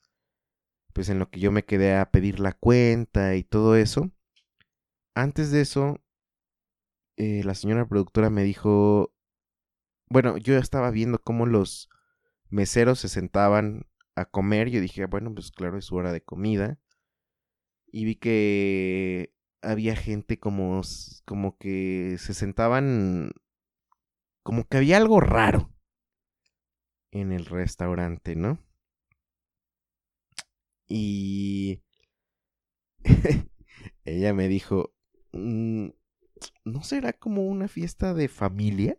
pues 0.93 1.09
en 1.09 1.19
lo 1.19 1.29
que 1.29 1.39
yo 1.39 1.51
me 1.51 1.63
quedé 1.65 1.95
a 1.95 2.11
pedir 2.11 2.39
la 2.39 2.53
cuenta 2.53 3.35
y 3.35 3.43
todo 3.43 3.75
eso. 3.75 4.11
Antes 5.15 5.51
de 5.51 5.61
eso, 5.61 6.01
eh, 7.17 7.43
la 7.43 7.53
señora 7.53 7.87
productora 7.87 8.29
me 8.29 8.43
dijo, 8.43 9.13
bueno, 10.09 10.37
yo 10.37 10.57
estaba 10.57 10.91
viendo 10.91 11.21
cómo 11.21 11.45
los 11.45 11.89
meseros 12.49 12.99
se 12.99 13.09
sentaban 13.09 13.87
a 14.15 14.25
comer. 14.25 14.69
Yo 14.69 14.81
dije, 14.81 15.05
bueno, 15.05 15.33
pues 15.33 15.51
claro, 15.51 15.77
es 15.77 15.85
su 15.85 15.95
hora 15.95 16.11
de 16.13 16.21
comida. 16.21 16.79
Y 17.91 18.05
vi 18.05 18.15
que 18.15 19.33
había 19.61 19.95
gente 19.95 20.39
como, 20.39 20.81
como 21.25 21.57
que 21.57 22.17
se 22.19 22.33
sentaban, 22.33 23.31
como 24.43 24.67
que 24.67 24.77
había 24.77 24.97
algo 24.97 25.19
raro 25.19 25.73
en 27.11 27.31
el 27.31 27.45
restaurante, 27.45 28.35
¿no? 28.35 28.59
Y 30.87 31.83
ella 34.05 34.33
me 34.33 34.47
dijo, 34.47 34.93
mm, 35.33 35.89
¿no 36.65 36.83
será 36.83 37.13
como 37.13 37.47
una 37.47 37.67
fiesta 37.67 38.13
de 38.13 38.27
familia? 38.27 38.97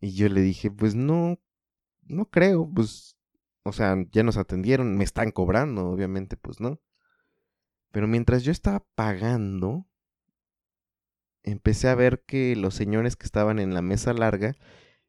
Y 0.00 0.14
yo 0.14 0.28
le 0.28 0.40
dije, 0.40 0.70
pues 0.70 0.94
no, 0.94 1.38
no 2.02 2.30
creo, 2.30 2.70
pues, 2.72 3.16
o 3.64 3.72
sea, 3.72 3.96
ya 4.12 4.22
nos 4.22 4.38
atendieron, 4.38 4.96
me 4.96 5.04
están 5.04 5.30
cobrando, 5.30 5.88
obviamente, 5.88 6.36
pues 6.36 6.60
no. 6.60 6.80
Pero 7.90 8.06
mientras 8.06 8.42
yo 8.44 8.52
estaba 8.52 8.84
pagando, 8.94 9.86
empecé 11.42 11.88
a 11.88 11.94
ver 11.94 12.22
que 12.26 12.54
los 12.56 12.74
señores 12.74 13.16
que 13.16 13.26
estaban 13.26 13.58
en 13.58 13.74
la 13.74 13.82
mesa 13.82 14.12
larga 14.12 14.56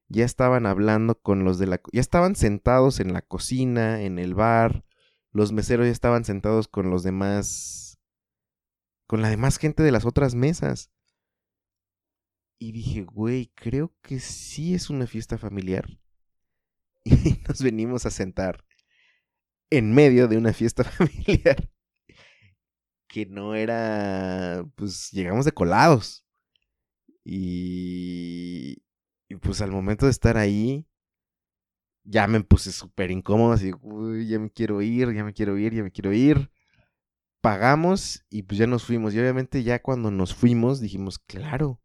ya 0.08 0.26
estaban 0.26 0.66
hablando 0.66 1.16
con 1.16 1.44
los 1.44 1.58
de 1.60 1.68
la... 1.68 1.82
ya 1.92 2.02
estaban 2.02 2.36
sentados 2.36 3.00
en 3.00 3.14
la 3.14 3.22
cocina, 3.22 4.02
en 4.02 4.20
el 4.20 4.34
bar, 4.34 4.84
los 5.32 5.52
meseros 5.52 5.86
ya 5.86 5.92
estaban 5.92 6.26
sentados 6.26 6.68
con 6.68 6.90
los 6.90 7.04
demás 7.04 7.82
con 9.08 9.22
la 9.22 9.30
demás 9.30 9.58
gente 9.58 9.84
de 9.84 9.92
las 9.92 10.06
otras 10.06 10.36
mesas. 10.36 10.90
Y 12.58 12.72
dije, 12.72 13.04
güey, 13.04 13.52
creo 13.56 13.94
que 14.02 14.22
sí 14.22 14.74
es 14.74 14.90
una 14.90 15.06
fiesta 15.06 15.38
familiar. 15.38 16.00
Y 17.04 17.42
nos 17.48 17.62
venimos 17.62 18.06
a 18.06 18.12
sentar 18.12 18.64
en 19.70 19.92
medio 19.92 20.28
de 20.28 20.38
una 20.38 20.54
fiesta 20.54 20.84
familiar. 20.98 21.70
Que 23.12 23.26
no 23.26 23.56
era, 23.56 24.66
pues 24.76 25.12
llegamos 25.12 25.46
de 25.46 25.52
colados. 25.52 26.26
Y, 27.24 28.84
y 29.30 29.36
pues 29.36 29.62
al 29.62 29.72
momento 29.72 30.06
de 30.06 30.12
estar 30.12 30.38
ahí, 30.38 30.88
ya 32.04 32.28
me 32.28 32.42
puse 32.42 32.72
súper 32.72 33.12
incómodo, 33.12 33.52
así, 33.54 33.72
uy, 33.82 34.28
ya 34.28 34.40
me 34.40 34.50
quiero 34.50 34.82
ir, 34.82 35.14
ya 35.14 35.24
me 35.24 35.34
quiero 35.34 35.58
ir, 35.58 35.74
ya 35.74 35.84
me 35.84 35.92
quiero 35.92 36.14
ir 36.14 36.52
pagamos 37.42 38.24
y 38.30 38.44
pues 38.44 38.58
ya 38.60 38.68
nos 38.68 38.86
fuimos. 38.86 39.14
Y 39.14 39.20
obviamente 39.20 39.64
ya 39.64 39.82
cuando 39.82 40.12
nos 40.12 40.34
fuimos 40.34 40.80
dijimos, 40.80 41.20
claro, 41.20 41.82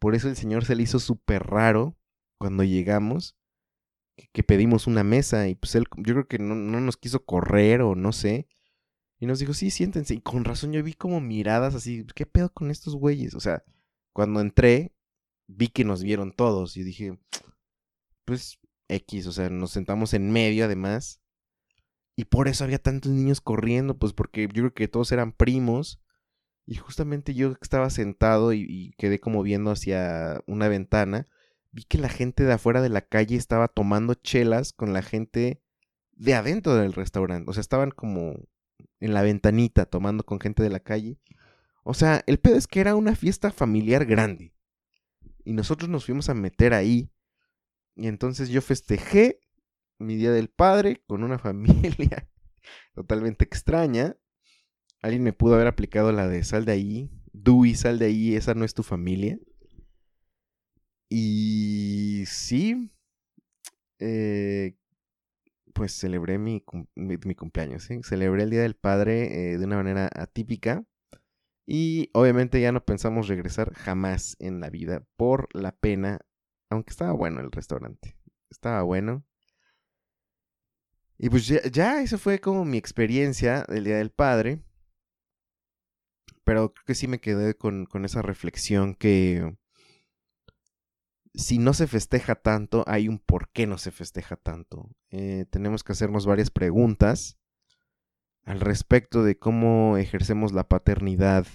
por 0.00 0.14
eso 0.14 0.28
el 0.28 0.36
Señor 0.36 0.64
se 0.64 0.74
le 0.74 0.82
hizo 0.82 0.98
súper 0.98 1.44
raro 1.44 1.96
cuando 2.38 2.64
llegamos, 2.64 3.36
que, 4.32 4.42
pedimos 4.42 4.86
una 4.86 5.04
mesa 5.04 5.48
y 5.48 5.54
pues 5.54 5.74
él, 5.74 5.84
yo 5.98 6.14
creo 6.14 6.26
que 6.26 6.38
no, 6.38 6.54
no, 6.54 6.80
nos 6.80 6.96
quiso 6.96 7.24
correr 7.24 7.82
o 7.82 7.94
no 7.94 8.12
sé. 8.12 8.48
Y 9.20 9.26
nos 9.26 9.38
dijo, 9.38 9.54
sí, 9.54 9.70
siéntense. 9.70 10.14
Y 10.14 10.20
con 10.20 10.44
razón 10.44 10.72
yo 10.72 10.82
vi 10.82 10.94
como 10.94 11.20
miradas 11.20 11.74
así, 11.74 12.04
¿qué 12.14 12.26
pedo 12.26 12.52
con 12.52 12.70
estos 12.70 12.96
güeyes? 12.96 13.34
O 13.34 13.40
sea, 13.40 13.62
cuando 14.12 14.40
entré, 14.40 14.92
vi 15.46 15.68
que 15.68 15.84
nos 15.84 16.02
vieron 16.02 16.32
todos 16.32 16.76
y 16.76 16.82
dije, 16.82 17.20
pues 18.24 18.58
X, 18.88 19.26
o 19.26 19.32
sea, 19.32 19.50
nos 19.50 19.70
sentamos 19.70 20.14
en 20.14 20.32
medio 20.32 20.64
además 20.64 21.20
y 22.20 22.26
por 22.26 22.48
eso 22.48 22.64
había 22.64 22.78
tantos 22.78 23.10
niños 23.12 23.40
corriendo, 23.40 23.96
pues 23.98 24.12
porque 24.12 24.42
yo 24.42 24.62
creo 24.62 24.74
que 24.74 24.88
todos 24.88 25.10
eran 25.10 25.32
primos. 25.32 26.02
Y 26.66 26.74
justamente 26.74 27.32
yo 27.32 27.54
estaba 27.62 27.88
sentado 27.88 28.52
y, 28.52 28.92
quedé 28.98 29.18
como 29.20 29.42
viendo 29.42 29.70
hacia 29.70 30.42
una 30.46 30.68
ventana. 30.68 31.26
Vi 31.72 31.84
que 31.84 31.96
la 31.96 32.10
gente 32.10 32.44
de 32.44 32.52
afuera 32.52 32.82
de 32.82 32.90
la 32.90 33.00
calle 33.00 33.36
estaba 33.36 33.68
tomando 33.68 34.12
chelas 34.12 34.74
con 34.74 34.92
la 34.92 35.00
gente 35.00 35.62
de 36.12 36.34
adentro 36.34 36.74
del 36.74 36.92
restaurante. 36.92 37.50
O 37.50 37.54
sea, 37.54 37.62
estaban 37.62 37.90
como 37.90 38.34
en 39.00 39.14
la 39.14 39.22
ventanita 39.22 39.86
tomando 39.86 40.24
con 40.24 40.40
gente 40.40 40.62
de 40.62 40.70
la 40.70 40.80
calle. 40.80 41.18
O 41.82 41.94
sea, 41.94 42.22
el 42.26 42.38
pedo 42.38 42.56
es 42.56 42.66
que 42.66 42.80
era 42.80 42.94
una 42.94 43.16
fiesta 43.16 43.50
familiar 43.50 44.06
grande. 44.06 44.54
Y 45.44 45.52
nosotros 45.52 45.88
nos 45.88 46.04
fuimos 46.04 46.28
a 46.28 46.34
meter 46.34 46.74
ahí. 46.74 47.10
Y 47.96 48.06
entonces 48.06 48.48
yo 48.48 48.62
festejé 48.62 49.40
mi 49.98 50.16
Día 50.16 50.32
del 50.32 50.48
Padre 50.48 51.02
con 51.06 51.22
una 51.22 51.38
familia 51.38 52.28
totalmente 52.94 53.44
extraña. 53.44 54.16
Alguien 55.02 55.22
me 55.22 55.32
pudo 55.32 55.54
haber 55.54 55.66
aplicado 55.66 56.12
la 56.12 56.28
de 56.28 56.44
sal 56.44 56.64
de 56.64 56.72
ahí. 56.72 57.10
Dewey, 57.32 57.74
sal 57.74 57.98
de 57.98 58.06
ahí, 58.06 58.34
esa 58.34 58.54
no 58.54 58.64
es 58.64 58.74
tu 58.74 58.82
familia. 58.82 59.38
Y 61.08 62.24
sí, 62.26 62.92
eh, 63.98 64.76
pues 65.74 65.92
celebré 65.92 66.38
mi, 66.38 66.64
mi, 66.94 67.34
cumpleaños, 67.34 67.84
¿sí? 67.84 68.00
Celebré 68.02 68.42
el 68.44 68.50
Día 68.50 68.62
del 68.62 68.76
Padre 68.76 69.52
eh, 69.52 69.58
de 69.58 69.64
una 69.64 69.76
manera 69.76 70.10
atípica. 70.14 70.84
Y 71.66 72.10
obviamente 72.14 72.60
ya 72.60 72.72
no 72.72 72.84
pensamos 72.84 73.28
regresar 73.28 73.74
jamás 73.74 74.36
en 74.40 74.60
la 74.60 74.70
vida 74.70 75.04
por 75.16 75.48
la 75.54 75.72
pena, 75.72 76.20
aunque 76.68 76.90
estaba 76.90 77.12
bueno 77.12 77.40
el 77.40 77.52
restaurante. 77.52 78.16
Estaba 78.50 78.82
bueno. 78.82 79.24
Y 81.16 81.28
pues 81.28 81.46
ya, 81.46 82.02
eso 82.02 82.18
fue 82.18 82.40
como 82.40 82.64
mi 82.64 82.78
experiencia 82.78 83.64
del 83.68 83.84
Día 83.84 83.98
del 83.98 84.10
Padre. 84.10 84.62
Pero 86.44 86.72
creo 86.72 86.84
que 86.86 86.94
sí 86.94 87.06
me 87.06 87.20
quedé 87.20 87.54
con, 87.54 87.86
con 87.86 88.04
esa 88.04 88.22
reflexión 88.22 88.94
que 88.94 89.56
si 91.34 91.58
no 91.58 91.72
se 91.74 91.86
festeja 91.86 92.34
tanto, 92.34 92.84
hay 92.86 93.08
un 93.08 93.18
por 93.18 93.50
qué 93.50 93.66
no 93.66 93.78
se 93.78 93.90
festeja 93.90 94.36
tanto. 94.36 94.90
Eh, 95.10 95.46
tenemos 95.50 95.84
que 95.84 95.92
hacernos 95.92 96.26
varias 96.26 96.50
preguntas 96.50 97.38
al 98.44 98.60
respecto 98.60 99.22
de 99.22 99.38
cómo 99.38 99.96
ejercemos 99.96 100.52
la 100.52 100.68
paternidad, 100.68 101.46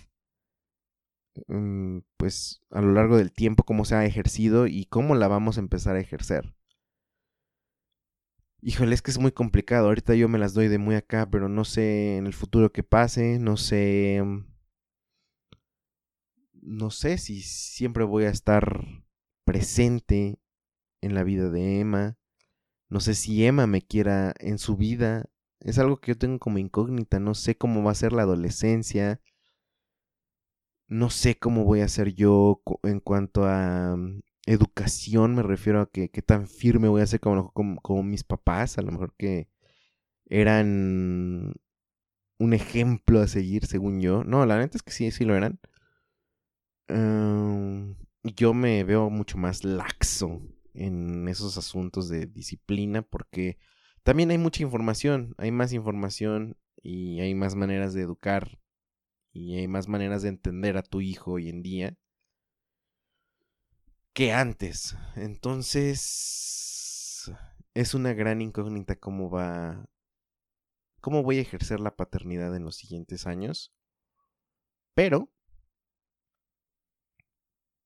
mm, 1.47 1.99
pues 2.17 2.61
a 2.69 2.82
lo 2.82 2.93
largo 2.93 3.17
del 3.17 3.34
tiempo, 3.34 3.63
cómo 3.63 3.86
se 3.86 3.95
ha 3.95 4.05
ejercido 4.05 4.67
y 4.67 4.86
cómo 4.86 5.15
la 5.15 5.28
vamos 5.28 5.57
a 5.57 5.61
empezar 5.61 5.95
a 5.95 5.99
ejercer. 5.99 6.55
Híjole, 8.61 8.95
es 8.95 9.01
que 9.01 9.11
es 9.11 9.19
muy 9.19 9.32
complicado. 9.32 9.88
Ahorita 9.88 10.15
yo 10.15 10.28
me 10.28 10.39
las 10.39 10.53
doy 10.53 10.67
de 10.69 10.80
muy 10.80 10.95
acá, 10.95 11.30
pero 11.30 11.49
no 11.49 11.65
sé 11.65 12.17
en 12.17 12.26
el 12.26 12.34
futuro 12.34 12.71
qué 12.71 12.84
pase, 12.84 13.38
no 13.39 13.57
sé... 13.57 14.23
No 16.53 16.89
sé 16.89 17.19
si 17.19 17.41
siempre 17.41 18.03
voy 18.05 18.23
a 18.23 18.30
estar 18.30 19.05
presente 19.46 20.39
en 21.02 21.16
la 21.16 21.24
vida 21.24 21.50
de 21.50 21.80
Emma. 21.80 22.18
No 22.89 23.00
sé 23.00 23.16
si 23.16 23.46
Emma 23.46 23.68
me 23.68 23.82
quiera 23.82 24.34
en 24.39 24.58
su 24.60 24.76
vida. 24.76 25.26
Es 25.60 25.80
algo 25.80 25.98
que 25.98 26.12
yo 26.14 26.18
tengo 26.18 26.39
como 26.39 26.58
incógnita. 26.58 27.20
No 27.20 27.34
sé 27.36 27.58
cómo 27.58 27.84
va 27.84 27.91
a 27.91 27.96
ser 27.96 28.14
la 28.14 28.24
adolescencia. 28.24 29.22
No 30.88 31.10
sé 31.10 31.38
cómo 31.38 31.64
voy 31.64 31.82
a 31.82 31.88
ser 31.88 32.14
yo 32.14 32.62
en 32.84 33.00
cuanto 33.00 33.46
a 33.46 33.96
mm, 33.98 34.22
educación. 34.46 35.36
Me 35.36 35.43
refiero 35.43 35.82
a 35.82 35.89
que 35.89 36.10
tan 36.10 36.48
firme 36.48 36.88
voy 36.89 37.02
a 37.02 37.08
ser 37.08 37.20
como, 37.20 37.52
como, 37.54 38.04
mis 38.04 38.24
papás. 38.24 38.78
A 38.78 38.82
lo 38.82 38.91
mejor 38.91 39.16
que 39.18 39.50
eran 40.28 41.54
un 42.39 42.54
ejemplo 42.54 43.22
a 43.22 43.28
seguir, 43.28 43.66
según 43.68 44.02
yo. 44.02 44.24
No, 44.24 44.46
la 44.46 44.58
neta 44.60 44.78
es 44.78 44.84
que 44.84 44.91
sí, 44.91 45.12
sí 45.12 45.26
lo 45.26 45.36
eran 45.36 45.60
yo 48.34 48.53
me 48.53 48.84
veo 48.84 49.09
mucho 49.09 49.38
más 49.38 49.63
laxo 49.63 50.41
en 50.73 51.28
esos 51.28 51.57
asuntos 51.57 52.09
de 52.09 52.26
disciplina 52.26 53.03
porque 53.03 53.57
también 54.03 54.32
hay 54.32 54.38
mucha 54.38 54.63
información, 54.63 55.36
hay 55.38 55.51
más 55.51 55.73
información 55.73 56.57
y 56.82 57.19
hay 57.21 57.36
más 57.36 57.55
maneras 57.55 57.93
de 57.93 58.01
educar 58.01 58.59
y 59.32 59.57
hay 59.57 59.67
más 59.67 59.88
maneras 59.88 60.23
de 60.23 60.30
entender 60.30 60.78
a 60.78 60.84
tu 60.84 61.01
hijo 61.01 61.34
hoy 61.34 61.49
en 61.49 61.61
día 61.61 61.97
que 64.13 64.34
antes. 64.34 64.97
Entonces 65.15 67.32
es 67.73 67.93
una 67.93 68.13
gran 68.13 68.41
incógnita 68.41 68.95
cómo 68.95 69.30
va 69.30 69.88
cómo 70.99 71.21
voy 71.21 71.38
a 71.38 71.41
ejercer 71.41 71.80
la 71.80 71.95
paternidad 71.95 72.55
en 72.55 72.63
los 72.63 72.78
siguientes 72.78 73.28
años. 73.28 73.71
Pero 74.95 75.30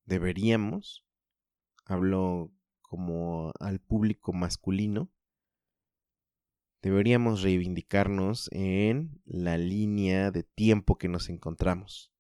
deberíamos, 0.09 1.05
hablo 1.85 2.51
como 2.81 3.53
al 3.59 3.79
público 3.79 4.33
masculino, 4.33 5.09
deberíamos 6.81 7.41
reivindicarnos 7.41 8.49
en 8.51 9.21
la 9.25 9.57
línea 9.57 10.31
de 10.31 10.43
tiempo 10.43 10.97
que 10.97 11.07
nos 11.07 11.29
encontramos. 11.29 12.11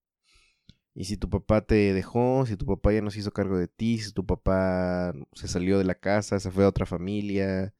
Y 0.93 1.05
si 1.05 1.17
tu 1.17 1.29
papá 1.29 1.65
te 1.65 1.93
dejó, 1.93 2.45
si 2.45 2.57
tu 2.57 2.65
papá 2.65 2.93
ya 2.93 3.01
no 3.01 3.09
se 3.09 3.19
hizo 3.19 3.31
cargo 3.31 3.57
de 3.57 3.67
ti, 3.67 3.99
si 3.99 4.11
tu 4.11 4.25
papá 4.25 5.13
se 5.33 5.47
salió 5.47 5.77
de 5.77 5.85
la 5.85 5.95
casa, 5.95 6.39
se 6.39 6.51
fue 6.51 6.65
a 6.65 6.69
otra 6.69 6.85
familia, 6.85 7.73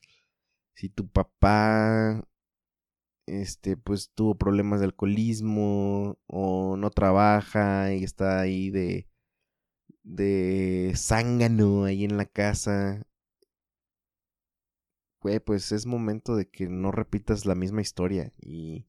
si 0.73 0.89
tu 0.89 1.07
papá 1.09 2.23
este 3.27 3.77
pues 3.77 4.11
tuvo 4.15 4.35
problemas 4.37 4.79
de 4.79 4.87
alcoholismo 4.87 6.17
o 6.27 6.77
no 6.77 6.89
trabaja 6.89 7.93
y 7.93 8.03
está 8.03 8.39
ahí 8.39 8.71
de 8.71 9.07
de 10.09 10.93
zángano 10.95 11.85
ahí 11.85 12.03
en 12.03 12.17
la 12.17 12.25
casa. 12.25 13.03
Güey, 15.21 15.39
pues 15.39 15.71
es 15.71 15.85
momento 15.85 16.35
de 16.35 16.49
que 16.49 16.67
no 16.67 16.91
repitas 16.91 17.45
la 17.45 17.55
misma 17.55 17.81
historia. 17.81 18.33
Y. 18.41 18.85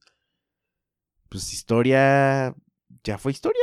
Pues 1.29 1.53
historia. 1.53 2.55
Ya 3.03 3.17
fue 3.17 3.31
historia. 3.31 3.61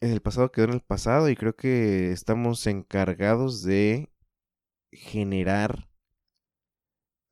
En 0.00 0.10
el 0.12 0.20
pasado 0.20 0.52
quedó 0.52 0.66
en 0.66 0.74
el 0.74 0.80
pasado. 0.82 1.28
Y 1.28 1.36
creo 1.36 1.56
que 1.56 2.12
estamos 2.12 2.66
encargados 2.66 3.62
de 3.62 4.12
generar. 4.92 5.88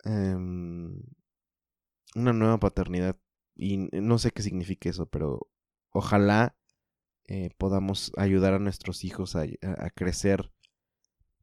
Em, 0.05 1.03
una 2.15 2.33
nueva 2.33 2.59
paternidad. 2.59 3.19
Y 3.55 3.89
no 3.93 4.19
sé 4.19 4.31
qué 4.31 4.43
significa 4.43 4.89
eso, 4.89 5.07
pero 5.07 5.49
ojalá 5.91 6.57
eh, 7.33 7.51
podamos 7.59 8.11
ayudar 8.17 8.55
a 8.55 8.59
nuestros 8.59 9.05
hijos 9.05 9.37
a, 9.37 9.47
crecer 9.95 10.53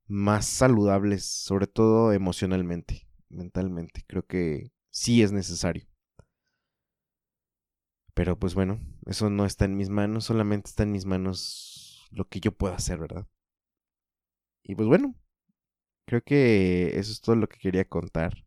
más 0.05 0.45
saludables, 0.45 1.23
sobre 1.23 1.65
todo 1.65 2.11
emocionalmente, 2.11 3.07
mentalmente. 3.29 4.03
Creo 4.05 4.23
que 4.25 4.73
sí 4.89 5.21
es 5.23 5.31
necesario. 5.31 5.87
Pero 8.13 8.37
pues 8.37 8.53
bueno, 8.53 8.81
eso 9.05 9.29
no 9.29 9.45
está 9.45 9.63
en 9.63 9.77
mis 9.77 9.87
manos, 9.87 10.25
solamente 10.25 10.69
está 10.69 10.83
en 10.83 10.91
mis 10.91 11.05
manos 11.05 12.05
lo 12.11 12.27
que 12.27 12.41
yo 12.41 12.51
pueda 12.51 12.75
hacer, 12.75 12.99
¿verdad? 12.99 13.25
Y 14.63 14.75
pues 14.75 14.89
bueno, 14.89 15.15
creo 16.05 16.21
que 16.21 16.99
eso 16.99 17.13
es 17.13 17.21
todo 17.21 17.37
lo 17.37 17.47
que 17.47 17.59
quería 17.59 17.85
contar. 17.85 18.45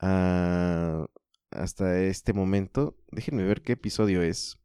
Ah, 0.00 1.06
hasta 1.50 2.00
este 2.00 2.32
momento, 2.32 2.96
déjenme 3.12 3.44
ver 3.44 3.60
qué 3.60 3.72
episodio 3.72 4.22
es. 4.22 4.58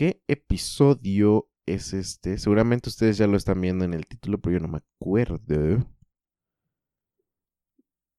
¿Qué 0.00 0.22
episodio 0.28 1.50
es 1.66 1.92
este? 1.92 2.38
Seguramente 2.38 2.88
ustedes 2.88 3.18
ya 3.18 3.26
lo 3.26 3.36
están 3.36 3.60
viendo 3.60 3.84
en 3.84 3.92
el 3.92 4.06
título, 4.06 4.40
pero 4.40 4.56
yo 4.56 4.60
no 4.60 4.68
me 4.68 4.78
acuerdo. 4.78 5.86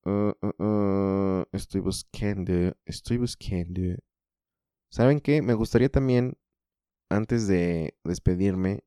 Uh, 0.05 0.31
uh, 0.43 0.63
uh, 0.63 1.45
estoy 1.51 1.81
buscando, 1.81 2.77
estoy 2.85 3.17
buscando. 3.17 3.95
¿Saben 4.91 5.19
qué? 5.21 5.41
Me 5.41 5.55
gustaría 5.55 5.89
también, 5.89 6.37
antes 7.09 7.47
de 7.47 7.97
despedirme, 8.03 8.83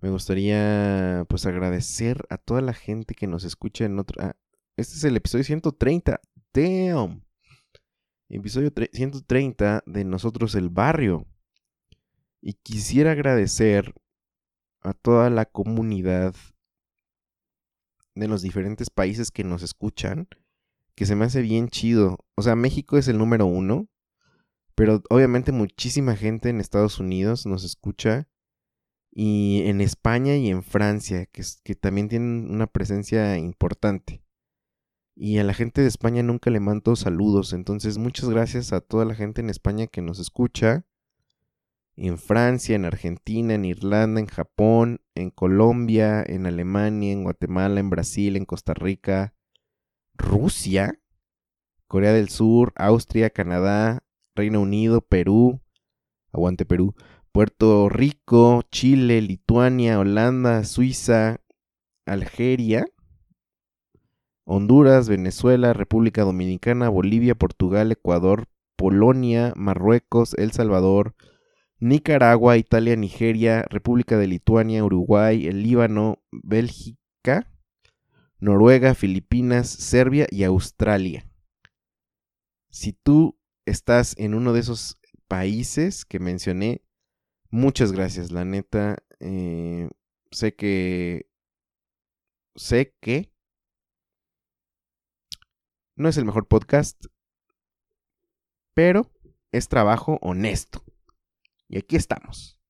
me 0.00 0.10
gustaría 0.10 1.26
pues 1.28 1.46
agradecer 1.46 2.26
a 2.28 2.38
toda 2.38 2.60
la 2.60 2.74
gente 2.74 3.14
que 3.14 3.28
nos 3.28 3.44
escucha 3.44 3.84
en 3.84 4.00
otro... 4.00 4.20
Ah, 4.20 4.36
este 4.76 4.96
es 4.96 5.04
el 5.04 5.16
episodio 5.16 5.44
130. 5.44 6.20
Damn. 6.52 7.24
Episodio 8.28 8.72
130 8.92 9.84
de 9.86 10.04
Nosotros 10.04 10.56
el 10.56 10.70
Barrio. 10.70 11.24
Y 12.40 12.54
quisiera 12.54 13.12
agradecer 13.12 13.94
a 14.82 14.92
toda 14.92 15.30
la 15.30 15.44
comunidad 15.44 16.34
de 18.14 18.28
los 18.28 18.42
diferentes 18.42 18.90
países 18.90 19.30
que 19.30 19.44
nos 19.44 19.62
escuchan, 19.62 20.28
que 20.94 21.06
se 21.06 21.14
me 21.14 21.24
hace 21.24 21.42
bien 21.42 21.68
chido. 21.68 22.18
O 22.36 22.42
sea, 22.42 22.56
México 22.56 22.98
es 22.98 23.08
el 23.08 23.18
número 23.18 23.46
uno, 23.46 23.88
pero 24.74 25.02
obviamente 25.10 25.52
muchísima 25.52 26.16
gente 26.16 26.48
en 26.48 26.60
Estados 26.60 26.98
Unidos 26.98 27.46
nos 27.46 27.64
escucha. 27.64 28.28
Y 29.10 29.62
en 29.66 29.80
España 29.80 30.36
y 30.36 30.48
en 30.48 30.62
Francia, 30.62 31.26
que, 31.26 31.42
que 31.64 31.74
también 31.74 32.08
tienen 32.08 32.50
una 32.50 32.66
presencia 32.66 33.36
importante. 33.36 34.22
Y 35.16 35.38
a 35.38 35.44
la 35.44 35.54
gente 35.54 35.80
de 35.80 35.88
España 35.88 36.22
nunca 36.22 36.50
le 36.50 36.60
mando 36.60 36.94
saludos. 36.94 37.52
Entonces, 37.52 37.98
muchas 37.98 38.28
gracias 38.28 38.72
a 38.72 38.80
toda 38.80 39.04
la 39.04 39.16
gente 39.16 39.40
en 39.40 39.50
España 39.50 39.88
que 39.88 40.02
nos 40.02 40.20
escucha 40.20 40.86
en 42.00 42.16
Francia, 42.18 42.76
en 42.76 42.84
Argentina, 42.84 43.54
en 43.54 43.64
Irlanda, 43.64 44.20
en 44.20 44.26
Japón, 44.26 45.00
en 45.14 45.30
Colombia, 45.30 46.22
en 46.24 46.46
Alemania, 46.46 47.12
en 47.12 47.24
Guatemala, 47.24 47.80
en 47.80 47.90
Brasil, 47.90 48.36
en 48.36 48.44
Costa 48.44 48.72
Rica, 48.72 49.34
Rusia, 50.14 51.00
Corea 51.88 52.12
del 52.12 52.28
Sur, 52.28 52.72
Austria, 52.76 53.30
Canadá, 53.30 54.04
Reino 54.36 54.60
Unido, 54.60 55.00
Perú, 55.00 55.60
aguante 56.32 56.64
Perú, 56.64 56.94
Puerto 57.32 57.88
Rico, 57.88 58.62
Chile, 58.70 59.20
Lituania, 59.20 59.98
Holanda, 59.98 60.64
Suiza, 60.64 61.40
Algeria, 62.06 62.86
Honduras, 64.44 65.08
Venezuela, 65.08 65.72
República 65.72 66.22
Dominicana, 66.22 66.88
Bolivia, 66.88 67.34
Portugal, 67.34 67.90
Ecuador, 67.90 68.46
Polonia, 68.76 69.52
Marruecos, 69.56 70.34
El 70.34 70.52
Salvador, 70.52 71.14
Nicaragua, 71.80 72.56
Italia, 72.56 72.96
Nigeria, 72.96 73.64
República 73.70 74.18
de 74.18 74.26
Lituania, 74.26 74.84
Uruguay, 74.84 75.46
el 75.46 75.62
Líbano, 75.62 76.22
Bélgica, 76.32 77.52
Noruega, 78.40 78.94
Filipinas, 78.94 79.68
Serbia 79.68 80.26
y 80.30 80.44
Australia. 80.44 81.24
Si 82.70 82.92
tú 82.92 83.38
estás 83.64 84.16
en 84.18 84.34
uno 84.34 84.52
de 84.52 84.60
esos 84.60 85.00
países 85.28 86.04
que 86.04 86.18
mencioné, 86.18 86.82
muchas 87.50 87.92
gracias. 87.92 88.32
La 88.32 88.44
neta, 88.44 88.98
eh, 89.20 89.88
sé 90.30 90.54
que... 90.54 91.28
Sé 92.56 92.94
que... 93.00 93.32
No 95.96 96.08
es 96.08 96.16
el 96.16 96.24
mejor 96.24 96.46
podcast, 96.46 97.06
pero 98.74 99.10
es 99.50 99.68
trabajo 99.68 100.18
honesto. 100.22 100.87
Y 101.68 101.78
aquí 101.78 101.96
estamos. 101.96 102.60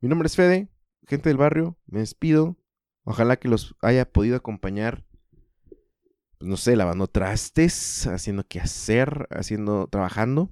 Mi 0.00 0.08
nombre 0.08 0.26
es 0.26 0.36
Fede, 0.36 0.68
gente 1.06 1.28
del 1.28 1.38
barrio, 1.38 1.78
me 1.86 2.00
despido. 2.00 2.58
Ojalá 3.04 3.36
que 3.36 3.48
los 3.48 3.76
haya 3.80 4.10
podido 4.10 4.36
acompañar, 4.36 5.06
pues, 6.38 6.48
no 6.48 6.56
sé, 6.56 6.76
lavando 6.76 7.06
trastes, 7.06 8.06
haciendo 8.06 8.44
qué 8.46 8.60
hacer, 8.60 9.28
haciendo, 9.30 9.86
trabajando. 9.88 10.50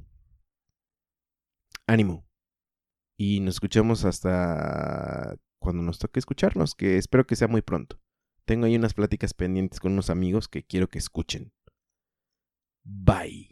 Ánimo. 1.86 2.26
Y 3.16 3.40
nos 3.40 3.56
escuchemos 3.56 4.04
hasta 4.04 5.36
cuando 5.58 5.82
nos 5.82 5.98
toque 5.98 6.18
escucharnos, 6.18 6.74
que 6.74 6.98
espero 6.98 7.26
que 7.26 7.36
sea 7.36 7.48
muy 7.48 7.62
pronto. 7.62 8.00
Tengo 8.44 8.66
ahí 8.66 8.76
unas 8.76 8.94
pláticas 8.94 9.34
pendientes 9.34 9.80
con 9.80 9.92
unos 9.92 10.10
amigos 10.10 10.48
que 10.48 10.64
quiero 10.64 10.88
que 10.88 10.98
escuchen. 10.98 11.52
Bye. 12.84 13.51